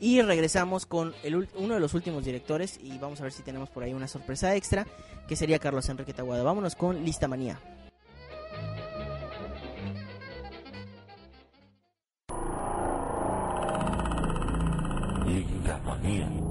y 0.00 0.20
regresamos 0.20 0.84
con 0.84 1.14
uno 1.56 1.74
de 1.74 1.80
los 1.80 1.94
últimos 1.94 2.24
directores 2.24 2.78
y 2.82 2.98
vamos 2.98 3.20
a 3.20 3.24
ver 3.24 3.32
si 3.32 3.42
tenemos 3.42 3.70
por 3.70 3.82
ahí 3.82 3.94
una 3.94 4.08
sorpresa 4.08 4.54
extra 4.54 4.86
que 5.26 5.36
sería 5.36 5.58
Carlos 5.58 5.88
Enrique 5.88 6.12
Taguada. 6.12 6.42
Vámonos 6.42 6.76
con 6.76 7.04
Listamanía. 7.04 7.58
Listamanía. 15.26 16.45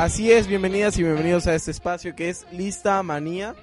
Así 0.00 0.32
es, 0.32 0.46
bienvenidas 0.46 0.96
y 0.98 1.02
bienvenidos 1.02 1.46
a 1.46 1.54
este 1.54 1.70
espacio 1.70 2.16
que 2.16 2.30
es 2.30 2.46
Lista 2.52 3.02
Manía. 3.02 3.54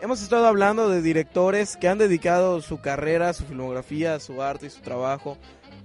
Hemos 0.00 0.22
estado 0.22 0.46
hablando 0.46 0.88
de 0.88 1.02
directores 1.02 1.76
que 1.76 1.88
han 1.88 1.98
dedicado 1.98 2.62
su 2.62 2.80
carrera, 2.80 3.34
su 3.34 3.44
filmografía, 3.44 4.18
su 4.18 4.40
arte 4.40 4.68
y 4.68 4.70
su 4.70 4.80
trabajo 4.80 5.36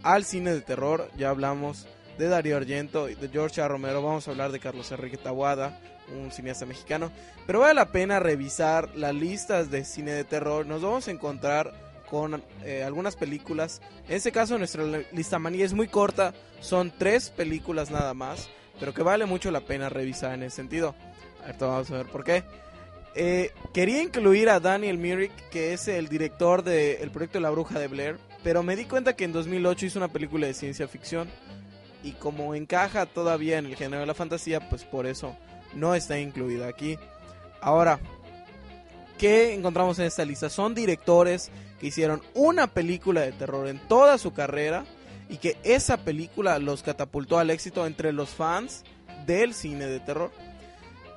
al 0.02 0.24
cine 0.24 0.54
de 0.54 0.62
terror. 0.62 1.12
Ya 1.18 1.30
hablamos 1.30 1.86
de 2.18 2.30
Darío 2.30 2.56
Argento 2.56 3.10
y 3.10 3.16
de 3.16 3.28
George 3.28 3.62
A. 3.62 3.68
Romero. 3.68 4.02
Vamos 4.02 4.26
a 4.26 4.32
hablar 4.32 4.54
de 4.54 4.62
Carlos 4.62 4.90
Enrique 4.94 5.18
Tabuada, 5.18 5.78
un 6.18 6.32
cineasta 6.32 6.66
mexicano. 6.66 7.12
Pero 7.46 7.60
vale 7.60 7.74
la 7.74 7.92
pena 7.92 8.22
revisar 8.22 8.96
las 8.96 9.14
listas 9.14 9.70
de 9.70 9.84
cine 9.84 10.12
de 10.12 10.24
terror. 10.24 10.66
Nos 10.66 10.82
vamos 10.82 11.10
a 11.10 11.12
encontrar 11.12 11.74
con 12.10 12.42
eh, 12.64 12.84
algunas 12.86 13.18
películas. 13.18 13.82
En 14.08 14.16
este 14.16 14.32
caso 14.32 14.58
nuestra 14.58 14.82
lista 15.12 15.40
manía 15.40 15.66
es 15.66 15.74
muy 15.74 15.90
corta. 15.90 16.34
Son 16.62 16.90
tres 16.90 17.32
películas 17.32 17.92
nada 17.92 18.14
más 18.14 18.50
pero 18.80 18.94
que 18.94 19.04
vale 19.04 19.26
mucho 19.26 19.52
la 19.52 19.62
pena 19.62 19.90
revisar 19.90 20.34
en 20.34 20.44
ese 20.44 20.58
sentido. 20.58 20.96
Ahorita 21.42 21.66
vamos 21.66 21.92
a 21.92 21.98
ver 21.98 22.06
por 22.08 22.24
qué. 22.24 22.44
Eh, 23.16 23.52
quería 23.74 24.02
incluir 24.02 24.50
a 24.50 24.60
Daniel 24.60 24.98
Myrick, 24.98 25.32
que 25.50 25.74
es 25.74 25.88
el 25.88 26.08
director 26.08 26.64
del 26.64 27.10
proyecto 27.12 27.40
La 27.40 27.50
Bruja 27.50 27.80
de 27.80 27.88
Blair, 27.88 28.18
pero 28.44 28.64
me 28.64 28.76
di 28.76 28.86
cuenta 28.86 29.16
que 29.16 29.26
en 29.26 29.34
2008 29.34 29.88
hizo 29.88 30.00
una 30.00 30.08
película 30.08 30.48
de 30.48 30.54
ciencia 30.54 30.88
ficción 30.88 31.28
y 32.04 32.14
como 32.14 32.56
encaja 32.56 33.06
todavía 33.06 33.58
en 33.58 33.66
el 33.66 33.76
género 33.76 34.02
de 34.02 34.06
la 34.06 34.14
fantasía, 34.14 34.70
pues 34.70 34.84
por 34.84 35.06
eso 35.06 35.36
no 35.74 35.96
está 35.96 36.20
incluida 36.20 36.68
aquí. 36.68 36.98
Ahora, 37.62 38.00
¿qué 39.18 39.54
encontramos 39.54 40.00
en 40.00 40.06
esta 40.06 40.24
lista? 40.24 40.50
Son 40.50 40.74
directores 40.74 41.52
que 41.80 41.88
hicieron 41.88 42.22
una 42.34 42.68
película 42.68 43.22
de 43.22 43.32
terror 43.32 43.68
en 43.68 43.80
toda 43.80 44.18
su 44.18 44.34
carrera 44.34 44.86
y 45.30 45.38
que 45.38 45.58
esa 45.64 45.98
película 45.98 46.60
los 46.60 46.84
catapultó 46.84 47.38
al 47.38 47.52
éxito 47.52 47.86
entre 47.86 48.12
los 48.12 48.32
fans 48.32 48.84
del 49.26 49.54
cine 49.54 49.86
de 49.86 50.00
terror. 50.00 50.32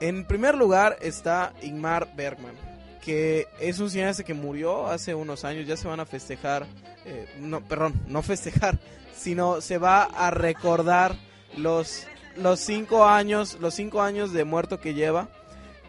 En 0.00 0.26
primer 0.26 0.54
lugar 0.54 0.98
está 1.00 1.54
Ingmar 1.62 2.14
Bergman, 2.14 2.54
que 3.02 3.48
es 3.58 3.78
un 3.78 3.90
cineasta 3.90 4.22
que 4.22 4.34
murió 4.34 4.86
hace 4.86 5.14
unos 5.14 5.44
años, 5.44 5.66
ya 5.66 5.76
se 5.76 5.88
van 5.88 6.00
a 6.00 6.06
festejar, 6.06 6.66
eh, 7.06 7.26
no, 7.40 7.66
perdón, 7.66 7.94
no 8.06 8.22
festejar, 8.22 8.78
sino 9.16 9.60
se 9.60 9.78
va 9.78 10.02
a 10.02 10.30
recordar 10.30 11.16
los, 11.56 12.06
los 12.36 12.60
cinco 12.60 13.06
años, 13.06 13.58
los 13.60 13.74
cinco 13.74 14.02
años 14.02 14.32
de 14.32 14.44
muerto 14.44 14.80
que 14.80 14.94
lleva, 14.94 15.28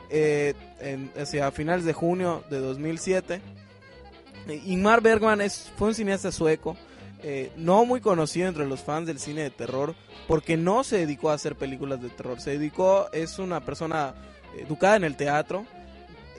eh, 0.10 0.54
hacia 1.20 1.52
finales 1.52 1.86
de 1.86 1.94
junio 1.94 2.44
de 2.50 2.60
2007. 2.60 3.42
Eh, 4.48 4.62
Ingmar 4.66 5.02
Bergman 5.02 5.42
es, 5.42 5.72
fue 5.76 5.90
un 5.90 5.96
cineasta 5.96 6.32
sueco, 6.32 6.78
eh, 7.24 7.52
no 7.56 7.86
muy 7.86 8.02
conocido 8.02 8.48
entre 8.48 8.68
los 8.68 8.82
fans 8.82 9.08
del 9.08 9.20
cine 9.20 9.44
de 9.44 9.50
terror, 9.50 9.96
porque 10.28 10.58
no 10.58 10.84
se 10.84 10.98
dedicó 10.98 11.30
a 11.30 11.36
hacer 11.36 11.56
películas 11.56 12.02
de 12.02 12.10
terror, 12.10 12.42
se 12.42 12.52
dedicó, 12.52 13.10
es 13.14 13.40
una 13.40 13.62
persona 13.62 14.14
educada 14.58 14.98
en 14.98 15.06
el 15.06 15.16
teatro, 15.16 15.66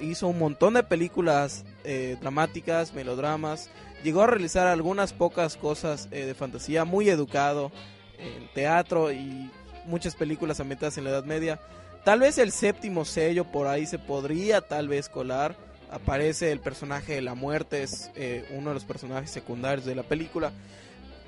hizo 0.01 0.28
un 0.28 0.39
montón 0.39 0.74
de 0.74 0.82
películas 0.82 1.64
eh, 1.85 2.16
dramáticas, 2.20 2.93
melodramas, 2.95 3.70
llegó 4.03 4.22
a 4.22 4.26
realizar 4.26 4.66
algunas 4.66 5.12
pocas 5.12 5.57
cosas 5.57 6.09
eh, 6.11 6.26
de 6.26 6.35
fantasía, 6.35 6.85
muy 6.85 7.09
educado 7.09 7.72
en 8.18 8.49
teatro 8.53 9.11
y 9.11 9.51
muchas 9.87 10.14
películas 10.14 10.61
ambientadas 10.61 10.99
en 10.99 11.05
la 11.05 11.11
Edad 11.11 11.24
Media. 11.24 11.61
Tal 12.05 12.20
vez 12.20 12.39
el 12.39 12.53
séptimo 12.53 13.05
sello 13.05 13.45
por 13.45 13.66
ahí 13.66 13.87
se 13.87 13.99
podría 13.99 14.61
tal 14.61 14.89
vez 14.89 15.09
colar. 15.09 15.57
Aparece 15.95 16.51
el 16.51 16.59
personaje 16.59 17.14
de 17.14 17.22
la 17.22 17.36
muerte, 17.36 17.84
es 17.84 18.11
eh, 18.16 18.45
uno 18.51 18.70
de 18.70 18.74
los 18.74 18.84
personajes 18.84 19.30
secundarios 19.30 19.86
de 19.86 19.95
la 19.95 20.03
película. 20.03 20.51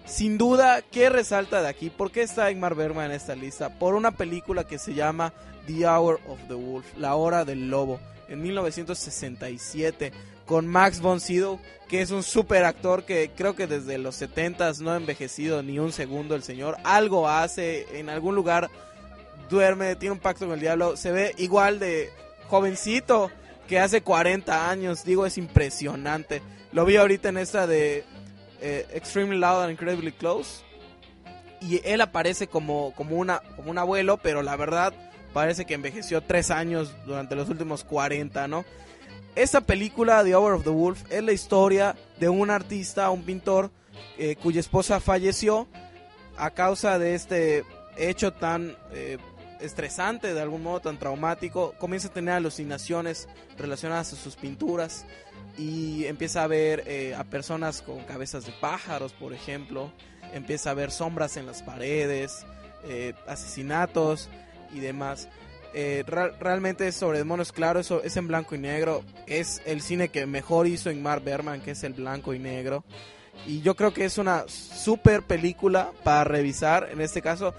Sin 0.06 0.38
duda, 0.38 0.82
¿qué 0.82 1.08
resalta 1.08 1.62
de 1.62 1.68
aquí? 1.68 1.88
¿Por 1.88 2.10
qué 2.10 2.22
está 2.22 2.50
Ingmar 2.50 2.74
Bergman 2.74 3.06
en 3.06 3.12
esta 3.12 3.36
lista? 3.36 3.78
Por 3.78 3.94
una 3.94 4.10
película 4.10 4.64
que 4.64 4.80
se 4.80 4.92
llama 4.92 5.32
The 5.68 5.86
Hour 5.86 6.20
of 6.26 6.40
the 6.48 6.54
Wolf, 6.54 6.84
La 6.96 7.14
Hora 7.14 7.44
del 7.44 7.70
Lobo, 7.70 8.00
en 8.28 8.42
1967, 8.42 10.10
con 10.46 10.66
Max 10.66 11.00
von 11.00 11.20
Sydow, 11.20 11.60
que 11.88 12.02
es 12.02 12.10
un 12.10 12.24
super 12.24 12.64
actor 12.64 13.04
que 13.04 13.30
creo 13.36 13.54
que 13.54 13.68
desde 13.68 13.98
los 13.98 14.16
70 14.16 14.72
no 14.80 14.90
ha 14.90 14.96
envejecido 14.96 15.62
ni 15.62 15.78
un 15.78 15.92
segundo 15.92 16.34
el 16.34 16.42
señor. 16.42 16.76
Algo 16.82 17.28
hace, 17.28 17.86
en 18.00 18.08
algún 18.08 18.34
lugar 18.34 18.68
duerme, 19.48 19.94
tiene 19.94 20.14
un 20.14 20.18
pacto 20.18 20.46
con 20.46 20.54
el 20.54 20.60
diablo, 20.60 20.96
se 20.96 21.12
ve 21.12 21.34
igual 21.38 21.78
de 21.78 22.10
jovencito 22.48 23.30
que 23.66 23.78
hace 23.78 24.02
40 24.02 24.70
años, 24.70 25.04
digo, 25.04 25.26
es 25.26 25.38
impresionante. 25.38 26.42
Lo 26.72 26.84
vi 26.84 26.96
ahorita 26.96 27.28
en 27.28 27.38
esta 27.38 27.66
de 27.66 28.04
eh, 28.60 28.86
Extremely 28.92 29.38
Loud 29.38 29.62
and 29.62 29.72
Incredibly 29.72 30.12
Close. 30.12 30.64
Y 31.60 31.80
él 31.84 32.00
aparece 32.00 32.46
como, 32.46 32.92
como, 32.94 33.16
una, 33.16 33.40
como 33.56 33.70
un 33.70 33.78
abuelo, 33.78 34.18
pero 34.18 34.42
la 34.42 34.56
verdad 34.56 34.92
parece 35.32 35.64
que 35.64 35.74
envejeció 35.74 36.22
3 36.22 36.50
años 36.50 36.94
durante 37.06 37.34
los 37.34 37.48
últimos 37.48 37.82
40, 37.84 38.46
¿no? 38.48 38.64
Esta 39.34 39.60
película, 39.60 40.24
The 40.24 40.34
Hour 40.34 40.54
of 40.54 40.64
the 40.64 40.70
Wolf, 40.70 41.02
es 41.10 41.22
la 41.22 41.32
historia 41.32 41.94
de 42.18 42.28
un 42.28 42.50
artista, 42.50 43.10
un 43.10 43.22
pintor, 43.22 43.70
eh, 44.18 44.36
cuya 44.36 44.60
esposa 44.60 44.98
falleció 45.00 45.66
a 46.38 46.50
causa 46.50 46.98
de 46.98 47.14
este 47.14 47.64
hecho 47.98 48.32
tan 48.32 48.76
eh, 48.92 49.18
estresante, 49.60 50.34
de 50.34 50.40
algún 50.40 50.62
modo 50.62 50.80
tan 50.80 50.98
traumático. 50.98 51.74
Comienza 51.78 52.08
a 52.08 52.12
tener 52.12 52.34
alucinaciones 52.34 53.28
relacionadas 53.56 54.12
a 54.12 54.16
sus 54.16 54.36
pinturas 54.36 55.06
y 55.58 56.04
empieza 56.04 56.42
a 56.42 56.46
ver 56.46 56.84
eh, 56.86 57.14
a 57.14 57.24
personas 57.24 57.82
con 57.82 58.04
cabezas 58.04 58.46
de 58.46 58.52
pájaros, 58.60 59.12
por 59.12 59.32
ejemplo. 59.32 59.92
Empieza 60.32 60.70
a 60.70 60.74
ver 60.74 60.90
sombras 60.90 61.36
en 61.36 61.46
las 61.46 61.62
paredes, 61.62 62.44
eh, 62.84 63.14
asesinatos 63.26 64.28
y 64.72 64.80
demás. 64.80 65.28
Eh, 65.72 66.04
realmente 66.40 66.88
es 66.88 66.96
sobre 66.96 67.18
demonios, 67.18 67.52
claro, 67.52 67.80
eso 67.80 68.02
es 68.02 68.16
en 68.16 68.28
blanco 68.28 68.54
y 68.54 68.58
negro. 68.58 69.02
Es 69.26 69.60
el 69.66 69.82
cine 69.82 70.08
que 70.08 70.26
mejor 70.26 70.66
hizo 70.66 70.90
Ingmar 70.90 71.22
Bergman, 71.22 71.60
que 71.60 71.72
es 71.72 71.84
el 71.84 71.92
blanco 71.92 72.34
y 72.34 72.38
negro. 72.38 72.84
Y 73.46 73.60
yo 73.60 73.76
creo 73.76 73.92
que 73.92 74.04
es 74.04 74.18
una 74.18 74.44
super 74.48 75.22
película 75.22 75.92
para 76.02 76.24
revisar. 76.24 76.88
En 76.90 77.00
este 77.00 77.20
caso, 77.20 77.54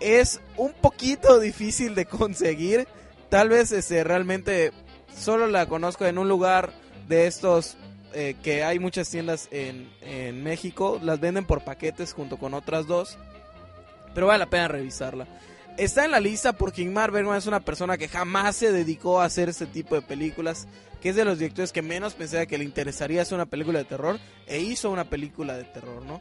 es 0.00 0.40
un 0.56 0.72
poquito 0.72 1.38
difícil 1.38 1.94
de 1.94 2.06
conseguir. 2.06 2.88
Tal 3.28 3.48
vez 3.48 3.70
este, 3.72 4.02
realmente 4.02 4.72
solo 5.16 5.46
la 5.46 5.66
conozco 5.66 6.06
en 6.06 6.18
un 6.18 6.28
lugar 6.28 6.72
de 7.08 7.26
estos 7.26 7.76
eh, 8.12 8.34
que 8.42 8.64
hay 8.64 8.78
muchas 8.78 9.08
tiendas 9.08 9.48
en, 9.50 9.88
en 10.00 10.42
México. 10.42 10.98
Las 11.02 11.20
venden 11.20 11.44
por 11.44 11.62
paquetes 11.62 12.12
junto 12.12 12.38
con 12.38 12.54
otras 12.54 12.86
dos. 12.86 13.18
Pero 14.14 14.26
vale 14.26 14.40
la 14.40 14.50
pena 14.50 14.68
revisarla. 14.68 15.26
Está 15.76 16.04
en 16.04 16.10
la 16.10 16.20
lista 16.20 16.52
porque 16.52 16.82
Ingmar 16.82 17.10
Bergman 17.10 17.38
es 17.38 17.46
una 17.46 17.60
persona 17.60 17.96
que 17.96 18.08
jamás 18.08 18.56
se 18.56 18.72
dedicó 18.72 19.20
a 19.20 19.26
hacer 19.26 19.48
este 19.48 19.66
tipo 19.66 19.94
de 19.94 20.02
películas. 20.02 20.66
Que 21.00 21.10
es 21.10 21.16
de 21.16 21.24
los 21.24 21.38
directores 21.38 21.72
que 21.72 21.82
menos 21.82 22.14
pensé 22.14 22.46
que 22.46 22.58
le 22.58 22.64
interesaría 22.64 23.22
hacer 23.22 23.36
una 23.36 23.46
película 23.46 23.78
de 23.78 23.84
terror. 23.84 24.18
E 24.46 24.60
hizo 24.60 24.90
una 24.90 25.04
película 25.04 25.56
de 25.56 25.64
terror, 25.64 26.04
¿no? 26.04 26.20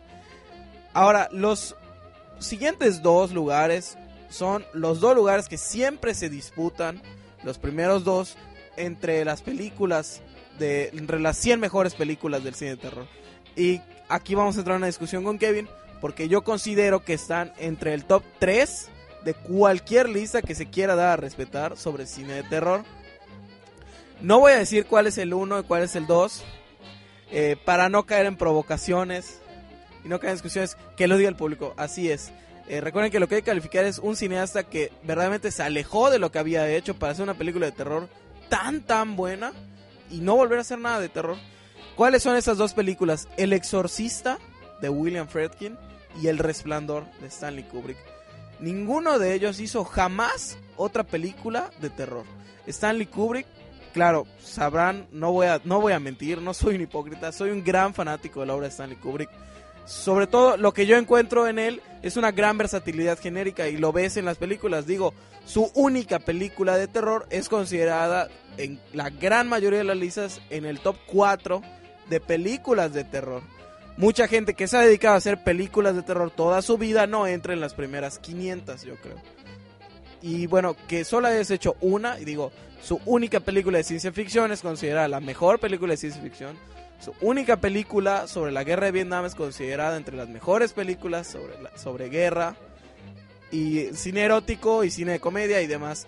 Ahora, 0.93 1.27
los 1.31 1.75
siguientes 2.39 3.01
dos 3.01 3.31
lugares 3.31 3.97
son 4.29 4.65
los 4.73 4.99
dos 4.99 5.15
lugares 5.15 5.47
que 5.47 5.57
siempre 5.57 6.13
se 6.13 6.29
disputan. 6.29 7.01
Los 7.43 7.57
primeros 7.57 8.03
dos 8.03 8.37
entre 8.75 9.23
las 9.25 9.41
películas 9.41 10.21
de 10.57 10.89
entre 10.89 11.19
las 11.19 11.37
100 11.37 11.59
mejores 11.59 11.95
películas 11.95 12.43
del 12.43 12.55
cine 12.55 12.71
de 12.71 12.77
terror. 12.77 13.07
Y 13.55 13.81
aquí 14.09 14.35
vamos 14.35 14.55
a 14.55 14.59
entrar 14.59 14.75
en 14.75 14.81
una 14.81 14.87
discusión 14.87 15.23
con 15.23 15.37
Kevin 15.37 15.67
porque 16.01 16.29
yo 16.29 16.43
considero 16.43 17.03
que 17.03 17.13
están 17.13 17.53
entre 17.57 17.93
el 17.93 18.05
top 18.05 18.23
3 18.39 18.89
de 19.23 19.33
cualquier 19.33 20.09
lista 20.09 20.41
que 20.41 20.55
se 20.55 20.69
quiera 20.69 20.95
dar 20.95 21.09
a 21.09 21.17
respetar 21.17 21.77
sobre 21.77 22.05
cine 22.05 22.33
de 22.33 22.43
terror. 22.43 22.83
No 24.21 24.39
voy 24.39 24.53
a 24.53 24.59
decir 24.59 24.85
cuál 24.85 25.07
es 25.07 25.17
el 25.17 25.33
1 25.33 25.59
y 25.59 25.63
cuál 25.63 25.83
es 25.83 25.95
el 25.95 26.07
2 26.07 26.43
eh, 27.31 27.57
para 27.63 27.89
no 27.89 28.05
caer 28.05 28.25
en 28.25 28.37
provocaciones 28.37 29.39
y 30.03 30.09
no 30.09 30.19
caer 30.19 30.31
en 30.31 30.35
discusiones 30.35 30.77
que 30.95 31.07
lo 31.07 31.17
diga 31.17 31.29
el 31.29 31.35
público. 31.35 31.73
Así 31.77 32.11
es. 32.11 32.31
Eh, 32.67 32.81
recuerden 32.81 33.11
que 33.11 33.19
lo 33.19 33.27
que 33.27 33.35
hay 33.35 33.41
que 33.41 33.47
calificar 33.47 33.83
es 33.85 33.97
un 33.97 34.15
cineasta 34.15 34.63
que 34.63 34.91
verdaderamente 35.03 35.51
se 35.51 35.63
alejó 35.63 36.11
de 36.11 36.19
lo 36.19 36.31
que 36.31 36.39
había 36.39 36.69
hecho 36.69 36.93
para 36.93 37.13
hacer 37.13 37.23
una 37.23 37.33
película 37.33 37.65
de 37.65 37.71
terror 37.71 38.07
tan 38.47 38.81
tan 38.81 39.15
buena 39.15 39.53
y 40.11 40.19
no 40.19 40.35
volver 40.35 40.59
a 40.59 40.61
hacer 40.61 40.79
nada 40.79 40.99
de 40.99 41.09
terror. 41.09 41.37
¿Cuáles 41.95 42.23
son 42.23 42.35
esas 42.35 42.57
dos 42.57 42.73
películas? 42.73 43.27
El 43.37 43.53
Exorcista 43.53 44.37
de 44.81 44.89
William 44.89 45.27
Friedkin 45.27 45.77
y 46.21 46.27
El 46.27 46.37
Resplandor 46.37 47.05
de 47.21 47.27
Stanley 47.27 47.63
Kubrick. 47.63 47.97
Ninguno 48.59 49.19
de 49.19 49.33
ellos 49.33 49.59
hizo 49.59 49.83
jamás 49.83 50.57
otra 50.75 51.03
película 51.03 51.71
de 51.81 51.89
terror. 51.89 52.25
Stanley 52.67 53.05
Kubrick, 53.05 53.47
claro, 53.93 54.27
sabrán, 54.41 55.07
no 55.11 55.31
voy 55.31 55.47
a, 55.47 55.61
no 55.63 55.81
voy 55.81 55.93
a 55.93 55.99
mentir, 55.99 56.41
no 56.41 56.53
soy 56.53 56.75
un 56.75 56.81
hipócrita, 56.81 57.31
soy 57.31 57.51
un 57.51 57.63
gran 57.63 57.93
fanático 57.93 58.41
de 58.41 58.45
la 58.45 58.55
obra 58.55 58.67
de 58.67 58.71
Stanley 58.71 58.97
Kubrick. 58.97 59.29
Sobre 59.89 60.27
todo 60.27 60.55
lo 60.55 60.71
que 60.71 60.85
yo 60.85 60.97
encuentro 60.97 61.47
en 61.47 61.57
él 61.57 61.81
es 62.03 62.15
una 62.15 62.31
gran 62.31 62.59
versatilidad 62.59 63.17
genérica 63.17 63.69
y 63.69 63.77
lo 63.77 63.91
ves 63.91 64.17
en 64.17 64.25
las 64.25 64.37
películas. 64.37 64.85
Digo, 64.85 65.15
su 65.45 65.71
única 65.73 66.19
película 66.19 66.77
de 66.77 66.87
terror 66.87 67.25
es 67.31 67.49
considerada 67.49 68.29
en 68.57 68.79
la 68.93 69.09
gran 69.09 69.49
mayoría 69.49 69.79
de 69.79 69.85
las 69.85 69.97
listas 69.97 70.41
en 70.51 70.67
el 70.67 70.79
top 70.79 70.95
4 71.07 71.63
de 72.07 72.19
películas 72.19 72.93
de 72.93 73.03
terror. 73.03 73.41
Mucha 73.97 74.27
gente 74.27 74.53
que 74.53 74.67
se 74.67 74.77
ha 74.77 74.81
dedicado 74.81 75.15
a 75.15 75.17
hacer 75.17 75.43
películas 75.43 75.95
de 75.95 76.03
terror 76.03 76.29
toda 76.29 76.61
su 76.61 76.77
vida 76.77 77.07
no 77.07 77.25
entra 77.25 77.53
en 77.53 77.59
las 77.59 77.73
primeras 77.73 78.19
500, 78.19 78.83
yo 78.83 78.95
creo. 78.97 79.17
Y 80.21 80.45
bueno, 80.45 80.75
que 80.87 81.03
solo 81.03 81.29
hayas 81.29 81.49
hecho 81.49 81.77
una, 81.81 82.19
y 82.19 82.25
digo, 82.25 82.51
su 82.83 83.01
única 83.07 83.39
película 83.39 83.79
de 83.79 83.83
ciencia 83.83 84.11
ficción 84.11 84.51
es 84.51 84.61
considerada 84.61 85.07
la 85.07 85.19
mejor 85.19 85.59
película 85.59 85.93
de 85.93 85.97
ciencia 85.97 86.21
ficción. 86.21 86.55
Su 86.99 87.13
única 87.21 87.57
película 87.57 88.27
sobre 88.27 88.51
la 88.51 88.63
guerra 88.63 88.87
de 88.87 88.91
Vietnam 88.91 89.25
es 89.25 89.35
considerada 89.35 89.95
entre 89.95 90.17
las 90.17 90.27
mejores 90.27 90.73
películas 90.73 91.27
sobre, 91.27 91.55
sobre 91.75 92.09
guerra. 92.09 92.55
Y 93.51 93.85
cine 93.93 94.21
erótico 94.21 94.83
y 94.83 94.91
cine 94.91 95.13
de 95.13 95.19
comedia 95.19 95.61
y 95.61 95.67
demás. 95.67 96.07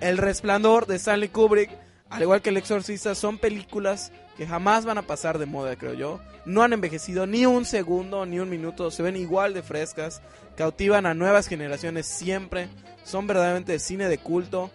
El 0.00 0.18
Resplandor 0.18 0.86
de 0.86 0.96
Stanley 0.96 1.28
Kubrick, 1.28 1.70
al 2.10 2.22
igual 2.22 2.42
que 2.42 2.50
El 2.50 2.56
Exorcista, 2.56 3.14
son 3.14 3.38
películas 3.38 4.10
que 4.36 4.46
jamás 4.46 4.84
van 4.84 4.98
a 4.98 5.02
pasar 5.02 5.38
de 5.38 5.46
moda, 5.46 5.76
creo 5.76 5.94
yo. 5.94 6.20
No 6.44 6.62
han 6.62 6.72
envejecido 6.72 7.26
ni 7.26 7.46
un 7.46 7.64
segundo, 7.64 8.26
ni 8.26 8.40
un 8.40 8.50
minuto. 8.50 8.90
Se 8.90 9.02
ven 9.02 9.16
igual 9.16 9.54
de 9.54 9.62
frescas. 9.62 10.22
Cautivan 10.56 11.06
a 11.06 11.14
nuevas 11.14 11.46
generaciones 11.46 12.06
siempre. 12.06 12.68
Son 13.04 13.26
verdaderamente 13.26 13.72
de 13.72 13.78
cine 13.78 14.08
de 14.08 14.18
culto. 14.18 14.70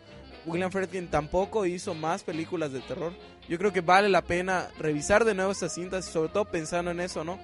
William 0.48 0.72
Friedkin 0.72 1.10
tampoco 1.10 1.66
hizo 1.66 1.94
más 1.94 2.24
películas 2.24 2.72
de 2.72 2.80
terror. 2.80 3.14
Yo 3.48 3.58
creo 3.58 3.74
que 3.74 3.82
vale 3.82 4.10
la 4.10 4.22
pena 4.22 4.70
revisar 4.80 5.26
de 5.26 5.36
nuevo 5.36 5.52
estas 5.52 5.76
cintas 5.76 6.06
sobre 6.06 6.30
todo 6.30 6.46
pensando 6.46 6.92
en 6.92 7.02
eso, 7.02 7.24
¿no? 7.24 7.38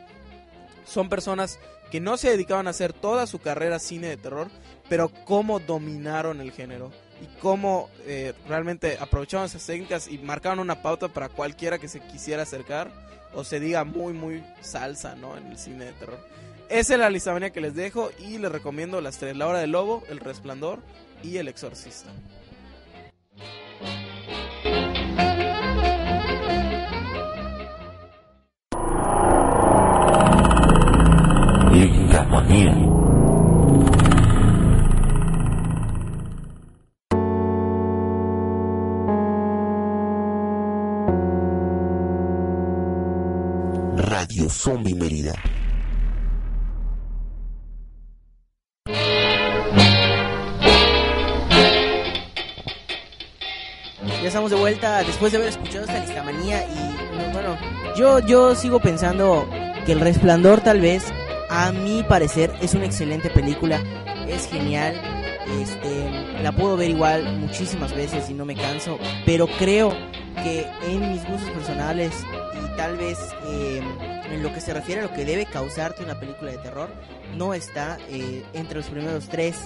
Son 0.85 1.09
personas 1.09 1.59
que 1.91 1.99
no 1.99 2.17
se 2.17 2.29
dedicaban 2.29 2.67
a 2.67 2.71
hacer 2.71 2.93
toda 2.93 3.27
su 3.27 3.39
carrera 3.39 3.77
cine 3.77 4.07
de 4.07 4.17
terror, 4.17 4.47
pero 4.89 5.09
cómo 5.25 5.59
dominaron 5.59 6.41
el 6.41 6.51
género 6.51 6.91
y 7.21 7.27
cómo 7.39 7.89
eh, 8.05 8.33
realmente 8.47 8.97
aprovechaban 8.99 9.45
esas 9.45 9.65
técnicas 9.65 10.07
y 10.07 10.17
marcaron 10.17 10.59
una 10.59 10.81
pauta 10.81 11.09
para 11.09 11.29
cualquiera 11.29 11.77
que 11.77 11.87
se 11.87 11.99
quisiera 11.99 12.43
acercar 12.43 12.91
o 13.35 13.43
se 13.43 13.59
diga 13.59 13.83
muy, 13.83 14.13
muy 14.13 14.43
salsa, 14.61 15.15
¿no? 15.15 15.37
En 15.37 15.47
el 15.47 15.57
cine 15.57 15.85
de 15.85 15.93
terror. 15.93 16.19
Esa 16.69 16.93
es 16.93 16.99
la 16.99 17.09
listamanía 17.09 17.51
que 17.51 17.61
les 17.61 17.75
dejo 17.75 18.09
y 18.19 18.37
les 18.37 18.51
recomiendo 18.51 18.99
las 19.01 19.17
tres, 19.17 19.37
La 19.37 19.47
Hora 19.47 19.59
del 19.59 19.71
Lobo, 19.71 20.03
El 20.09 20.19
Resplandor 20.19 20.79
y 21.21 21.37
El 21.37 21.47
Exorcista. 21.47 22.09
Radio 43.95 44.49
Zombie 44.49 44.95
Mérida. 44.95 45.33
Ya 54.07 54.27
estamos 54.27 54.49
de 54.49 54.57
vuelta 54.57 55.03
después 55.03 55.31
de 55.31 55.37
haber 55.37 55.49
escuchado 55.49 55.85
esta 55.85 55.99
listamanía 55.99 56.65
y 56.65 56.95
no, 57.15 57.31
bueno, 57.31 57.57
yo 57.95 58.19
yo 58.19 58.55
sigo 58.55 58.79
pensando 58.79 59.47
que 59.85 59.91
El 59.91 59.99
Resplandor 59.99 60.61
tal 60.61 60.81
vez 60.81 61.13
a 61.53 61.71
mi 61.71 62.03
parecer 62.03 62.51
es 62.61 62.73
una 62.73 62.85
excelente 62.85 63.29
película, 63.29 63.81
es 64.27 64.47
genial. 64.47 64.99
Este, 65.61 66.41
la 66.41 66.51
puedo 66.53 66.77
ver 66.77 66.89
igual 66.89 67.37
muchísimas 67.37 67.93
veces 67.93 68.29
y 68.29 68.33
no 68.33 68.45
me 68.45 68.55
canso, 68.55 68.97
pero 69.25 69.45
creo 69.59 69.89
que 70.41 70.65
en 70.87 71.11
mis 71.11 71.23
gustos 71.27 71.49
personales 71.51 72.11
y 72.63 72.77
tal 72.77 72.97
vez 72.97 73.19
eh, 73.45 73.81
en 74.31 74.41
lo 74.41 74.53
que 74.53 74.61
se 74.61 74.73
refiere 74.73 75.01
a 75.01 75.03
lo 75.03 75.13
que 75.13 75.25
debe 75.25 75.45
causarte 75.45 76.03
una 76.03 76.19
película 76.19 76.51
de 76.51 76.57
terror, 76.57 76.89
no 77.35 77.53
está 77.53 77.97
eh, 78.09 78.43
entre 78.53 78.77
los 78.77 78.87
primeros 78.87 79.27
tres, 79.27 79.57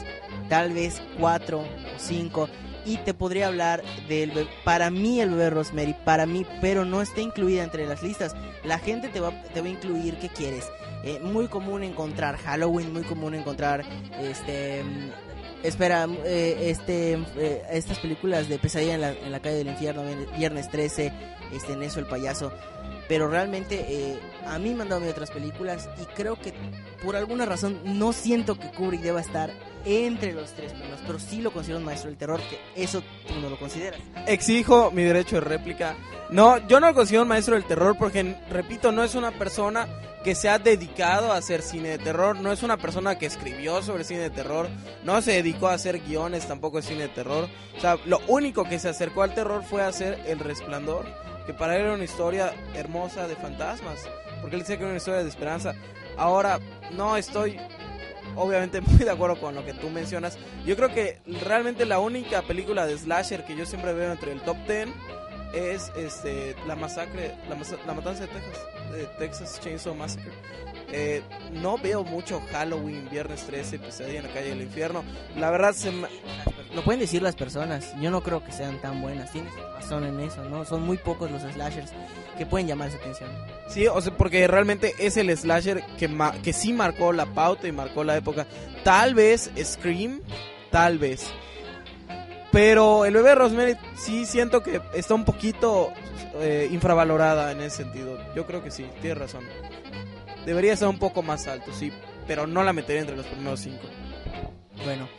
tal 0.50 0.74
vez 0.74 1.02
cuatro 1.20 1.60
o 1.60 1.66
cinco. 2.00 2.50
Y 2.86 2.98
te 2.98 3.14
podría 3.14 3.48
hablar 3.48 3.84
del 4.08 4.32
be- 4.32 4.48
para 4.64 4.90
mí 4.90 5.20
el 5.22 5.30
bebé 5.30 5.50
Rosemary, 5.50 5.94
para 6.06 6.26
mí, 6.26 6.46
pero 6.62 6.86
no 6.86 7.02
está 7.02 7.22
incluida 7.22 7.64
entre 7.64 7.86
las 7.86 8.02
listas. 8.02 8.34
La 8.64 8.80
gente 8.80 9.10
te 9.10 9.20
va, 9.20 9.32
te 9.54 9.60
va 9.62 9.68
a 9.68 9.72
incluir 9.72 10.16
qué 10.20 10.30
quieres. 10.30 10.70
Eh, 11.04 11.20
muy 11.22 11.48
común 11.48 11.84
encontrar 11.84 12.38
Halloween, 12.38 12.92
muy 12.92 13.04
común 13.04 13.36
encontrar 13.36 13.86
este 14.22 14.84
espera 15.64 16.08
eh, 16.26 16.70
este 16.70 17.14
eh, 17.38 17.64
estas 17.72 18.00
películas 18.00 18.48
de 18.48 18.60
pesadilla 18.60 18.96
en 18.96 19.02
la, 19.02 19.12
en 19.12 19.32
la 19.32 19.40
calle 19.40 19.58
del 19.58 19.68
infierno, 19.68 20.04
Viernes 20.38 20.70
13, 20.70 21.12
este 21.54 21.74
en 21.74 21.84
eso 21.84 22.00
el 22.00 22.06
payaso. 22.06 22.52
Pero 23.08 23.30
realmente 23.30 23.86
eh, 23.88 24.20
a 24.46 24.60
mí 24.60 24.74
me 24.74 24.84
han 24.84 24.90
dado 24.90 25.10
otras 25.10 25.32
películas 25.32 25.90
y 26.02 26.06
creo 26.14 26.36
que 26.36 26.54
por 27.04 27.16
alguna 27.16 27.46
razón 27.46 27.80
no 27.86 28.12
siento 28.12 28.60
que 28.60 28.70
Kubrick 28.70 29.02
deba 29.02 29.22
estar 29.22 29.50
entre 29.88 30.34
los 30.34 30.52
tres 30.52 30.74
primeros, 30.74 31.00
pero 31.06 31.18
sí 31.20 31.42
lo 31.42 31.52
considero 31.52 31.80
un 31.80 31.86
maestro 31.86 32.10
del 32.10 32.18
terror, 32.18 32.42
que 32.42 32.60
eso 32.82 33.02
tú 33.28 33.36
no 33.42 33.50
lo 33.50 33.58
consideras. 33.58 34.00
Exijo 34.26 34.92
mi 34.92 35.04
derecho 35.04 35.36
de 35.36 35.42
réplica. 35.42 35.96
No, 36.30 36.58
yo 36.68 36.80
no 36.80 36.88
lo 36.88 36.94
considero 36.94 37.24
un 37.24 37.30
maestro 37.30 37.56
del 37.56 37.66
terror 37.66 37.96
porque, 37.98 38.36
repito, 38.50 38.92
no 38.92 39.04
es 39.04 39.16
una 39.16 39.32
persona 39.32 39.88
que 40.24 40.36
se 40.36 40.50
ha 40.50 40.60
dedicado 40.60 41.32
a 41.32 41.38
hacer 41.38 41.62
cine 41.62 41.90
de 41.90 42.00
terror, 42.00 42.36
no 42.38 42.52
es 42.52 42.62
una 42.62 42.76
persona 42.76 43.18
que 43.18 43.26
escribió 43.26 43.82
sobre 43.82 44.04
cine 44.04 44.20
de 44.20 44.30
terror, 44.30 44.68
no 45.06 45.22
se 45.22 45.32
dedicó 45.32 45.70
a 45.70 45.74
hacer 45.76 46.00
guiones 46.00 46.46
tampoco 46.46 46.78
de 46.78 46.84
cine 46.84 47.04
de 47.04 47.10
terror. 47.10 47.48
O 47.78 47.80
sea, 47.80 47.98
lo 48.06 48.20
único 48.28 48.66
que 48.66 48.78
se 48.78 48.90
acercó 48.90 49.24
al 49.24 49.34
terror 49.34 49.64
fue 49.64 49.84
hacer 49.84 50.20
El 50.28 50.40
Resplandor, 50.40 51.06
que 51.46 51.54
para 51.54 51.78
él 51.78 51.84
era 51.84 51.94
una 51.94 52.04
historia 52.04 52.54
hermosa 52.74 53.26
de 53.26 53.38
fantasmas, 53.38 54.02
porque 54.42 54.58
él 54.58 54.64
decía 54.64 54.76
que 54.76 54.82
era 54.84 54.90
una 54.90 54.98
historia 54.98 55.24
de 55.24 55.30
esperanza. 55.30 55.76
Ahora, 56.18 56.60
no 56.92 57.16
estoy 57.16 57.58
obviamente 58.38 58.80
muy 58.82 59.00
de 59.00 59.10
acuerdo 59.10 59.40
con 59.40 59.56
lo 59.56 59.66
que 59.66 59.74
tú 59.74 59.90
mencionas. 59.90 60.38
Yo 60.66 60.76
creo 60.76 60.94
que 60.94 61.20
realmente 61.44 61.86
la 61.86 62.00
única 62.00 62.42
película 62.44 62.86
de 62.88 62.98
slasher 62.98 63.44
que 63.46 63.56
yo 63.56 63.66
siempre 63.66 63.94
veo 63.94 64.12
entre 64.12 64.32
el 64.32 64.42
top 64.42 64.58
10 64.68 64.90
es 65.54 65.92
este 65.98 66.56
la 66.68 66.76
masacre, 66.76 67.34
la, 67.50 67.58
la 67.86 67.94
matanza 67.94 68.22
de 68.22 68.28
Texas, 68.28 68.66
de 68.92 69.06
Texas 69.18 69.60
Chainsaw 69.62 69.96
Massacre. 69.96 70.32
Eh, 70.92 71.22
no 71.52 71.78
veo 71.78 72.04
mucho 72.04 72.42
Halloween, 72.52 73.10
Viernes 73.10 73.44
13, 73.46 73.78
Pesadilla 73.80 74.20
en 74.20 74.28
la 74.28 74.34
calle 74.34 74.50
del 74.50 74.62
infierno. 74.62 75.04
La 75.36 75.50
verdad 75.52 75.74
se 75.74 75.92
Lo 76.74 76.84
pueden 76.86 77.02
decir 77.02 77.22
las 77.22 77.36
personas, 77.36 77.94
yo 78.00 78.10
no 78.12 78.22
creo 78.24 78.44
que 78.44 78.52
sean 78.54 78.80
tan 78.82 79.02
buenas, 79.02 79.32
tienes 79.32 79.52
razón 79.76 80.06
en 80.06 80.20
eso, 80.22 80.44
¿no? 80.46 80.64
Son 80.64 80.84
muy 80.84 80.98
pocos 80.98 81.30
los 81.30 81.42
slashers 81.42 81.92
que 82.38 82.46
pueden 82.46 82.68
llamar 82.68 82.88
esa 82.90 82.98
atención. 82.98 83.30
Sí, 83.68 83.88
o 83.88 84.00
sea, 84.00 84.16
porque 84.16 84.48
realmente 84.48 84.94
es 85.00 85.18
el 85.18 85.36
slasher 85.36 85.84
que, 85.98 86.08
ma- 86.08 86.34
que 86.42 86.54
sí 86.54 86.72
marcó 86.72 87.12
la 87.12 87.26
pauta 87.26 87.68
y 87.68 87.72
marcó 87.72 88.04
la 88.04 88.16
época. 88.16 88.46
Tal 88.84 89.14
vez 89.16 89.52
Scream, 89.62 90.22
tal 90.72 91.00
vez. 91.00 91.26
Pero 92.52 93.06
el 93.06 93.14
bebé 93.14 93.36
Rosemary 93.36 93.76
sí 93.96 94.26
siento 94.26 94.64
que 94.64 94.82
está 94.94 95.14
un 95.14 95.26
poquito 95.26 95.92
eh, 96.40 96.68
infravalorada 96.72 97.52
en 97.52 97.60
ese 97.62 97.78
sentido. 97.84 98.18
Yo 98.36 98.46
creo 98.46 98.64
que 98.64 98.72
sí, 98.72 98.88
tienes 99.02 99.18
razón. 99.18 99.44
Debería 100.48 100.72
estar 100.72 100.88
un 100.88 100.98
poco 100.98 101.22
más 101.22 101.46
alto, 101.50 101.74
sí, 101.74 101.92
pero 102.26 102.48
no 102.48 102.64
la 102.64 102.72
metería 102.72 103.02
entre 103.02 103.18
los 103.18 103.26
primeros 103.26 103.60
cinco. 103.60 103.84
Bueno, 104.86 105.10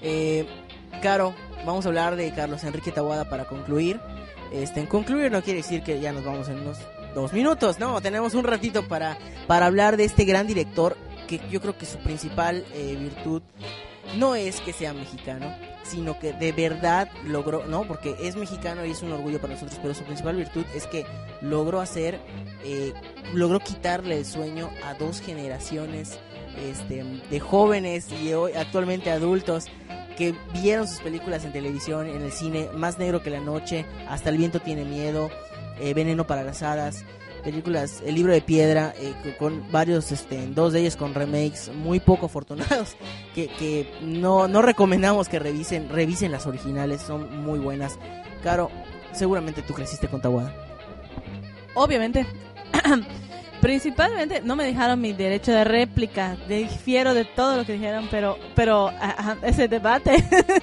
eh, 0.00 0.44
Caro, 1.00 1.36
vamos 1.64 1.86
a 1.86 1.88
hablar 1.88 2.16
de 2.16 2.32
Carlos 2.32 2.64
Enrique 2.64 2.90
Taboada 2.90 3.30
para 3.30 3.44
concluir. 3.44 4.00
Este, 4.52 4.80
en 4.80 4.86
concluir 4.86 5.30
no 5.30 5.40
quiere 5.40 5.58
decir 5.58 5.84
que 5.84 6.00
ya 6.00 6.10
nos 6.10 6.24
vamos 6.24 6.48
en 6.48 6.58
unos 6.58 6.78
dos 7.14 7.32
minutos, 7.32 7.78
no, 7.78 8.00
tenemos 8.00 8.34
un 8.34 8.42
ratito 8.42 8.88
para, 8.88 9.16
para 9.46 9.66
hablar 9.66 9.96
de 9.96 10.02
este 10.02 10.24
gran 10.24 10.48
director 10.48 10.96
que 11.28 11.40
yo 11.48 11.60
creo 11.60 11.78
que 11.78 11.86
su 11.86 11.98
principal 11.98 12.64
eh, 12.74 12.96
virtud 12.98 13.42
no 14.16 14.34
es 14.34 14.60
que 14.60 14.72
sea 14.72 14.92
mexicano, 14.92 15.54
sino 15.84 16.18
que 16.18 16.32
de 16.32 16.52
verdad 16.52 17.08
logró, 17.24 17.64
no, 17.66 17.86
porque 17.86 18.16
es 18.20 18.36
mexicano 18.36 18.84
y 18.84 18.90
es 18.90 19.02
un 19.02 19.12
orgullo 19.12 19.40
para 19.40 19.54
nosotros, 19.54 19.78
pero 19.82 19.94
su 19.94 20.04
principal 20.04 20.36
virtud 20.36 20.64
es 20.74 20.86
que 20.86 21.04
logró 21.40 21.80
hacer, 21.80 22.20
eh, 22.64 22.92
logró 23.34 23.60
quitarle 23.60 24.18
el 24.18 24.24
sueño 24.24 24.70
a 24.84 24.94
dos 24.94 25.20
generaciones 25.20 26.18
este, 26.58 27.04
de 27.30 27.40
jóvenes 27.40 28.08
y 28.12 28.32
hoy 28.34 28.52
actualmente 28.52 29.10
adultos 29.10 29.66
que 30.16 30.34
vieron 30.52 30.86
sus 30.88 31.00
películas 31.00 31.44
en 31.44 31.52
televisión, 31.52 32.06
en 32.08 32.22
el 32.22 32.32
cine, 32.32 32.68
Más 32.74 32.98
Negro 32.98 33.22
que 33.22 33.30
la 33.30 33.40
Noche, 33.40 33.84
Hasta 34.08 34.30
el 34.30 34.36
Viento 34.38 34.60
Tiene 34.60 34.84
Miedo, 34.84 35.30
eh, 35.80 35.94
Veneno 35.94 36.26
para 36.26 36.42
las 36.44 36.62
Hadas, 36.62 37.04
películas, 37.44 38.02
El 38.06 38.14
Libro 38.14 38.32
de 38.32 38.40
Piedra, 38.40 38.94
eh, 39.00 39.14
co- 39.22 39.36
con 39.38 39.70
varios, 39.72 40.12
este, 40.12 40.46
dos 40.48 40.72
de 40.72 40.80
ellos 40.80 40.96
con 40.96 41.12
remakes 41.14 41.70
muy 41.74 41.98
poco 42.00 42.26
afortunados, 42.26 42.96
que, 43.34 43.48
que 43.48 43.90
no, 44.02 44.46
no 44.48 44.62
recomendamos 44.62 45.28
que 45.28 45.38
revisen, 45.38 45.88
revisen 45.88 46.30
las 46.30 46.46
originales, 46.46 47.02
son 47.02 47.42
muy 47.44 47.58
buenas. 47.58 47.98
Caro, 48.44 48.70
seguramente 49.12 49.62
tú 49.62 49.74
creciste 49.74 50.08
con 50.08 50.20
Tawada. 50.20 50.54
Obviamente. 51.74 52.26
Principalmente 53.62 54.42
no 54.42 54.56
me 54.56 54.64
dejaron 54.64 55.00
mi 55.00 55.12
derecho 55.12 55.52
de 55.52 55.62
réplica. 55.62 56.36
Difiero 56.48 57.14
de 57.14 57.24
todo 57.24 57.56
lo 57.56 57.64
que 57.64 57.74
dijeron, 57.74 58.08
pero 58.10 58.36
pero 58.56 58.90
ese 59.42 59.68
debate 59.68 60.16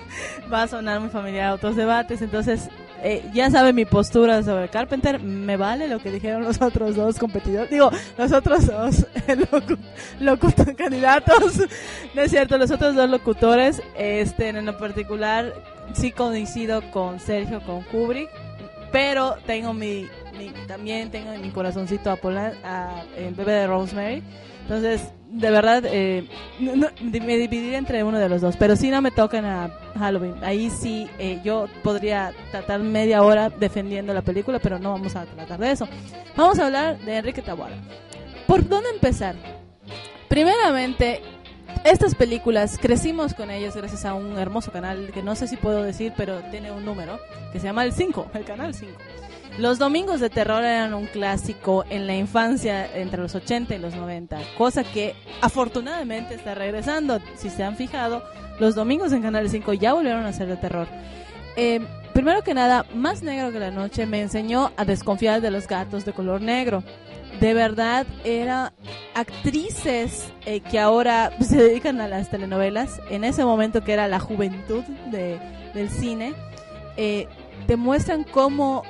va 0.54 0.64
a 0.64 0.68
sonar 0.68 1.00
muy 1.00 1.10
familiar 1.10 1.46
a 1.46 1.54
otros 1.54 1.78
debates. 1.78 2.22
Entonces, 2.22 2.68
eh, 3.02 3.24
ya 3.34 3.50
saben 3.50 3.74
mi 3.74 3.86
postura 3.86 4.44
sobre 4.44 4.68
Carpenter. 4.68 5.22
Me 5.22 5.56
vale 5.56 5.88
lo 5.88 6.00
que 6.00 6.12
dijeron 6.12 6.44
los 6.44 6.62
otros 6.62 6.98
dos 6.98 7.18
competidores. 7.18 7.70
Digo, 7.72 7.90
los 8.18 8.34
otros 8.34 8.68
dos 8.68 9.06
locu 9.50 9.78
locutor- 10.20 10.76
candidatos. 10.76 11.54
No 12.14 12.22
es 12.24 12.32
cierto, 12.32 12.58
los 12.58 12.70
otros 12.70 12.96
dos 12.96 13.10
locutores. 13.10 13.82
Este, 13.98 14.50
en 14.50 14.66
lo 14.66 14.78
particular, 14.78 15.54
sí 15.94 16.12
coincido 16.12 16.82
con 16.92 17.22
Sergio, 17.22 17.62
con 17.62 17.82
Kubrick 17.84 18.30
pero 18.92 19.38
tengo 19.46 19.72
mi, 19.72 20.08
mi- 20.40 20.50
también 20.68 21.12
tengo 21.12 21.32
en 21.32 21.42
mi 21.42 21.50
corazoncito 21.52 22.10
a, 22.10 22.16
Polan- 22.18 22.56
a 22.64 23.04
el 23.18 23.34
bebé 23.36 23.52
de 23.54 23.68
Rosemary 23.68 24.24
entonces 24.64 25.12
de 25.32 25.52
verdad 25.52 25.84
eh, 25.86 26.28
no- 26.60 26.76
no, 26.76 26.88
me 27.02 27.38
dividiré 27.38 27.76
entre 27.78 28.04
uno 28.04 28.18
de 28.18 28.28
los 28.30 28.42
dos 28.42 28.56
pero 28.58 28.76
si 28.76 28.90
no 28.90 29.00
me 29.02 29.12
tocan 29.12 29.46
a 29.46 29.70
Halloween 30.00 30.36
ahí 30.44 30.70
sí 30.72 31.08
eh, 31.20 31.40
yo 31.44 31.68
podría 31.84 32.32
tratar 32.52 32.80
media 32.80 33.22
hora 33.22 33.50
defendiendo 33.52 34.14
la 34.14 34.22
película 34.24 34.58
pero 34.60 34.80
no 34.80 34.92
vamos 34.94 35.16
a 35.16 35.26
tratar 35.26 35.60
de 35.60 35.72
eso 35.72 35.88
vamos 36.36 36.58
a 36.60 36.66
hablar 36.66 36.98
de 37.00 37.18
Enrique 37.18 37.42
Taboada 37.44 37.76
¿por 38.48 38.68
dónde 38.68 38.90
empezar? 38.90 39.36
primeramente 40.28 41.22
estas 41.84 42.14
películas 42.16 42.78
crecimos 42.82 43.34
con 43.34 43.50
ellas 43.52 43.76
gracias 43.76 44.04
a 44.06 44.14
un 44.14 44.38
hermoso 44.38 44.72
canal 44.72 45.12
que 45.14 45.24
no 45.24 45.36
sé 45.36 45.48
si 45.48 45.56
puedo 45.56 45.82
decir, 45.84 46.12
pero 46.18 46.40
tiene 46.52 46.72
un 46.72 46.84
número 46.84 47.20
que 47.54 47.60
se 47.60 47.68
llama 47.68 47.86
el 47.86 47.94
5, 47.94 48.32
el 48.34 48.44
canal 48.44 48.74
5. 48.74 48.92
Los 49.60 49.78
domingos 49.78 50.22
de 50.22 50.30
terror 50.30 50.64
eran 50.64 50.94
un 50.94 51.06
clásico 51.08 51.84
en 51.90 52.08
la 52.08 52.16
infancia 52.16 52.90
entre 52.96 53.22
los 53.22 53.36
80 53.36 53.76
y 53.76 53.80
los 53.80 53.94
90, 53.94 54.40
cosa 54.58 54.86
que 54.86 55.16
afortunadamente 55.42 56.34
está 56.34 56.56
regresando. 56.56 57.20
Si 57.36 57.50
se 57.50 57.64
han 57.64 57.76
fijado, 57.76 58.24
los 58.60 58.74
domingos 58.76 59.12
en 59.12 59.22
Canal 59.22 59.50
5 59.50 59.74
ya 59.74 59.94
volvieron 59.94 60.26
a 60.26 60.32
ser 60.32 60.48
de 60.48 60.56
terror. 60.56 60.88
Eh, 61.58 61.82
primero 62.14 62.42
que 62.42 62.54
nada, 62.54 62.86
Más 62.96 63.22
Negro 63.22 63.52
que 63.52 63.60
la 63.60 63.70
Noche 63.70 64.06
me 64.06 64.22
enseñó 64.22 64.72
a 64.78 64.86
desconfiar 64.86 65.42
de 65.42 65.52
los 65.52 65.68
gatos 65.68 66.06
de 66.06 66.14
color 66.14 66.40
negro. 66.42 66.82
De 67.42 67.54
verdad, 67.54 68.08
eran 68.24 68.72
actrices 69.14 70.32
eh, 70.46 70.62
que 70.62 70.80
ahora 70.80 71.32
se 71.42 71.58
dedican 71.58 72.00
a 72.00 72.08
las 72.08 72.30
telenovelas. 72.30 73.02
En 73.10 73.26
ese 73.26 73.44
momento 73.44 73.84
que 73.84 73.92
era 73.92 74.08
la 74.08 74.22
juventud 74.22 74.84
de- 75.12 75.38
del 75.74 75.90
cine, 75.90 76.34
eh, 76.96 77.28
te 77.68 77.78
cómo 78.32 78.84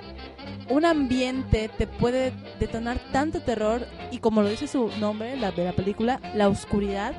un 0.70 0.86
ambiente 0.86 1.70
te 1.70 1.88
puede 1.88 2.32
detonar 2.59 2.99
tanto 3.11 3.41
terror 3.41 3.86
y 4.11 4.20
como 4.20 4.41
lo 4.41 4.49
dice 4.49 4.67
su 4.67 4.89
nombre, 4.99 5.36
la 5.36 5.51
la 5.51 5.74
película, 5.74 6.20
la 6.36 6.47
oscuridad, 6.47 7.13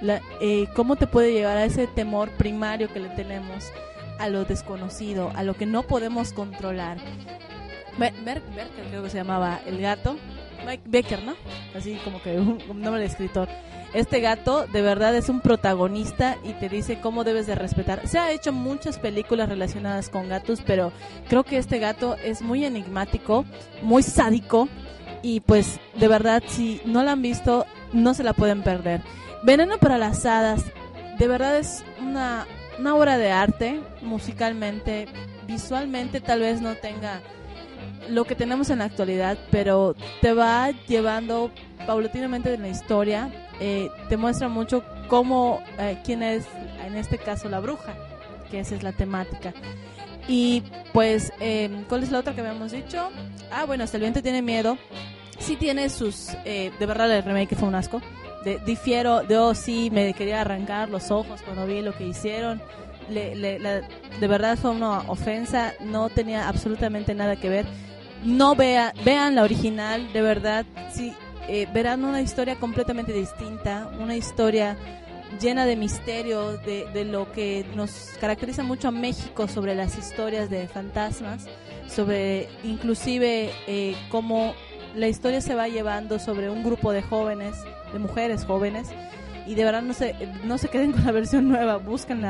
la, 0.00 0.20
eh, 0.40 0.66
cómo 0.74 0.96
te 0.96 1.06
puede 1.06 1.32
llevar 1.32 1.58
a 1.58 1.64
ese 1.64 1.86
temor 1.86 2.30
primario 2.30 2.92
que 2.92 3.00
le 3.00 3.10
tenemos 3.10 3.70
a 4.18 4.28
lo 4.28 4.44
desconocido, 4.44 5.30
a 5.34 5.42
lo 5.42 5.54
que 5.54 5.66
no 5.66 5.82
podemos 5.82 6.32
controlar. 6.32 6.98
Berker 7.98 8.42
creo 8.88 9.02
que 9.02 9.10
se 9.10 9.18
llamaba 9.18 9.60
el 9.66 9.80
gato, 9.80 10.16
Mike 10.64 10.84
Becker, 10.86 11.22
¿no? 11.24 11.34
Así 11.74 11.98
como 12.04 12.22
que 12.22 12.38
un, 12.38 12.58
un 12.68 12.80
nombre 12.80 13.00
de 13.00 13.06
escritor. 13.06 13.48
Este 13.92 14.20
gato 14.20 14.66
de 14.68 14.82
verdad 14.82 15.16
es 15.16 15.28
un 15.28 15.40
protagonista 15.40 16.36
y 16.44 16.52
te 16.52 16.68
dice 16.68 17.00
cómo 17.00 17.24
debes 17.24 17.48
de 17.48 17.56
respetar. 17.56 18.06
Se 18.06 18.18
ha 18.18 18.30
hecho 18.30 18.52
muchas 18.52 18.98
películas 18.98 19.48
relacionadas 19.48 20.08
con 20.08 20.28
gatos, 20.28 20.62
pero 20.64 20.92
creo 21.28 21.42
que 21.42 21.56
este 21.56 21.80
gato 21.80 22.16
es 22.16 22.40
muy 22.40 22.64
enigmático, 22.64 23.44
muy 23.82 24.04
sádico 24.04 24.68
y 25.22 25.40
pues 25.40 25.80
de 25.96 26.08
verdad 26.08 26.42
si 26.46 26.80
no 26.84 27.02
la 27.02 27.12
han 27.12 27.22
visto 27.22 27.66
no 27.92 28.14
se 28.14 28.22
la 28.22 28.32
pueden 28.32 28.62
perder. 28.62 29.02
Veneno 29.42 29.78
para 29.78 29.98
las 29.98 30.24
hadas, 30.24 30.64
de 31.18 31.26
verdad 31.26 31.56
es 31.58 31.82
una, 32.00 32.46
una 32.78 32.94
obra 32.94 33.18
de 33.18 33.32
arte, 33.32 33.80
musicalmente, 34.02 35.08
visualmente 35.48 36.20
tal 36.20 36.40
vez 36.40 36.60
no 36.60 36.76
tenga 36.76 37.20
lo 38.08 38.24
que 38.24 38.34
tenemos 38.34 38.70
en 38.70 38.78
la 38.80 38.86
actualidad, 38.86 39.36
pero 39.50 39.94
te 40.20 40.32
va 40.32 40.70
llevando 40.88 41.50
paulatinamente 41.86 42.54
en 42.54 42.62
la 42.62 42.68
historia, 42.68 43.30
eh, 43.60 43.88
te 44.08 44.16
muestra 44.16 44.48
mucho 44.48 44.82
cómo, 45.08 45.62
eh, 45.78 45.98
quién 46.04 46.22
es, 46.22 46.44
en 46.86 46.96
este 46.96 47.18
caso, 47.18 47.48
la 47.48 47.60
bruja, 47.60 47.94
que 48.50 48.60
esa 48.60 48.74
es 48.74 48.82
la 48.82 48.92
temática. 48.92 49.52
Y 50.28 50.62
pues, 50.92 51.32
eh, 51.40 51.70
¿cuál 51.88 52.02
es 52.02 52.10
la 52.10 52.18
otra 52.20 52.34
que 52.34 52.40
habíamos 52.40 52.72
dicho? 52.72 53.10
Ah, 53.50 53.64
bueno, 53.64 53.84
hasta 53.84 53.96
el 53.96 54.02
viento 54.02 54.22
tiene 54.22 54.42
miedo. 54.42 54.78
Sí 55.38 55.56
tiene 55.56 55.88
sus, 55.88 56.28
eh, 56.44 56.70
de 56.78 56.86
verdad 56.86 57.10
el 57.10 57.22
remake 57.24 57.56
fue 57.56 57.66
un 57.68 57.74
asco. 57.74 58.00
De, 58.44 58.58
difiero, 58.64 59.22
de 59.22 59.36
oh 59.36 59.54
sí, 59.54 59.90
me 59.92 60.14
quería 60.14 60.40
arrancar 60.42 60.88
los 60.88 61.10
ojos 61.10 61.42
cuando 61.42 61.66
vi 61.66 61.82
lo 61.82 61.92
que 61.96 62.06
hicieron. 62.06 62.62
Le- 63.08 63.34
le- 63.34 63.58
la- 63.58 63.80
de 64.20 64.26
verdad 64.28 64.56
fue 64.56 64.70
una 64.70 65.00
ofensa, 65.10 65.74
no 65.80 66.08
tenía 66.10 66.48
absolutamente 66.48 67.14
nada 67.14 67.36
que 67.36 67.48
ver. 67.48 67.66
No 68.24 68.54
vea, 68.54 68.92
vean 69.04 69.34
la 69.34 69.42
original, 69.42 70.12
de 70.12 70.20
verdad, 70.20 70.66
sí, 70.92 71.14
eh, 71.48 71.66
verán 71.72 72.04
una 72.04 72.20
historia 72.20 72.56
completamente 72.56 73.12
distinta, 73.12 73.90
una 73.98 74.14
historia 74.14 74.76
llena 75.40 75.64
de 75.64 75.76
misterio, 75.76 76.58
de, 76.58 76.86
de 76.92 77.04
lo 77.04 77.32
que 77.32 77.64
nos 77.74 78.10
caracteriza 78.20 78.62
mucho 78.62 78.88
a 78.88 78.90
México 78.90 79.48
sobre 79.48 79.74
las 79.74 79.96
historias 79.96 80.50
de 80.50 80.68
fantasmas, 80.68 81.46
sobre 81.88 82.48
inclusive 82.62 83.50
eh, 83.66 83.96
cómo 84.10 84.54
la 84.94 85.08
historia 85.08 85.40
se 85.40 85.54
va 85.54 85.68
llevando 85.68 86.18
sobre 86.18 86.50
un 86.50 86.62
grupo 86.62 86.92
de 86.92 87.02
jóvenes, 87.02 87.56
de 87.92 87.98
mujeres 87.98 88.44
jóvenes, 88.44 88.88
y 89.46 89.54
de 89.54 89.64
verdad 89.64 89.82
no 89.82 89.94
se, 89.94 90.14
no 90.44 90.58
se 90.58 90.68
queden 90.68 90.92
con 90.92 91.04
la 91.04 91.12
versión 91.12 91.48
nueva, 91.48 91.78
busquen 91.78 92.20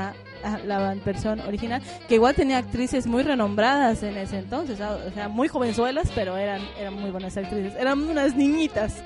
la, 0.67 0.95
versión 1.05 1.41
original, 1.41 1.83
que 2.09 2.15
igual 2.17 2.35
tenía 2.35 2.59
actrices 2.59 3.07
muy 3.07 3.23
renombradas 3.23 4.03
en 4.03 4.17
ese 4.17 4.39
entonces, 4.39 4.81
¿ah? 4.81 4.99
o 5.07 5.11
sea, 5.13 5.29
muy 5.29 5.49
jovenzuelas, 5.49 6.11
pero 6.15 6.37
eran, 6.37 6.61
eran 6.79 6.95
muy 6.95 7.11
buenas 7.11 7.37
actrices, 7.37 7.75
eran 7.79 8.01
unas 8.03 8.35
niñitas. 8.35 9.03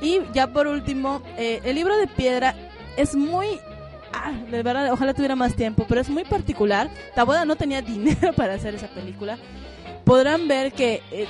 Y 0.00 0.20
ya 0.32 0.46
por 0.46 0.66
último, 0.66 1.22
eh, 1.36 1.60
el 1.64 1.74
libro 1.74 1.96
de 1.96 2.06
piedra 2.06 2.54
es 2.96 3.14
muy... 3.14 3.60
ah, 4.12 4.32
de 4.50 4.62
verdad, 4.62 4.92
ojalá 4.92 5.14
tuviera 5.14 5.34
más 5.36 5.54
tiempo, 5.54 5.86
pero 5.88 6.00
es 6.00 6.08
muy 6.08 6.24
particular. 6.24 6.88
Taboda 7.14 7.44
no 7.44 7.56
tenía 7.56 7.82
dinero 7.82 8.32
para 8.32 8.54
hacer 8.54 8.74
esa 8.74 8.88
película. 8.88 9.38
Podrán 10.04 10.48
ver 10.48 10.72
que 10.72 11.02
eh, 11.10 11.26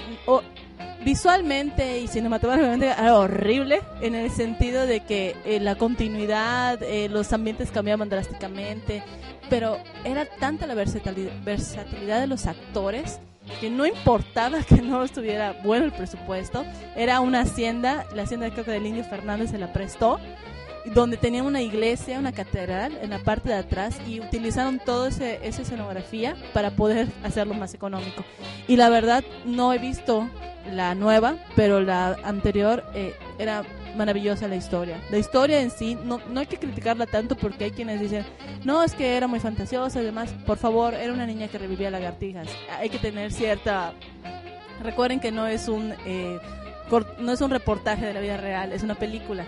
visualmente 1.05 2.01
y 2.01 2.09
cinematográficamente 2.09 2.87
era 2.87 3.16
horrible 3.16 3.81
en 4.01 4.14
el 4.14 4.31
sentido 4.31 4.87
de 4.87 5.01
que 5.01 5.37
eh, 5.45 5.61
la 5.61 5.76
continuidad, 5.76 6.83
eh, 6.83 7.09
los 7.09 7.33
ambientes 7.33 7.70
cambiaban 7.70 8.09
drásticamente, 8.09 9.03
pero 9.49 9.79
era 10.05 10.26
tanta 10.26 10.66
la 10.66 10.74
versatilidad, 10.74 12.20
de 12.20 12.26
los 12.26 12.47
actores 12.47 13.20
que 13.61 13.70
no 13.70 13.87
importaba 13.87 14.62
que 14.68 14.83
no 14.83 15.03
estuviera 15.03 15.55
bueno 15.64 15.87
el 15.87 15.93
presupuesto, 15.93 16.64
era 16.97 17.20
una 17.20 17.41
hacienda, 17.41 18.05
la 18.14 18.22
hacienda 18.22 18.51
creo 18.51 18.64
que 18.64 18.72
del 18.72 18.87
Indio 18.87 19.05
Fernández 19.05 19.51
se 19.51 19.59
la 19.59 19.72
prestó, 19.72 20.18
donde 20.95 21.16
tenía 21.16 21.43
una 21.43 21.62
iglesia, 21.62 22.18
una 22.18 22.32
catedral 22.32 22.99
en 23.03 23.11
la 23.11 23.18
parte 23.18 23.49
de 23.51 23.57
atrás 23.57 23.99
y 24.07 24.20
utilizaron 24.20 24.78
toda 24.78 25.09
esa 25.09 25.34
escenografía 25.34 26.36
para 26.53 26.70
poder 26.70 27.09
hacerlo 27.22 27.55
más 27.55 27.74
económico. 27.74 28.24
Y 28.66 28.76
la 28.76 28.89
verdad 28.89 29.24
no 29.45 29.72
he 29.72 29.78
visto 29.78 30.28
la 30.72 30.95
nueva, 30.95 31.36
pero 31.57 31.80
la 31.80 32.16
anterior 32.24 32.84
eh, 32.95 33.14
era 33.39 33.62
maravillosa 33.97 34.49
la 34.49 34.57
historia. 34.57 35.01
La 35.11 35.18
historia 35.18 35.61
en 35.61 35.70
sí, 35.70 35.97
no, 36.05 36.20
no 36.28 36.41
hay 36.41 36.47
que 36.47 36.59
criticarla 36.59 37.07
tanto 37.07 37.36
porque 37.36 37.64
hay 37.64 37.70
quienes 37.70 38.01
dicen, 38.01 38.24
no, 38.64 38.82
es 38.82 38.95
que 38.95 39.16
era 39.16 39.26
muy 39.26 39.41
fantasiosa 39.41 40.01
y 40.01 40.05
demás. 40.05 40.30
Por 40.47 40.59
favor, 40.59 40.95
era 40.95 41.12
una 41.12 41.26
niña 41.26 41.49
que 41.49 41.59
revivía 41.59 41.91
lagartijas. 41.91 42.49
Hay 42.78 42.91
que 42.91 42.99
tener 42.99 43.32
cierta... 43.32 43.93
Recuerden 44.82 45.20
que 45.20 45.32
no 45.32 45.47
es 45.47 45.68
un... 45.68 45.95
eh, 46.07 46.39
no 47.18 47.32
es 47.32 47.41
un 47.43 47.51
reportaje 47.51 48.07
de 48.07 48.14
la 48.14 48.20
vida 48.20 48.39
real, 48.39 48.72
es 48.72 48.82
una 48.82 48.95
película. 48.95 49.45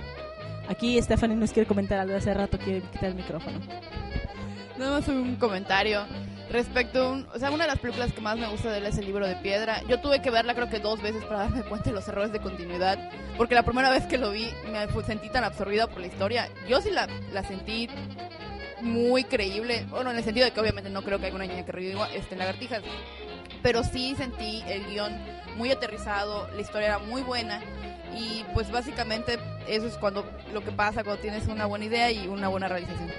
Aquí 0.70 1.02
Stephanie 1.02 1.36
nos 1.36 1.50
quiere 1.50 1.66
comentar 1.66 1.98
algo 1.98 2.16
hace 2.16 2.32
rato, 2.32 2.56
quiere 2.56 2.80
quitar 2.82 3.06
el 3.06 3.16
micrófono. 3.16 3.58
Nada 4.78 5.00
más 5.00 5.08
un 5.08 5.34
comentario 5.34 6.06
respecto 6.48 7.02
a 7.02 7.10
un, 7.10 7.26
o 7.34 7.38
sea, 7.40 7.50
una 7.50 7.64
de 7.64 7.72
las 7.72 7.80
películas 7.80 8.12
que 8.12 8.20
más 8.20 8.38
me 8.38 8.46
gusta 8.46 8.70
de 8.70 8.78
él 8.78 8.86
es 8.86 8.96
el 8.96 9.04
libro 9.04 9.26
de 9.26 9.34
piedra. 9.34 9.82
Yo 9.88 10.00
tuve 10.00 10.22
que 10.22 10.30
verla 10.30 10.54
creo 10.54 10.70
que 10.70 10.78
dos 10.78 11.02
veces 11.02 11.24
para 11.24 11.40
darme 11.40 11.64
cuenta 11.64 11.90
de 11.90 11.96
los 11.96 12.06
errores 12.06 12.30
de 12.30 12.38
continuidad, 12.38 13.10
porque 13.36 13.56
la 13.56 13.64
primera 13.64 13.90
vez 13.90 14.06
que 14.06 14.16
lo 14.16 14.30
vi 14.30 14.48
me 14.70 14.86
sentí 15.02 15.28
tan 15.28 15.42
absorbida 15.42 15.88
por 15.88 16.02
la 16.02 16.06
historia. 16.06 16.48
Yo 16.68 16.80
sí 16.80 16.90
la, 16.92 17.08
la 17.32 17.42
sentí 17.42 17.88
muy 18.80 19.24
creíble, 19.24 19.86
bueno, 19.90 20.12
en 20.12 20.18
el 20.18 20.24
sentido 20.24 20.46
de 20.46 20.52
que 20.52 20.60
obviamente 20.60 20.88
no 20.88 21.02
creo 21.02 21.18
que 21.18 21.26
haya 21.26 21.34
una 21.34 21.46
niña 21.46 21.66
que 21.66 21.72
reviva 21.72 22.08
este, 22.14 22.36
lagartijas, 22.36 22.82
pero 23.60 23.82
sí 23.82 24.14
sentí 24.16 24.62
el 24.68 24.86
guion 24.86 25.12
muy 25.56 25.70
aterrizado, 25.70 26.48
la 26.54 26.60
historia 26.60 26.88
era 26.88 26.98
muy 26.98 27.22
buena 27.22 27.60
y 28.16 28.44
pues 28.54 28.70
básicamente 28.70 29.38
eso 29.68 29.86
es 29.86 29.94
cuando 29.94 30.24
lo 30.52 30.62
que 30.62 30.72
pasa 30.72 31.04
cuando 31.04 31.22
tienes 31.22 31.46
una 31.46 31.66
buena 31.66 31.84
idea 31.84 32.10
y 32.10 32.26
una 32.26 32.48
buena 32.48 32.68
realización. 32.68 33.10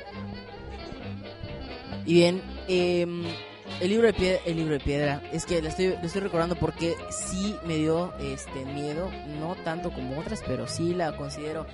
Y 2.06 2.14
bien, 2.14 2.42
em, 2.68 3.24
el 3.80 3.90
libro 3.90 4.08
de 4.08 4.14
piedra, 4.14 4.42
el 4.46 4.58
libro 4.58 4.74
de 4.74 4.80
piedra, 4.80 5.22
es 5.32 5.46
que 5.46 5.62
lo 5.62 5.70
estoy, 5.70 5.96
estoy 6.02 6.22
recordando 6.22 6.56
porque 6.56 6.96
sí 7.10 7.56
me 7.66 7.76
dio 7.76 8.14
este 8.20 8.66
miedo, 8.66 9.10
no 9.40 9.56
tanto 9.64 9.92
como 9.92 10.20
otras, 10.20 10.44
pero 10.46 10.68
sí 10.68 10.94
la 10.94 11.16
considero 11.16 11.66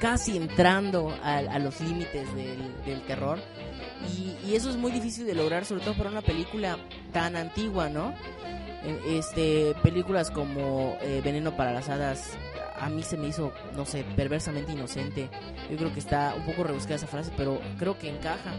casi 0.00 0.36
entrando 0.36 1.14
a, 1.22 1.38
a 1.38 1.58
los 1.58 1.80
límites 1.80 2.34
del, 2.34 2.84
del 2.84 3.02
terror. 3.02 3.38
Y, 4.16 4.36
y 4.46 4.54
eso 4.54 4.68
es 4.68 4.76
muy 4.76 4.92
difícil 4.92 5.26
de 5.26 5.34
lograr, 5.34 5.64
sobre 5.64 5.82
todo 5.82 5.94
para 5.94 6.10
una 6.10 6.22
película 6.22 6.76
tan 7.12 7.36
antigua, 7.36 7.88
¿no? 7.88 8.14
Este, 9.06 9.74
películas 9.82 10.30
como 10.30 10.98
eh, 11.00 11.22
Veneno 11.24 11.56
para 11.56 11.72
las 11.72 11.88
Hadas, 11.88 12.36
a 12.78 12.90
mí 12.90 13.02
se 13.02 13.16
me 13.16 13.28
hizo, 13.28 13.52
no 13.74 13.86
sé, 13.86 14.04
perversamente 14.16 14.72
inocente. 14.72 15.30
Yo 15.70 15.76
creo 15.76 15.92
que 15.92 16.00
está 16.00 16.34
un 16.36 16.44
poco 16.44 16.64
rebuscada 16.64 16.96
esa 16.96 17.06
frase, 17.06 17.32
pero 17.36 17.60
creo 17.78 17.98
que 17.98 18.10
encaja 18.10 18.52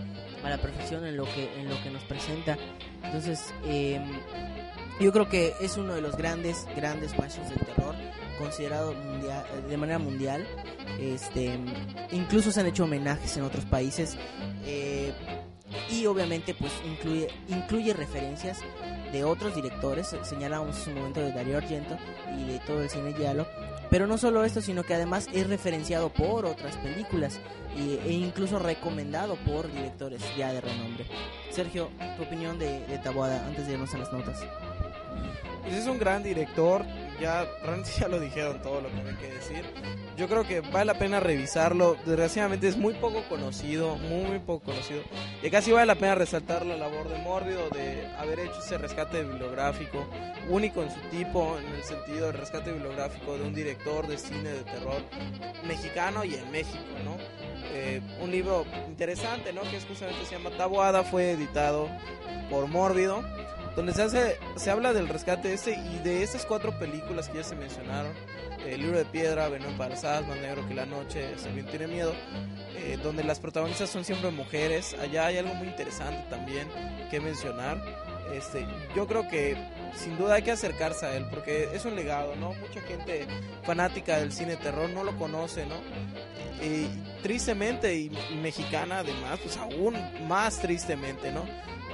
a 0.44 0.50
la 0.50 0.58
perfección 0.58 1.06
en 1.06 1.18
lo 1.18 1.26
que, 1.26 1.60
en 1.60 1.70
lo 1.70 1.82
que 1.84 1.92
nos 1.92 2.04
presenta. 2.04 2.58
Entonces, 3.04 3.54
eh, 3.66 4.00
yo 5.00 5.12
creo 5.12 5.30
que 5.30 5.54
es 5.62 5.78
uno 5.78 5.94
de 5.94 6.02
los 6.02 6.16
grandes, 6.18 6.68
grandes 6.76 7.18
maestros 7.20 7.50
del 7.50 7.60
terror, 7.60 7.94
considerado 8.40 8.94
mundial, 8.94 9.44
de 9.70 9.78
manera 9.78 10.00
mundial. 10.00 10.48
Este, 11.00 11.60
incluso 12.12 12.52
se 12.52 12.62
han 12.62 12.68
hecho 12.68 12.86
homenajes 12.86 13.38
en 13.38 13.44
otros 13.44 13.66
países. 13.66 14.18
eh, 14.66 15.14
y 15.90 16.06
obviamente 16.06 16.54
pues 16.54 16.72
incluye, 16.86 17.28
incluye 17.48 17.94
referencias 17.94 18.60
de 19.12 19.24
otros 19.24 19.56
directores. 19.56 20.16
Señalábamos 20.24 20.78
hace 20.78 20.90
un 20.92 20.98
momento 20.98 21.22
de 21.22 21.32
Dario 21.32 21.58
Argento 21.58 21.98
y 22.38 22.44
de 22.46 22.60
todo 22.60 22.82
el 22.82 22.90
cine 22.90 23.14
giallo. 23.14 23.46
Pero 23.90 24.08
no 24.08 24.18
solo 24.18 24.44
esto, 24.44 24.62
sino 24.62 24.84
que 24.84 24.94
además 24.96 25.28
es 25.32 25.48
referenciado 25.48 26.10
por 26.10 26.46
otras 26.46 26.76
películas 26.78 27.40
y- 27.78 28.00
e 28.08 28.14
incluso 28.14 28.58
recomendado 28.60 29.36
por 29.46 29.72
directores 29.72 30.22
ya 30.36 30.52
de 30.52 30.60
renombre. 30.62 31.06
Sergio, 31.52 31.90
tu 32.18 32.24
opinión 32.24 32.58
de, 32.58 32.80
de 32.88 32.98
Taboada 32.98 33.46
antes 33.46 33.68
de 33.68 33.74
irnos 33.74 33.94
a 33.94 33.98
las 34.00 34.12
notas. 34.12 34.40
Pues 35.62 35.76
es 35.76 35.88
un 35.88 35.98
gran 36.00 36.24
director, 36.24 36.84
ya 37.20 37.46
realmente 37.64 37.92
ya 38.00 38.08
lo 38.08 38.20
dijeron 38.20 38.62
todo 38.62 38.82
lo 38.82 38.90
que 38.90 38.96
hay 38.96 39.16
que 39.16 39.34
decir. 39.34 39.66
Yo 40.18 40.28
creo 40.28 40.44
que 40.44 40.62
vale 40.62 40.86
la 40.86 40.94
pena 40.94 41.20
revisarlo. 41.20 41.98
Desgraciadamente 42.06 42.68
es 42.68 42.78
muy 42.78 42.94
poco 42.96 43.24
conocido, 43.28 43.96
muy, 43.98 44.26
muy 44.26 44.40
poco 44.40 44.66
conocido. 44.66 45.02
Y 45.42 45.50
casi 45.50 45.72
vale 45.72 45.86
la 45.86 45.96
pena 45.96 46.16
resaltar 46.16 46.66
la 46.66 46.78
labor 46.78 47.10
de 47.10 47.18
Mórbido 47.18 47.70
de 47.70 48.06
haber 48.18 48.40
hecho 48.40 48.60
ese 48.60 48.78
rescate 48.78 49.24
bibliográfico, 49.24 50.08
único 50.50 50.84
en 50.84 50.92
su 50.92 51.00
tipo, 51.12 51.58
en 51.58 51.74
el 51.74 51.84
sentido 51.84 52.28
del 52.28 52.38
rescate 52.38 52.72
bibliográfico 52.72 53.38
de 53.38 53.44
un 53.44 53.54
director 53.54 54.08
de 54.08 54.18
cine 54.18 54.50
de 54.50 54.64
terror 54.64 55.02
mexicano 55.68 56.24
y 56.24 56.36
en 56.36 56.50
México, 56.52 56.84
¿no? 57.04 57.18
Eh, 57.74 58.02
un 58.22 58.32
libro 58.32 58.66
interesante, 58.88 59.52
¿no? 59.52 59.62
Que 59.64 59.78
es 59.78 59.86
justamente 59.86 60.26
se 60.26 60.38
llama 60.38 60.52
Taboada, 60.56 61.04
fue 61.04 61.32
editado 61.32 61.90
por 62.50 62.68
Mórbido 62.68 63.24
donde 63.76 63.94
se 63.94 64.02
hace 64.02 64.38
se 64.56 64.72
habla 64.72 64.94
del 64.94 65.08
rescate 65.08 65.54
ese 65.54 65.76
y 65.76 66.00
de 66.00 66.24
esas 66.24 66.46
cuatro 66.46 66.78
películas 66.80 67.30
que 67.30 67.38
ya 67.38 67.44
se 67.44 67.56
mencionaron 67.56 68.14
el 68.66 68.82
libro 68.82 68.98
de 68.98 69.06
piedra 69.06 69.48
Veneno 69.48 69.78
para 69.78 69.96
Hadas, 69.96 70.28
más 70.28 70.38
negro 70.38 70.68
que 70.68 70.74
la 70.74 70.86
noche 70.86 71.36
viento 71.54 71.72
tiene 71.72 71.88
miedo 71.88 72.14
eh, 72.78 72.98
donde 73.02 73.24
las 73.24 73.40
protagonistas 73.40 73.90
son 73.90 74.04
siempre 74.04 74.32
mujeres. 74.32 74.96
Allá 75.00 75.28
hay 75.28 75.38
algo 75.38 75.54
muy 75.56 75.68
interesante 75.68 76.24
también 76.30 76.68
que 77.10 77.20
mencionar. 77.20 77.82
Este 78.34 78.66
yo 78.96 79.06
creo 79.06 79.28
que 79.28 79.56
sin 79.96 80.18
duda 80.18 80.36
hay 80.36 80.42
que 80.42 80.52
acercarse 80.52 81.06
a 81.06 81.16
él 81.16 81.26
porque 81.30 81.70
es 81.74 81.86
un 81.86 81.96
legado 81.96 82.36
no 82.36 82.54
mucha 82.54 82.82
gente 82.82 83.28
fanática 83.64 84.18
del 84.18 84.32
cine 84.32 84.58
terror 84.58 84.90
no 84.90 85.04
lo 85.04 85.16
conoce 85.16 85.64
no 85.68 85.76
y 86.66 86.88
tristemente 87.22 87.96
y 87.96 88.10
mexicana 88.42 89.00
además 89.00 89.40
pues 89.44 89.56
aún 89.58 89.96
más 90.28 90.60
tristemente 90.60 91.32
no 91.32 91.46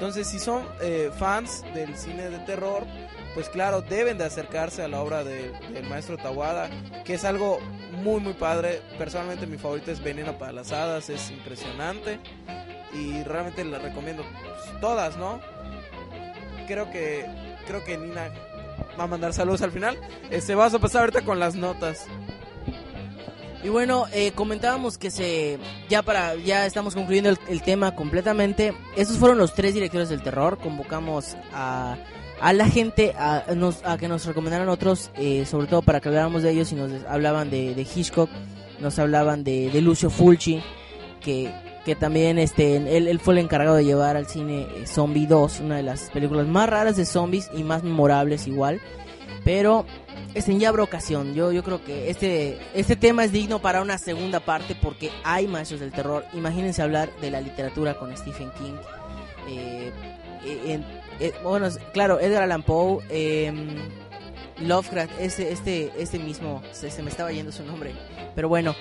entonces, 0.02 0.28
si 0.28 0.40
son 0.40 0.68
eh, 0.82 1.12
fans 1.20 1.64
del 1.76 1.96
cine 1.96 2.32
de 2.32 2.40
terror, 2.40 2.88
pues 3.36 3.50
claro, 3.50 3.84
deben 3.84 4.18
de 4.18 4.24
acercarse 4.26 4.82
a 4.82 4.88
la 4.88 5.00
obra 5.00 5.24
de- 5.24 5.52
del 5.72 5.88
maestro 5.88 6.18
Tawada, 6.18 6.72
que 7.06 7.14
es 7.14 7.24
algo 7.24 7.60
muy, 8.02 8.20
muy 8.20 8.34
padre. 8.34 8.82
Personalmente 8.98 9.46
mi 9.46 9.60
favorita 9.60 9.92
es 9.92 10.02
Veneno 10.04 10.40
para 10.40 10.54
las 10.54 10.72
Hadas, 10.72 11.12
es 11.12 11.30
impresionante 11.30 12.20
y 12.96 13.22
realmente 13.22 13.64
la 13.64 13.78
recomiendo 13.78 14.24
pues, 14.44 14.82
todas, 14.82 15.18
¿no? 15.18 15.40
Creo 16.66 16.90
que, 16.90 17.28
creo 17.68 17.84
que 17.84 17.96
Nina 17.96 18.32
va 19.00 19.04
a 19.04 19.08
mandar 19.08 19.34
saludos 19.34 19.62
al 19.62 19.72
final. 19.72 20.00
Este, 20.32 20.56
vamos 20.56 20.74
a 20.74 20.80
pasar 20.80 21.02
ahorita 21.02 21.22
con 21.22 21.40
las 21.40 21.54
notas. 21.54 22.08
Y 23.64 23.70
bueno, 23.70 24.06
eh, 24.12 24.32
comentábamos 24.32 24.98
que 24.98 25.12
se 25.12 25.60
ya 25.88 26.02
para 26.02 26.36
ya 26.36 26.66
estamos 26.66 26.96
concluyendo 26.96 27.30
el, 27.48 27.62
tema 27.62 27.96
completamente. 27.96 28.74
Esos 28.96 29.18
fueron 29.18 29.38
los 29.38 29.54
tres 29.54 29.76
directores 29.76 30.10
del 30.10 30.24
terror. 30.24 30.58
Convocamos 30.58 31.38
a, 31.54 31.96
a 32.40 32.54
la 32.54 32.68
gente 32.68 33.14
a, 33.18 33.44
nos, 33.56 33.86
a 33.86 33.98
que 34.00 34.08
nos 34.08 34.26
recomendaran 34.26 34.68
otros, 34.68 35.12
eh, 35.16 35.46
sobre 35.46 35.68
todo 35.68 35.84
para 35.84 36.00
que 36.00 36.10
habláramos 36.10 36.42
de 36.42 36.52
ellos 36.52 36.72
y 36.72 36.76
nos 36.76 36.92
hablaban 37.06 37.52
de, 37.52 37.76
de 37.76 37.82
Hitchcock, 37.84 38.30
nos 38.80 38.98
hablaban 38.98 39.44
de, 39.44 39.70
de 39.70 39.82
Lucio 39.82 40.10
Fulci, 40.10 40.64
que, 41.22 41.54
que 41.86 41.96
también 41.96 42.40
este 42.40 42.78
él, 42.78 43.08
él 43.08 43.20
fue 43.20 43.36
el 43.36 43.42
encargado 43.42 43.76
de 43.76 43.86
llevar 43.86 44.18
al 44.18 44.26
cine 44.26 44.68
eh, 44.76 44.88
Zombie 44.88 45.28
2, 45.28 45.60
una 45.60 45.76
de 45.76 45.84
las 45.84 46.10
películas 46.10 46.48
más 46.48 46.68
raras 46.68 46.98
de 46.98 47.06
zombies 47.06 47.52
y 47.54 47.64
más 47.64 47.84
memorables 47.84 48.48
igual. 48.48 48.82
Pero 49.44 49.86
este, 50.34 50.58
ya 50.58 50.70
habrá 50.70 50.84
ocasión. 50.84 51.34
Yo, 51.34 51.52
yo 51.52 51.64
creo 51.64 51.84
que 51.84 52.10
este, 52.10 52.58
este 52.74 52.96
tema 52.96 53.24
es 53.26 53.32
digno 53.32 53.60
para 53.60 53.82
una 53.82 53.98
segunda 53.98 54.40
parte 54.40 54.76
porque 54.76 55.12
hay 55.24 55.48
maestros 55.48 55.80
del 55.80 55.92
terror. 55.92 56.26
Imagínense 56.34 56.82
hablar 56.82 57.10
de 57.22 57.32
la 57.32 57.42
literatura 57.42 57.96
con 57.96 58.16
Stephen 58.16 58.52
King. 58.58 58.74
Eh, 59.50 59.92
eh, 60.46 60.62
en- 60.74 60.86
eh, 61.20 61.34
bueno, 61.44 61.68
claro, 61.94 62.20
Edgar 62.20 62.44
Allan 62.44 62.64
Poe, 62.64 63.04
eh, 63.10 63.54
Lovecraft, 64.60 65.12
este, 65.20 65.52
este, 65.52 65.92
este 65.98 66.20
mismo, 66.20 66.62
se, 66.72 66.90
se 66.92 67.02
me 67.04 67.10
estaba 67.10 67.32
yendo 67.32 67.52
su 67.52 67.64
nombre. 67.64 67.94
Pero 68.36 68.48
bueno, 68.50 68.76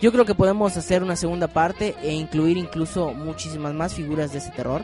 yo 0.00 0.12
creo 0.12 0.24
que 0.24 0.34
podemos 0.34 0.76
hacer 0.76 1.02
una 1.02 1.16
segunda 1.16 1.48
parte 1.48 1.94
e 2.02 2.12
incluir 2.12 2.56
incluso 2.56 3.12
muchísimas 3.12 3.74
más 3.74 3.94
figuras 3.94 4.32
de 4.32 4.38
ese 4.38 4.50
terror. 4.50 4.82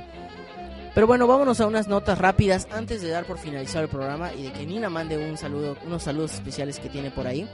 Pero 0.94 1.06
bueno, 1.06 1.26
vámonos 1.26 1.60
a 1.60 1.66
unas 1.66 1.88
notas 1.88 2.18
rápidas 2.18 2.68
antes 2.70 3.00
de 3.00 3.08
dar 3.08 3.24
por 3.24 3.38
finalizado 3.38 3.84
el 3.84 3.90
programa 3.90 4.32
y 4.34 4.42
de 4.42 4.52
que 4.52 4.66
Nina 4.66 4.90
mande 4.90 5.16
un 5.16 5.38
saludo, 5.38 5.76
unos 5.86 6.02
saludos 6.02 6.34
especiales 6.34 6.78
que 6.78 6.88
tiene 6.88 7.10
por 7.10 7.26
ahí. 7.26 7.48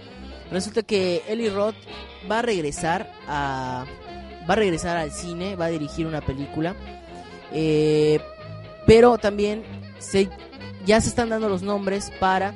Resulta 0.51 0.82
que 0.82 1.22
Eli 1.28 1.49
Roth 1.49 1.76
va 2.30 2.41
a 2.41 2.43
regresar 2.43 3.12
a 3.28 3.84
va 4.49 4.55
a 4.55 4.57
regresar 4.57 4.97
al 4.97 5.12
cine, 5.12 5.57
va 5.57 5.66
a 5.66 5.70
dirigir 5.70 6.07
una 6.07 6.20
película. 6.20 6.74
Eh, 7.53 8.20
pero 8.86 9.18
también 9.18 9.62
se 9.99 10.28
ya 10.86 11.01
se 11.01 11.11
están 11.11 11.28
dando 11.28 11.49
los 11.49 11.62
nombres 11.62 12.11
para 12.18 12.55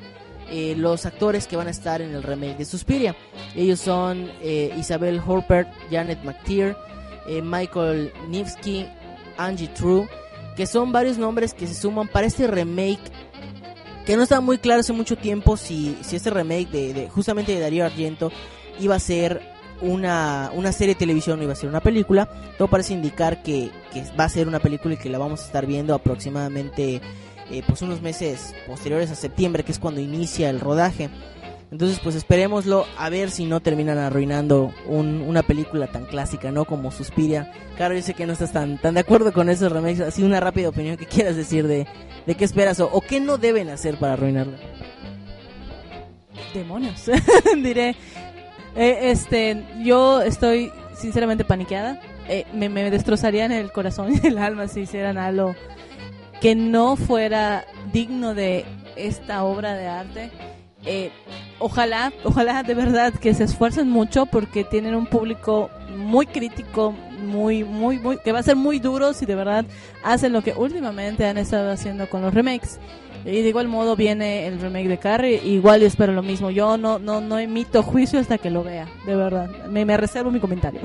eh, 0.49 0.75
los 0.77 1.05
actores 1.05 1.47
que 1.47 1.55
van 1.55 1.67
a 1.67 1.71
estar 1.71 2.01
en 2.01 2.13
el 2.13 2.23
remake 2.23 2.57
de 2.57 2.65
Suspiria. 2.65 3.15
Ellos 3.55 3.79
son 3.79 4.29
eh, 4.41 4.73
Isabel 4.77 5.21
Horpert, 5.25 5.69
Janet 5.89 6.23
McTeer, 6.23 6.75
eh, 7.27 7.41
Michael 7.41 8.11
Nivsky, 8.27 8.87
Angie 9.37 9.69
True, 9.69 10.07
que 10.55 10.65
son 10.65 10.91
varios 10.91 11.17
nombres 11.17 11.53
que 11.53 11.67
se 11.67 11.73
suman 11.73 12.07
para 12.07 12.27
este 12.27 12.47
remake 12.47 13.01
que 14.05 14.17
no 14.17 14.23
estaba 14.23 14.41
muy 14.41 14.57
claro 14.57 14.81
hace 14.81 14.93
mucho 14.93 15.15
tiempo 15.15 15.57
si, 15.57 15.97
si 16.01 16.15
este 16.15 16.29
remake 16.29 16.69
de, 16.69 17.09
justamente 17.09 17.53
de 17.53 17.59
Darío 17.59 17.85
Argento 17.85 18.31
iba 18.79 18.95
a 18.95 18.99
ser 18.99 19.41
una, 19.81 20.51
una 20.53 20.71
serie 20.71 20.95
de 20.95 20.99
televisión 20.99 21.39
o 21.39 21.43
iba 21.43 21.53
a 21.53 21.55
ser 21.55 21.69
una 21.69 21.81
película. 21.81 22.29
Todo 22.57 22.67
parece 22.67 22.93
indicar 22.93 23.43
que, 23.43 23.71
que 23.91 24.03
va 24.19 24.25
a 24.25 24.29
ser 24.29 24.47
una 24.47 24.59
película 24.59 24.95
y 24.95 24.97
que 24.97 25.09
la 25.09 25.17
vamos 25.17 25.41
a 25.41 25.45
estar 25.45 25.65
viendo 25.65 25.93
aproximadamente 25.93 27.01
eh, 27.49 27.63
pues 27.65 27.81
unos 27.81 28.01
meses 28.01 28.53
posteriores 28.67 29.11
a 29.11 29.15
septiembre, 29.15 29.63
que 29.63 29.71
es 29.71 29.79
cuando 29.79 30.01
inicia 30.01 30.49
el 30.49 30.59
rodaje. 30.59 31.09
Entonces, 31.73 31.99
pues 32.03 32.13
esperémoslo 32.13 32.85
a 32.99 33.09
ver 33.09 33.31
si 33.31 33.45
no 33.45 33.59
terminan 33.59 33.97
arruinando 33.97 34.71
un- 34.85 35.21
una 35.21 35.41
película 35.41 35.87
tan 35.87 36.05
clásica, 36.05 36.51
¿no? 36.51 36.65
Como 36.65 36.91
Suspiria. 36.91 37.51
Claro, 37.77 37.95
yo 37.95 38.03
sé 38.03 38.13
que 38.13 38.27
no 38.27 38.33
estás 38.33 38.51
tan, 38.53 38.77
tan 38.77 38.93
de 38.93 38.99
acuerdo 38.99 39.33
con 39.33 39.49
esos 39.49 39.71
remakes. 39.71 39.99
Así 40.01 40.21
una 40.21 40.39
rápida 40.39 40.69
opinión 40.69 40.97
que 40.97 41.07
quieras 41.07 41.35
decir 41.35 41.65
de, 41.67 41.87
de 42.27 42.35
qué 42.35 42.45
esperas 42.45 42.79
o, 42.79 43.01
qué 43.01 43.19
no 43.19 43.39
deben 43.39 43.69
hacer 43.69 43.97
para 43.97 44.13
arruinarla. 44.13 44.55
demonios 46.53 47.05
diré 47.63 47.95
Eh, 48.75 49.09
este 49.11 49.63
yo 49.83 50.21
estoy 50.21 50.71
sinceramente 50.95 51.43
paniqueada 51.43 51.99
Eh, 52.29 52.45
me 52.69 52.91
destrozarían 52.91 53.51
el 53.51 53.71
corazón 53.71 54.13
y 54.13 54.27
el 54.27 54.37
alma 54.37 54.67
si 54.67 54.81
hicieran 54.81 55.17
algo 55.17 55.55
que 56.39 56.53
no 56.53 56.97
fuera 56.97 57.65
digno 57.91 58.35
de 58.35 58.63
esta 58.95 59.43
obra 59.43 59.73
de 59.73 59.87
arte 59.87 60.29
Eh, 60.85 61.11
ojalá 61.59 62.11
ojalá 62.25 62.61
de 62.63 62.73
verdad 62.73 63.13
que 63.13 63.33
se 63.33 63.45
esfuercen 63.45 63.89
mucho 63.89 64.25
porque 64.25 64.65
tienen 64.65 64.95
un 64.95 65.05
público 65.05 65.69
muy 65.95 66.25
crítico 66.25 66.93
muy 67.21 67.63
muy 67.63 67.99
muy 67.99 68.17
que 68.17 68.33
va 68.33 68.39
a 68.39 68.43
ser 68.43 68.57
muy 68.57 68.79
duro 68.79 69.13
si 69.13 69.25
de 69.25 69.35
verdad 69.35 69.65
hacen 70.03 70.33
lo 70.33 70.41
que 70.41 70.51
últimamente 70.51 71.25
han 71.25 71.37
estado 71.37 71.71
haciendo 71.71 72.09
con 72.09 72.21
los 72.21 72.33
remakes 72.33 72.79
y 73.25 73.41
de 73.41 73.49
igual 73.49 73.67
modo 73.69 73.95
viene 73.95 74.47
el 74.47 74.59
remake 74.59 74.89
de 74.89 74.97
Carrie, 74.97 75.41
igual 75.45 75.79
yo 75.79 75.87
espero 75.87 76.11
lo 76.11 76.23
mismo. 76.23 76.49
Yo 76.49 76.77
no 76.77 76.99
no 76.99 77.21
no 77.21 77.39
emito 77.39 77.81
juicio 77.81 78.19
hasta 78.19 78.37
que 78.37 78.49
lo 78.49 78.63
vea, 78.63 78.87
de 79.05 79.15
verdad. 79.15 79.49
Me, 79.69 79.85
me 79.85 79.95
reservo 79.95 80.31
mi 80.31 80.39
comentario. 80.39 80.81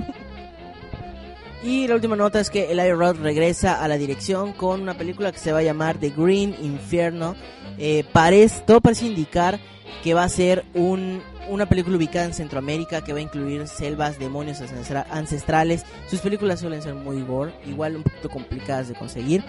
Y 1.65 1.89
la 1.89 1.97
última 1.97 2.15
nota 2.15 2.39
es 2.39 2.51
que 2.51 2.71
Eli 2.71 2.93
Roth 2.93 3.19
regresa 3.19 3.83
a 3.83 3.89
la 3.89 3.99
dirección 3.99 4.53
con 4.53 4.81
una 4.81 4.95
película 4.95 5.33
que 5.33 5.39
se 5.39 5.51
va 5.51 5.59
a 5.59 5.63
llamar 5.63 5.99
The 5.99 6.11
Green 6.11 6.55
Inferno. 6.63 7.35
Eh, 7.79 8.05
parece, 8.13 8.63
todo 8.65 8.81
parece 8.81 9.07
indicar 9.07 9.59
que 10.03 10.14
va 10.14 10.24
a 10.24 10.28
ser 10.28 10.64
un, 10.74 11.22
una 11.49 11.66
película 11.66 11.97
ubicada 11.97 12.26
en 12.26 12.34
Centroamérica 12.34 13.03
que 13.03 13.12
va 13.12 13.18
a 13.18 13.22
incluir 13.22 13.66
selvas, 13.68 14.18
demonios 14.18 14.61
ancestra- 14.61 15.07
ancestrales. 15.11 15.84
Sus 16.09 16.20
películas 16.20 16.61
suelen 16.61 16.82
ser 16.82 16.95
muy 16.95 17.22
gore, 17.22 17.53
igual 17.66 17.97
un 17.97 18.03
poquito 18.03 18.28
complicadas 18.28 18.89
de 18.89 18.95
conseguir. 18.95 19.45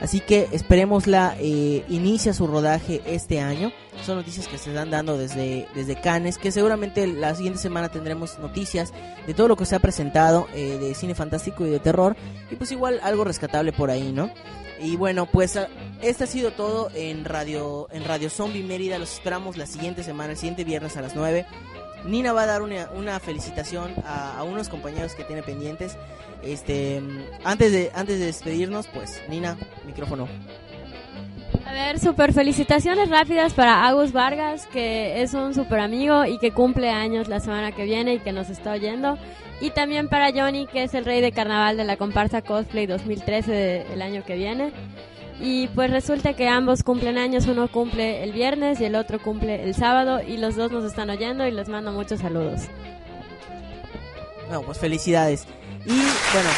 Así 0.00 0.20
que 0.20 0.48
esperémosla, 0.52 1.36
eh, 1.38 1.84
inicia 1.88 2.34
su 2.34 2.46
rodaje 2.46 3.00
este 3.06 3.40
año. 3.40 3.72
Son 4.04 4.16
noticias 4.16 4.48
que 4.48 4.58
se 4.58 4.70
están 4.70 4.90
dando 4.90 5.16
desde, 5.16 5.68
desde 5.74 5.98
Cannes, 6.00 6.36
que 6.36 6.50
seguramente 6.50 7.06
la 7.06 7.34
siguiente 7.34 7.60
semana 7.60 7.88
tendremos 7.88 8.38
noticias 8.40 8.92
de 9.26 9.34
todo 9.34 9.48
lo 9.48 9.56
que 9.56 9.64
se 9.64 9.76
ha 9.76 9.78
presentado 9.78 10.48
eh, 10.52 10.78
de 10.80 10.94
cine 10.94 11.14
fantástico 11.14 11.64
y 11.64 11.70
de 11.70 11.78
terror. 11.78 12.16
Y 12.50 12.56
pues 12.56 12.72
igual 12.72 13.00
algo 13.02 13.24
rescatable 13.24 13.72
por 13.72 13.90
ahí, 13.90 14.12
¿no? 14.12 14.30
Y 14.80 14.96
bueno, 14.96 15.26
pues 15.26 15.58
este 16.02 16.24
ha 16.24 16.26
sido 16.26 16.52
todo 16.52 16.90
en 16.94 17.24
Radio, 17.24 17.88
en 17.90 18.04
Radio 18.04 18.28
Zombie 18.30 18.62
Mérida. 18.62 18.98
Los 18.98 19.14
esperamos 19.14 19.56
la 19.56 19.66
siguiente 19.66 20.02
semana, 20.02 20.32
el 20.32 20.36
siguiente 20.36 20.64
viernes 20.64 20.96
a 20.96 21.02
las 21.02 21.14
9. 21.14 21.46
Nina 22.04 22.32
va 22.32 22.42
a 22.42 22.46
dar 22.46 22.62
una, 22.62 22.90
una 22.90 23.18
felicitación 23.18 23.94
a, 24.04 24.38
a 24.38 24.42
unos 24.42 24.68
compañeros 24.68 25.14
que 25.14 25.24
tiene 25.24 25.42
pendientes. 25.42 25.96
Este, 26.42 27.02
antes 27.44 27.72
de, 27.72 27.90
antes 27.94 28.18
de 28.18 28.26
despedirnos, 28.26 28.86
pues 28.88 29.22
Nina, 29.28 29.56
micrófono. 29.86 30.28
Ver, 31.74 31.98
super 31.98 32.32
felicitaciones 32.32 33.10
rápidas 33.10 33.52
para 33.52 33.84
Agus 33.84 34.12
Vargas, 34.12 34.68
que 34.68 35.22
es 35.22 35.34
un 35.34 35.54
super 35.54 35.80
amigo 35.80 36.24
y 36.24 36.38
que 36.38 36.52
cumple 36.52 36.90
años 36.90 37.26
la 37.26 37.40
semana 37.40 37.72
que 37.72 37.82
viene 37.82 38.14
y 38.14 38.18
que 38.20 38.30
nos 38.30 38.48
está 38.48 38.70
oyendo. 38.70 39.18
Y 39.60 39.70
también 39.70 40.08
para 40.08 40.30
Johnny, 40.30 40.68
que 40.68 40.84
es 40.84 40.94
el 40.94 41.04
rey 41.04 41.20
de 41.20 41.32
carnaval 41.32 41.76
de 41.76 41.82
la 41.82 41.96
comparsa 41.96 42.42
Cosplay 42.42 42.86
2013 42.86 43.86
del 43.90 44.02
año 44.02 44.24
que 44.24 44.36
viene. 44.36 44.70
Y 45.40 45.66
pues 45.66 45.90
resulta 45.90 46.34
que 46.34 46.46
ambos 46.46 46.84
cumplen 46.84 47.18
años, 47.18 47.48
uno 47.48 47.66
cumple 47.66 48.22
el 48.22 48.30
viernes 48.30 48.80
y 48.80 48.84
el 48.84 48.94
otro 48.94 49.20
cumple 49.20 49.64
el 49.64 49.74
sábado 49.74 50.20
y 50.24 50.36
los 50.36 50.54
dos 50.54 50.70
nos 50.70 50.84
están 50.84 51.10
oyendo 51.10 51.44
y 51.44 51.50
les 51.50 51.68
mando 51.68 51.90
muchos 51.90 52.20
saludos. 52.20 52.68
Bueno, 54.46 54.62
pues 54.62 54.78
felicidades. 54.78 55.44
Y 55.86 55.88
bueno, 55.88 56.50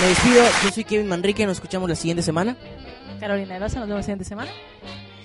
me 0.00 0.06
despido. 0.06 0.44
Yo 0.62 0.70
soy 0.70 0.84
Kevin 0.84 1.08
Manrique. 1.08 1.44
Nos 1.44 1.56
escuchamos 1.56 1.88
la 1.88 1.96
siguiente 1.96 2.22
semana. 2.22 2.56
Carolina 3.20 3.54
de 3.54 3.60
Baza, 3.60 3.78
nos 3.80 3.88
vemos 3.88 3.98
la 4.00 4.02
siguiente 4.02 4.24
semana. 4.24 4.50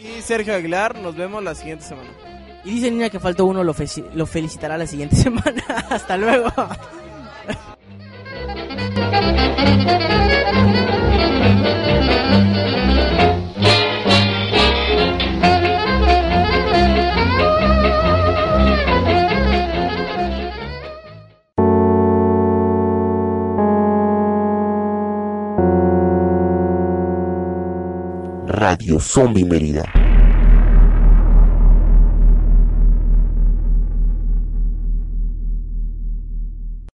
Y 0.03 0.21
Sergio 0.21 0.53
Aguilar, 0.53 0.97
nos 0.99 1.15
vemos 1.15 1.43
la 1.43 1.55
siguiente 1.55 1.83
semana. 1.85 2.09
Y 2.63 2.71
dice 2.71 2.91
Nina 2.91 3.09
que 3.09 3.19
faltó 3.19 3.45
uno, 3.45 3.63
lo, 3.63 3.73
fe- 3.73 3.87
lo 4.13 4.25
felicitará 4.25 4.77
la 4.77 4.87
siguiente 4.87 5.15
semana. 5.25 5.63
Hasta 5.89 6.17
luego. 6.17 6.51
Radio 28.65 28.97
Zombie 28.99 29.43
Mérida. 29.43 30.04